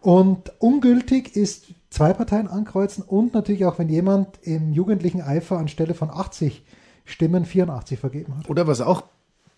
Und 0.00 0.52
ungültig 0.58 1.34
ist 1.34 1.74
zwei 1.90 2.12
Parteien 2.12 2.48
ankreuzen 2.48 3.02
und 3.02 3.34
natürlich 3.34 3.64
auch, 3.64 3.78
wenn 3.78 3.88
jemand 3.88 4.38
im 4.42 4.72
jugendlichen 4.72 5.22
Eifer 5.22 5.58
anstelle 5.58 5.94
von 5.94 6.10
80 6.10 6.64
Stimmen 7.04 7.44
84 7.44 7.98
vergeben 7.98 8.36
hat. 8.36 8.48
Oder 8.50 8.66
was 8.66 8.80
auch 8.80 9.04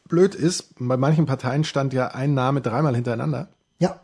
blöd 0.08 0.34
ist, 0.34 0.74
bei 0.78 0.96
manchen 0.96 1.26
Parteien 1.26 1.64
stand 1.64 1.92
ja 1.92 2.08
ein 2.08 2.34
Name 2.34 2.60
dreimal 2.60 2.94
hintereinander. 2.94 3.48
Ja, 3.78 4.00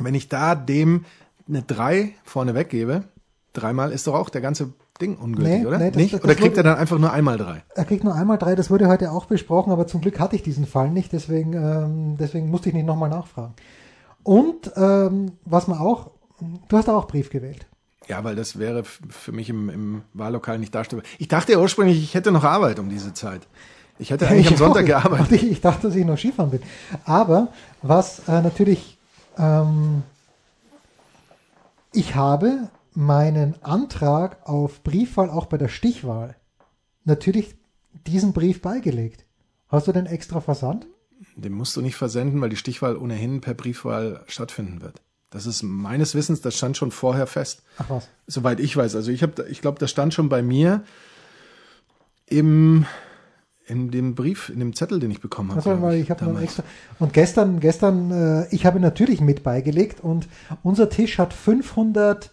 Wenn 0.00 0.14
ich 0.14 0.28
da 0.28 0.54
dem 0.54 1.04
eine 1.48 1.62
3 1.62 2.12
vorne 2.24 2.54
weggebe, 2.54 3.04
dreimal 3.52 3.92
ist 3.92 4.06
doch 4.06 4.14
auch 4.14 4.28
der 4.28 4.40
ganze 4.40 4.72
Ding 5.00 5.16
ungültig, 5.16 5.60
Nee, 5.60 5.66
oder? 5.66 5.78
nee, 5.78 5.88
das- 5.90 5.96
nicht? 5.96 6.14
das 6.14 6.24
oder 6.24 6.34
kriegt 6.34 6.56
er 6.56 6.62
dann 6.64 6.76
einfach 6.76 6.98
nur 6.98 7.12
einmal 7.12 7.38
drei? 7.38 7.62
er 7.74 7.84
kriegt 7.84 8.02
nur 8.04 8.14
einmal 8.14 8.36
drei, 8.36 8.54
das 8.56 8.68
wurde 8.70 8.88
heute 8.88 9.12
auch 9.12 9.26
besprochen, 9.26 9.72
aber 9.72 9.86
zum 9.86 10.00
Glück 10.00 10.18
hatte 10.18 10.34
ich 10.36 10.42
diesen 10.42 10.66
Fall 10.66 10.90
nicht, 10.90 11.12
deswegen, 11.12 11.52
ähm, 11.52 12.16
deswegen 12.18 12.50
musste 12.50 12.68
ich 12.68 12.74
nicht 12.74 12.86
nochmal 12.86 13.08
nachfragen. 13.08 13.54
Und 14.24 14.72
ähm, 14.76 15.32
was 15.44 15.68
man 15.68 15.78
auch, 15.78 16.10
du 16.68 16.76
hast 16.76 16.88
auch 16.90 17.06
Brief 17.06 17.30
gewählt. 17.30 17.66
Ja, 18.08 18.24
weil 18.24 18.34
das 18.36 18.58
wäre 18.58 18.84
für 18.84 19.32
mich 19.32 19.48
im, 19.50 19.68
im 19.70 20.02
Wahllokal 20.14 20.58
nicht 20.58 20.74
darstellbar. 20.74 21.06
Ich 21.18 21.28
dachte 21.28 21.58
ursprünglich, 21.60 22.02
ich 22.02 22.14
hätte 22.14 22.32
noch 22.32 22.44
Arbeit 22.44 22.78
um 22.78 22.88
diese 22.88 23.14
Zeit. 23.14 23.42
Ich 23.98 24.10
hätte 24.10 24.26
eigentlich 24.28 24.48
am 24.48 24.54
Ich 24.54 24.58
Sonntag 24.58 24.82
auch. 24.82 24.86
gearbeitet. 24.86 25.32
Ich, 25.32 25.44
ich 25.50 25.60
dachte, 25.60 25.86
dass 25.88 25.96
ich 25.96 26.04
noch 26.04 26.18
Skifahren 26.18 26.50
bin. 26.50 26.60
Aber 27.04 27.48
was 27.82 28.20
äh, 28.28 28.42
natürlich, 28.42 28.97
ähm, 29.38 30.02
ich 31.92 32.14
habe 32.14 32.68
meinen 32.94 33.62
Antrag 33.62 34.48
auf 34.48 34.82
Briefwahl 34.82 35.30
auch 35.30 35.46
bei 35.46 35.56
der 35.56 35.68
Stichwahl 35.68 36.36
natürlich 37.04 37.56
diesen 38.06 38.32
Brief 38.32 38.60
beigelegt. 38.60 39.24
Hast 39.68 39.86
du 39.86 39.92
den 39.92 40.06
extra 40.06 40.40
versandt? 40.40 40.86
Den 41.36 41.52
musst 41.52 41.76
du 41.76 41.80
nicht 41.80 41.96
versenden, 41.96 42.40
weil 42.40 42.50
die 42.50 42.56
Stichwahl 42.56 42.96
ohnehin 42.96 43.40
per 43.40 43.54
Briefwahl 43.54 44.24
stattfinden 44.26 44.80
wird. 44.80 45.00
Das 45.30 45.46
ist 45.46 45.62
meines 45.62 46.14
Wissens, 46.14 46.40
das 46.40 46.56
stand 46.56 46.76
schon 46.76 46.90
vorher 46.90 47.26
fest. 47.26 47.62
Ach 47.78 47.90
was. 47.90 48.08
Soweit 48.26 48.60
ich 48.60 48.76
weiß. 48.76 48.96
Also 48.96 49.10
ich 49.10 49.22
habe, 49.22 49.46
ich 49.48 49.60
glaube, 49.60 49.78
das 49.78 49.90
stand 49.90 50.14
schon 50.14 50.28
bei 50.28 50.42
mir 50.42 50.84
im 52.26 52.86
in 53.68 53.90
dem 53.90 54.14
Brief, 54.14 54.48
in 54.48 54.58
dem 54.58 54.74
Zettel, 54.74 54.98
den 54.98 55.10
ich 55.10 55.20
bekommen 55.20 55.50
habe. 55.50 55.58
Also, 55.58 55.82
weil 55.82 55.98
ich 55.98 56.10
habe 56.10 56.24
noch 56.24 56.40
extra. 56.40 56.62
Und 56.98 57.12
gestern, 57.12 57.60
gestern, 57.60 58.10
äh, 58.10 58.46
ich 58.50 58.66
habe 58.66 58.80
natürlich 58.80 59.20
mit 59.20 59.42
beigelegt 59.42 60.00
und 60.02 60.28
unser 60.62 60.88
Tisch 60.88 61.18
hat 61.18 61.34
500, 61.34 62.30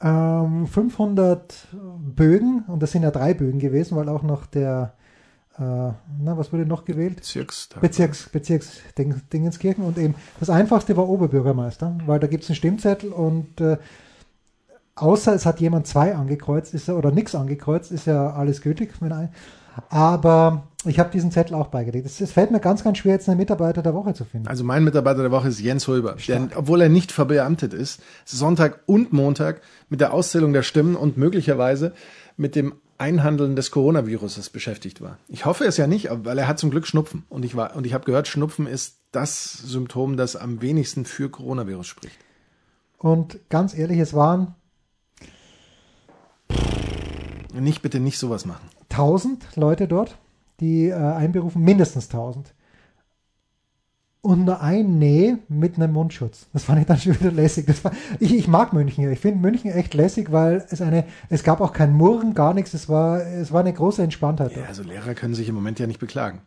ähm, 0.00 0.66
500 0.66 1.68
Bögen 1.98 2.64
und 2.66 2.82
das 2.82 2.92
sind 2.92 3.02
ja 3.02 3.10
drei 3.10 3.32
Bögen 3.34 3.60
gewesen, 3.60 3.96
weil 3.96 4.08
auch 4.08 4.22
noch 4.22 4.46
der, 4.46 4.94
äh, 5.58 5.62
na, 5.62 6.36
was 6.36 6.52
wurde 6.52 6.66
noch 6.66 6.84
gewählt? 6.84 7.16
Bezirkstag. 7.16 7.80
Bezirks, 7.80 8.28
Bezirks 8.28 8.80
Ding- 8.98 9.22
Dingenskirchen 9.32 9.84
und 9.84 9.98
eben 9.98 10.14
das 10.40 10.50
einfachste 10.50 10.96
war 10.96 11.08
Oberbürgermeister, 11.08 11.96
weil 12.06 12.18
da 12.18 12.26
gibt 12.26 12.42
es 12.44 12.50
einen 12.50 12.56
Stimmzettel 12.56 13.12
und 13.12 13.60
äh, 13.60 13.78
außer 14.96 15.34
es 15.34 15.46
hat 15.46 15.60
jemand 15.60 15.86
zwei 15.86 16.14
angekreuzt 16.14 16.74
ist 16.74 16.88
ja, 16.88 16.94
oder 16.94 17.12
nichts 17.12 17.34
angekreuzt, 17.34 17.92
ist 17.92 18.06
ja 18.06 18.32
alles 18.32 18.62
gültig. 18.62 18.94
Wenn 19.00 19.12
ein, 19.12 19.28
aber 19.88 20.68
ich 20.84 20.98
habe 20.98 21.10
diesen 21.10 21.30
Zettel 21.30 21.54
auch 21.54 21.68
beigelegt. 21.68 22.06
Es, 22.06 22.20
es 22.20 22.32
fällt 22.32 22.50
mir 22.50 22.60
ganz, 22.60 22.84
ganz 22.84 22.98
schwer, 22.98 23.14
jetzt 23.14 23.28
einen 23.28 23.38
Mitarbeiter 23.38 23.82
der 23.82 23.94
Woche 23.94 24.14
zu 24.14 24.24
finden. 24.24 24.48
Also 24.48 24.64
mein 24.64 24.84
Mitarbeiter 24.84 25.22
der 25.22 25.30
Woche 25.30 25.48
ist 25.48 25.60
Jens 25.60 25.88
Hulber, 25.88 26.16
der, 26.28 26.48
obwohl 26.54 26.80
er 26.80 26.88
nicht 26.88 27.12
verbeamtet 27.12 27.72
ist, 27.72 28.00
Sonntag 28.24 28.80
und 28.86 29.12
Montag 29.12 29.60
mit 29.88 30.00
der 30.00 30.12
Auszählung 30.12 30.52
der 30.52 30.62
Stimmen 30.62 30.96
und 30.96 31.16
möglicherweise 31.16 31.92
mit 32.36 32.54
dem 32.54 32.74
Einhandeln 32.98 33.56
des 33.56 33.70
Coronaviruses 33.70 34.48
beschäftigt 34.50 35.00
war. 35.00 35.18
Ich 35.28 35.44
hoffe 35.44 35.64
es 35.64 35.76
ja 35.76 35.86
nicht, 35.86 36.08
weil 36.10 36.38
er 36.38 36.48
hat 36.48 36.58
zum 36.58 36.70
Glück 36.70 36.86
Schnupfen 36.86 37.24
und 37.28 37.44
ich 37.44 37.54
war 37.54 37.76
und 37.76 37.86
ich 37.86 37.92
habe 37.92 38.04
gehört, 38.04 38.26
Schnupfen 38.26 38.66
ist 38.66 39.00
das 39.12 39.52
Symptom, 39.52 40.16
das 40.16 40.34
am 40.36 40.62
wenigsten 40.62 41.04
für 41.04 41.28
Coronavirus 41.28 41.86
spricht. 41.86 42.18
Und 42.98 43.38
ganz 43.50 43.76
ehrlich, 43.76 43.98
es 43.98 44.14
waren 44.14 44.54
Nicht 47.60 47.82
bitte 47.82 48.00
nicht 48.00 48.18
sowas 48.18 48.44
machen. 48.44 48.68
1000 48.90 49.56
Leute 49.56 49.88
dort, 49.88 50.18
die 50.60 50.88
äh, 50.88 50.94
einberufen, 50.94 51.62
mindestens 51.62 52.06
1000. 52.06 52.52
Und 54.22 54.44
nur 54.44 54.60
ein 54.60 54.98
Nee 54.98 55.36
mit 55.48 55.76
einem 55.76 55.92
Mundschutz. 55.92 56.48
Das 56.52 56.64
fand 56.64 56.80
ich 56.80 56.86
dann 56.86 56.98
schon 56.98 57.18
wieder 57.20 57.30
lässig. 57.30 57.66
Das 57.66 57.84
war, 57.84 57.92
ich, 58.18 58.34
ich 58.34 58.48
mag 58.48 58.72
München. 58.72 59.04
ja. 59.04 59.10
Ich 59.10 59.20
finde 59.20 59.38
München 59.40 59.70
echt 59.70 59.94
lässig, 59.94 60.32
weil 60.32 60.66
es 60.68 60.80
eine, 60.82 61.04
es 61.28 61.44
gab 61.44 61.60
auch 61.60 61.72
kein 61.72 61.92
Murren, 61.92 62.34
gar 62.34 62.52
nichts. 62.52 62.74
Es 62.74 62.88
war, 62.88 63.24
es 63.24 63.52
war 63.52 63.60
eine 63.60 63.72
große 63.72 64.02
Entspanntheit. 64.02 64.56
Ja, 64.56 64.64
also 64.64 64.82
Lehrer 64.82 65.14
können 65.14 65.34
sich 65.34 65.48
im 65.48 65.54
Moment 65.54 65.78
ja 65.78 65.86
nicht 65.86 66.00
beklagen. 66.00 66.40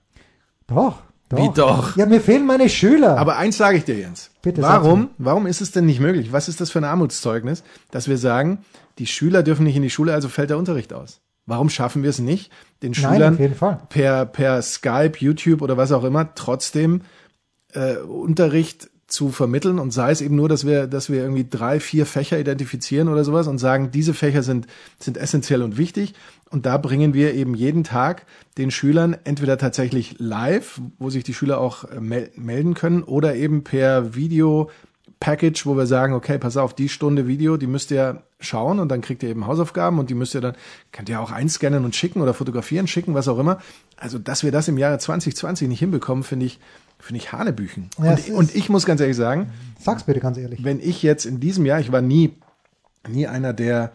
Doch, 0.67 0.97
doch. 1.29 1.37
Wie 1.37 1.53
doch? 1.53 1.95
Ja, 1.95 2.05
mir 2.05 2.19
fehlen 2.19 2.45
meine 2.45 2.67
Schüler. 2.67 3.17
Aber 3.17 3.37
eins 3.37 3.55
sage 3.55 3.77
ich 3.77 3.85
dir, 3.85 3.97
Jens. 3.97 4.31
Bitte, 4.41 4.61
warum, 4.61 5.11
warum 5.17 5.47
ist 5.47 5.61
es 5.61 5.71
denn 5.71 5.85
nicht 5.85 6.01
möglich? 6.01 6.33
Was 6.33 6.49
ist 6.49 6.59
das 6.59 6.71
für 6.71 6.79
ein 6.79 6.85
Armutszeugnis, 6.85 7.63
dass 7.91 8.09
wir 8.09 8.17
sagen, 8.17 8.59
die 8.97 9.07
Schüler 9.07 9.41
dürfen 9.41 9.63
nicht 9.63 9.77
in 9.77 9.83
die 9.83 9.89
Schule, 9.89 10.13
also 10.13 10.27
fällt 10.27 10.49
der 10.49 10.57
Unterricht 10.57 10.91
aus? 10.91 11.21
Warum 11.49 11.69
schaffen 11.69 12.03
wir 12.03 12.09
es 12.09 12.19
nicht, 12.19 12.51
den 12.81 12.91
Nein, 12.91 13.13
Schülern 13.13 13.55
Fall. 13.55 13.81
per, 13.89 14.25
per 14.25 14.61
Skype, 14.61 15.13
YouTube 15.19 15.61
oder 15.61 15.77
was 15.77 15.91
auch 15.91 16.03
immer 16.03 16.33
trotzdem 16.35 17.01
äh, 17.73 17.97
Unterricht 17.97 18.89
zu 19.09 19.29
vermitteln 19.29 19.79
und 19.79 19.91
sei 19.91 20.11
es 20.11 20.21
eben 20.21 20.35
nur, 20.35 20.47
dass 20.47 20.65
wir, 20.65 20.87
dass 20.87 21.09
wir 21.09 21.21
irgendwie 21.21 21.47
drei, 21.49 21.79
vier 21.79 22.05
Fächer 22.05 22.39
identifizieren 22.39 23.07
oder 23.07 23.23
sowas 23.23 23.47
und 23.47 23.57
sagen, 23.57 23.91
diese 23.91 24.13
Fächer 24.13 24.43
sind, 24.43 24.67
sind 24.99 25.17
essentiell 25.17 25.63
und 25.63 25.77
wichtig 25.77 26.13
und 26.51 26.65
da 26.65 26.77
bringen 26.77 27.13
wir 27.13 27.33
eben 27.33 27.55
jeden 27.55 27.83
Tag 27.83 28.25
den 28.57 28.71
Schülern 28.71 29.17
entweder 29.23 29.57
tatsächlich 29.57 30.15
live, 30.19 30.79
wo 30.99 31.09
sich 31.09 31.23
die 31.23 31.33
Schüler 31.33 31.59
auch 31.59 31.85
äh, 31.85 31.99
mel 31.99 32.29
melden 32.35 32.75
können 32.75 33.03
oder 33.03 33.35
eben 33.35 33.63
per 33.63 34.15
Video 34.15 34.69
Package, 35.19 35.65
wo 35.65 35.75
wir 35.75 35.85
sagen, 35.85 36.13
okay, 36.13 36.37
pass 36.37 36.55
auf, 36.55 36.73
die 36.73 36.89
Stunde 36.89 37.27
Video, 37.27 37.57
die 37.57 37.67
müsst 37.67 37.91
ihr 37.91 38.23
schauen 38.39 38.79
und 38.79 38.89
dann 38.89 39.01
kriegt 39.01 39.21
ihr 39.23 39.29
eben 39.29 39.47
Hausaufgaben 39.47 39.99
und 39.99 40.09
die 40.09 40.13
müsst 40.13 40.33
ihr 40.33 40.41
dann, 40.41 40.55
könnt 40.91 41.09
ihr 41.09 41.19
auch 41.19 41.31
einscannen 41.31 41.83
und 41.83 41.95
schicken 41.95 42.21
oder 42.21 42.33
fotografieren, 42.33 42.87
schicken, 42.87 43.13
was 43.13 43.27
auch 43.27 43.37
immer. 43.37 43.59
Also, 43.97 44.17
dass 44.17 44.43
wir 44.43 44.51
das 44.51 44.67
im 44.67 44.77
Jahre 44.77 44.97
2020 44.97 45.67
nicht 45.67 45.79
hinbekommen, 45.79 46.23
finde 46.23 46.45
ich, 46.45 46.59
finde 46.99 47.21
ich 47.21 47.31
Hanebüchen. 47.33 47.89
Ja, 48.01 48.11
und, 48.11 48.29
und 48.29 48.55
ich 48.55 48.69
muss 48.69 48.85
ganz 48.85 49.01
ehrlich 49.01 49.17
sagen, 49.17 49.51
Sag's 49.79 50.03
bitte 50.03 50.19
ganz 50.21 50.37
ehrlich. 50.37 50.63
wenn 50.63 50.79
ich 50.79 51.03
jetzt 51.03 51.25
in 51.25 51.39
diesem 51.39 51.65
Jahr, 51.65 51.79
ich 51.79 51.91
war 51.91 52.01
nie, 52.01 52.33
nie 53.07 53.27
einer, 53.27 53.53
der, 53.53 53.91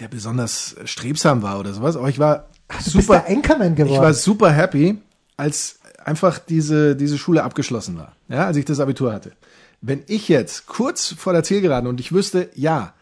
der 0.00 0.08
besonders 0.08 0.74
strebsam 0.84 1.42
war 1.42 1.60
oder 1.60 1.72
sowas, 1.72 1.96
aber 1.96 2.08
ich 2.08 2.18
war 2.18 2.48
Du 2.68 2.76
bist 2.76 2.90
super, 2.92 3.24
der 3.26 3.36
Anchorman 3.36 3.74
geworden. 3.74 3.94
ich 3.94 4.00
war 4.00 4.14
super 4.14 4.52
happy, 4.52 4.98
als 5.36 5.80
einfach 6.04 6.38
diese, 6.38 6.94
diese 6.96 7.18
Schule 7.18 7.42
abgeschlossen 7.42 7.96
war. 7.96 8.12
Ja, 8.28 8.46
als 8.46 8.56
ich 8.56 8.64
das 8.64 8.78
Abitur 8.80 9.12
hatte. 9.12 9.32
Wenn 9.80 10.02
ich 10.06 10.28
jetzt 10.28 10.66
kurz 10.66 11.14
vor 11.16 11.32
der 11.32 11.42
Zielgeraden 11.42 11.88
und 11.88 11.98
ich 12.00 12.12
wüsste, 12.12 12.48
ja, 12.54 12.94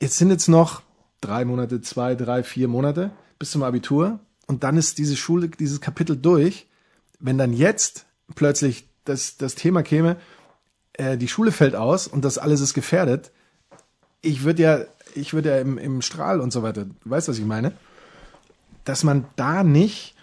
jetzt 0.00 0.16
sind 0.16 0.30
jetzt 0.30 0.48
noch 0.48 0.82
drei 1.20 1.44
Monate, 1.44 1.80
zwei, 1.80 2.14
drei, 2.14 2.42
vier 2.42 2.68
Monate 2.68 3.10
bis 3.38 3.50
zum 3.50 3.62
Abitur 3.62 4.18
und 4.46 4.64
dann 4.64 4.76
ist 4.76 4.98
diese 4.98 5.16
Schule, 5.16 5.48
dieses 5.48 5.80
Kapitel 5.80 6.16
durch. 6.16 6.66
Wenn 7.18 7.38
dann 7.38 7.52
jetzt 7.52 8.06
plötzlich 8.34 8.88
das, 9.04 9.36
das 9.36 9.54
Thema 9.54 9.82
käme, 9.82 10.16
äh, 10.94 11.16
die 11.16 11.28
Schule 11.28 11.52
fällt 11.52 11.74
aus 11.74 12.06
und 12.06 12.24
das 12.24 12.38
alles 12.38 12.60
ist 12.60 12.74
gefährdet, 12.74 13.30
ich 14.22 14.44
würde 14.44 14.62
ja, 14.62 14.80
ich 15.14 15.34
würde 15.34 15.50
ja 15.50 15.58
im, 15.58 15.78
im 15.78 16.02
Strahl 16.02 16.40
und 16.40 16.52
so 16.52 16.62
weiter, 16.62 16.84
du 16.84 16.94
weißt, 17.04 17.28
was 17.28 17.38
ich 17.38 17.44
meine, 17.44 17.72
dass 18.84 19.04
man 19.04 19.26
da 19.36 19.62
nicht 19.62 20.14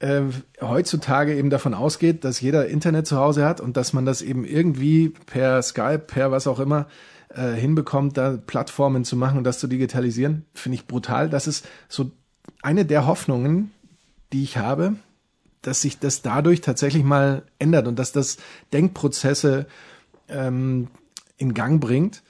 äh, 0.00 0.22
heutzutage 0.60 1.34
eben 1.34 1.50
davon 1.50 1.74
ausgeht, 1.74 2.24
dass 2.24 2.40
jeder 2.40 2.68
Internet 2.68 3.06
zu 3.06 3.16
Hause 3.16 3.44
hat 3.44 3.60
und 3.60 3.76
dass 3.76 3.92
man 3.92 4.04
das 4.04 4.20
eben 4.20 4.44
irgendwie 4.44 5.08
per 5.08 5.62
Skype, 5.62 6.00
per 6.00 6.30
was 6.30 6.46
auch 6.46 6.60
immer 6.60 6.86
äh, 7.34 7.52
hinbekommt, 7.52 8.16
da 8.16 8.36
Plattformen 8.36 9.04
zu 9.04 9.16
machen 9.16 9.38
und 9.38 9.44
das 9.44 9.58
zu 9.58 9.66
digitalisieren, 9.66 10.44
finde 10.54 10.76
ich 10.76 10.86
brutal. 10.86 11.28
Das 11.28 11.46
ist 11.46 11.66
so 11.88 12.10
eine 12.62 12.84
der 12.84 13.06
Hoffnungen, 13.06 13.70
die 14.32 14.42
ich 14.42 14.56
habe, 14.56 14.94
dass 15.62 15.80
sich 15.80 15.98
das 15.98 16.22
dadurch 16.22 16.60
tatsächlich 16.60 17.04
mal 17.04 17.42
ändert 17.58 17.86
und 17.86 17.98
dass 17.98 18.12
das 18.12 18.38
Denkprozesse 18.72 19.66
ähm, 20.28 20.88
in 21.38 21.54
Gang 21.54 21.80
bringt, 21.80 22.22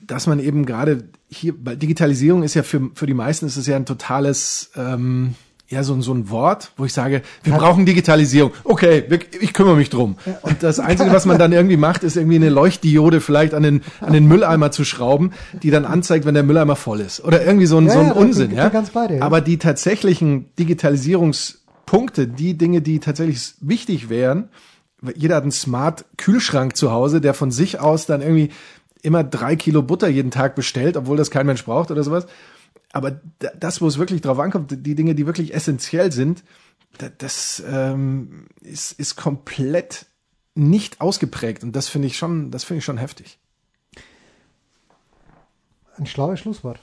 dass 0.00 0.26
man 0.26 0.38
eben 0.38 0.66
gerade 0.66 1.04
hier, 1.28 1.54
weil 1.64 1.76
Digitalisierung 1.76 2.42
ist 2.42 2.54
ja 2.54 2.62
für, 2.62 2.90
für 2.94 3.06
die 3.06 3.14
meisten 3.14 3.46
ist 3.46 3.56
es 3.56 3.66
ja 3.66 3.76
ein 3.76 3.86
totales, 3.86 4.70
ähm, 4.76 5.34
ja, 5.68 5.82
so, 5.82 5.94
ein- 5.94 6.02
so 6.02 6.12
ein 6.12 6.28
Wort, 6.30 6.72
wo 6.76 6.84
ich 6.84 6.92
sage, 6.92 7.22
wir 7.42 7.54
brauchen 7.54 7.86
Digitalisierung. 7.86 8.52
Okay, 8.64 9.04
wir, 9.08 9.18
ich 9.40 9.52
kümmere 9.54 9.76
mich 9.76 9.88
drum. 9.90 10.16
Und 10.42 10.62
das 10.62 10.78
Einzige, 10.78 11.10
was 11.12 11.24
man 11.26 11.38
dann 11.38 11.52
irgendwie 11.52 11.76
macht, 11.78 12.04
ist 12.04 12.16
irgendwie 12.16 12.36
eine 12.36 12.50
Leuchtdiode 12.50 13.20
vielleicht 13.20 13.54
an 13.54 13.62
den, 13.62 13.82
an 14.00 14.12
den 14.12 14.26
Mülleimer 14.28 14.70
zu 14.72 14.84
schrauben, 14.84 15.32
die 15.62 15.70
dann 15.70 15.84
anzeigt, 15.86 16.26
wenn 16.26 16.34
der 16.34 16.42
Mülleimer 16.42 16.76
voll 16.76 17.00
ist. 17.00 17.24
Oder 17.24 17.44
irgendwie 17.44 17.66
so 17.66 17.78
ein, 17.78 17.86
Ja, 17.86 17.92
so 17.92 17.98
ein 18.00 18.06
ja, 18.08 18.12
Unsinn. 18.12 18.54
Ja? 18.54 18.68
ganz 18.68 18.90
bei 18.90 19.06
dir, 19.08 19.16
ja. 19.16 19.22
Aber 19.22 19.40
die 19.40 19.58
tatsächlichen 19.58 20.46
Digitalisierungspunkte, 20.58 22.26
die 22.26 22.56
Dinge, 22.56 22.80
die 22.82 22.98
tatsächlich 23.00 23.54
wichtig 23.60 24.08
wären, 24.08 24.48
jeder 25.16 25.36
hat 25.36 25.42
einen 25.42 25.52
Smart-Kühlschrank 25.52 26.76
zu 26.76 26.90
Hause, 26.90 27.20
der 27.20 27.34
von 27.34 27.50
sich 27.50 27.80
aus 27.80 28.06
dann 28.06 28.22
irgendwie 28.22 28.50
immer 29.02 29.22
drei 29.22 29.54
Kilo 29.56 29.82
Butter 29.82 30.08
jeden 30.08 30.30
Tag 30.30 30.54
bestellt, 30.54 30.96
obwohl 30.96 31.16
das 31.18 31.30
kein 31.30 31.44
Mensch 31.46 31.64
braucht 31.64 31.90
oder 31.90 32.02
sowas. 32.02 32.26
Aber 32.94 33.20
da- 33.40 33.50
das, 33.58 33.80
wo 33.82 33.88
es 33.88 33.98
wirklich 33.98 34.20
drauf 34.22 34.38
ankommt, 34.38 34.70
die 34.70 34.94
Dinge, 34.94 35.14
die 35.16 35.26
wirklich 35.26 35.52
essentiell 35.52 36.12
sind, 36.12 36.44
da- 36.98 37.08
das 37.18 37.62
ähm, 37.68 38.46
ist, 38.60 38.92
ist 38.98 39.16
komplett 39.16 40.06
nicht 40.54 41.00
ausgeprägt. 41.00 41.64
Und 41.64 41.74
das 41.74 41.88
finde 41.88 42.06
ich 42.06 42.16
schon, 42.16 42.52
das 42.52 42.62
finde 42.62 42.78
ich 42.78 42.84
schon 42.84 42.98
heftig. 42.98 43.38
Ein 45.98 46.06
schlaues 46.06 46.40
Schlusswort. 46.40 46.78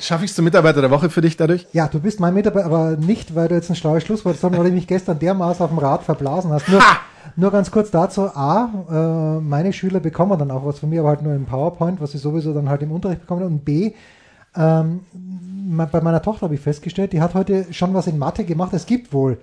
Schaffe 0.00 0.24
ich 0.24 0.30
es 0.30 0.36
zum 0.36 0.44
Mitarbeiter 0.44 0.80
der 0.80 0.90
Woche 0.90 1.10
für 1.10 1.20
dich 1.20 1.36
dadurch? 1.36 1.66
Ja, 1.72 1.88
du 1.88 2.00
bist 2.00 2.20
mein 2.20 2.34
Mitarbeiter, 2.34 2.66
aber 2.66 2.96
nicht, 2.96 3.34
weil 3.34 3.48
du 3.48 3.54
jetzt 3.54 3.70
ein 3.70 3.76
schlaues 3.76 4.02
Schlusswort 4.04 4.38
sondern 4.38 4.60
weil 4.62 4.70
du 4.70 4.74
mich 4.74 4.86
gestern 4.86 5.18
dermaßen 5.18 5.62
auf 5.64 5.70
dem 5.70 5.78
Rad 5.78 6.02
verblasen 6.04 6.52
hast. 6.52 6.68
Nur, 6.68 6.82
nur 7.36 7.50
ganz 7.50 7.70
kurz 7.70 7.90
dazu. 7.90 8.22
A, 8.34 9.36
äh, 9.38 9.40
meine 9.40 9.72
Schüler 9.72 10.00
bekommen 10.00 10.38
dann 10.38 10.50
auch 10.50 10.64
was 10.64 10.78
von 10.78 10.90
mir, 10.90 11.00
aber 11.00 11.10
halt 11.10 11.22
nur 11.22 11.34
im 11.34 11.46
PowerPoint, 11.46 12.00
was 12.00 12.12
sie 12.12 12.18
sowieso 12.18 12.54
dann 12.54 12.68
halt 12.68 12.82
im 12.82 12.92
Unterricht 12.92 13.20
bekommen. 13.22 13.42
Und 13.44 13.64
B, 13.64 13.92
ähm, 14.56 15.00
bei 15.92 16.00
meiner 16.00 16.22
Tochter 16.22 16.42
habe 16.42 16.54
ich 16.54 16.60
festgestellt, 16.60 17.12
die 17.12 17.20
hat 17.20 17.34
heute 17.34 17.72
schon 17.72 17.94
was 17.94 18.06
in 18.06 18.18
Mathe 18.18 18.44
gemacht. 18.44 18.72
Es 18.72 18.86
gibt 18.86 19.12
wohl 19.12 19.38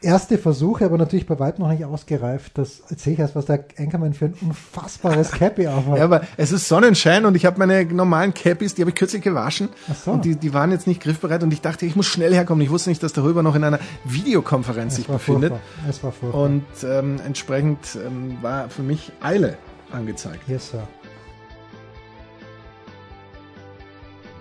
erste 0.00 0.38
Versuche, 0.38 0.84
aber 0.84 0.98
natürlich 0.98 1.26
bei 1.26 1.38
weitem 1.38 1.64
noch 1.64 1.72
nicht 1.72 1.84
ausgereift. 1.84 2.56
Das 2.56 2.82
sehe 2.88 3.14
ich 3.14 3.18
erst, 3.18 3.34
was 3.34 3.46
der 3.46 3.64
Enkermann 3.76 4.14
für 4.14 4.26
ein 4.26 4.34
unfassbares 4.40 5.32
Cappy 5.32 5.66
aufhat. 5.66 5.98
Ja, 5.98 6.04
aber 6.04 6.22
es 6.36 6.52
ist 6.52 6.68
Sonnenschein 6.68 7.24
und 7.24 7.34
ich 7.34 7.46
habe 7.46 7.58
meine 7.58 7.84
normalen 7.84 8.34
Cappies, 8.34 8.74
die 8.74 8.82
habe 8.82 8.90
ich 8.90 8.96
kürzlich 8.96 9.22
gewaschen 9.22 9.68
Ach 9.90 9.94
so. 9.96 10.12
und 10.12 10.24
die, 10.24 10.36
die 10.36 10.54
waren 10.54 10.70
jetzt 10.70 10.86
nicht 10.86 11.02
griffbereit 11.02 11.42
und 11.42 11.52
ich 11.52 11.60
dachte, 11.60 11.86
ich 11.86 11.96
muss 11.96 12.06
schnell 12.06 12.32
herkommen. 12.32 12.62
Ich 12.62 12.70
wusste 12.70 12.90
nicht, 12.90 13.02
dass 13.02 13.12
der 13.12 13.24
Röber 13.24 13.42
noch 13.42 13.54
in 13.54 13.64
einer 13.64 13.80
Videokonferenz 14.04 14.96
sich 14.96 15.08
war 15.08 15.16
befindet 15.16 15.50
furchtbar. 15.50 15.88
Es 15.88 16.04
war 16.04 16.12
furchtbar. 16.12 16.42
und 16.42 16.64
ähm, 16.84 17.20
entsprechend 17.26 17.78
ähm, 18.06 18.38
war 18.40 18.68
für 18.68 18.82
mich 18.82 19.12
Eile 19.20 19.58
angezeigt. 19.90 20.48
yes, 20.48 20.70
Sir. 20.70 20.86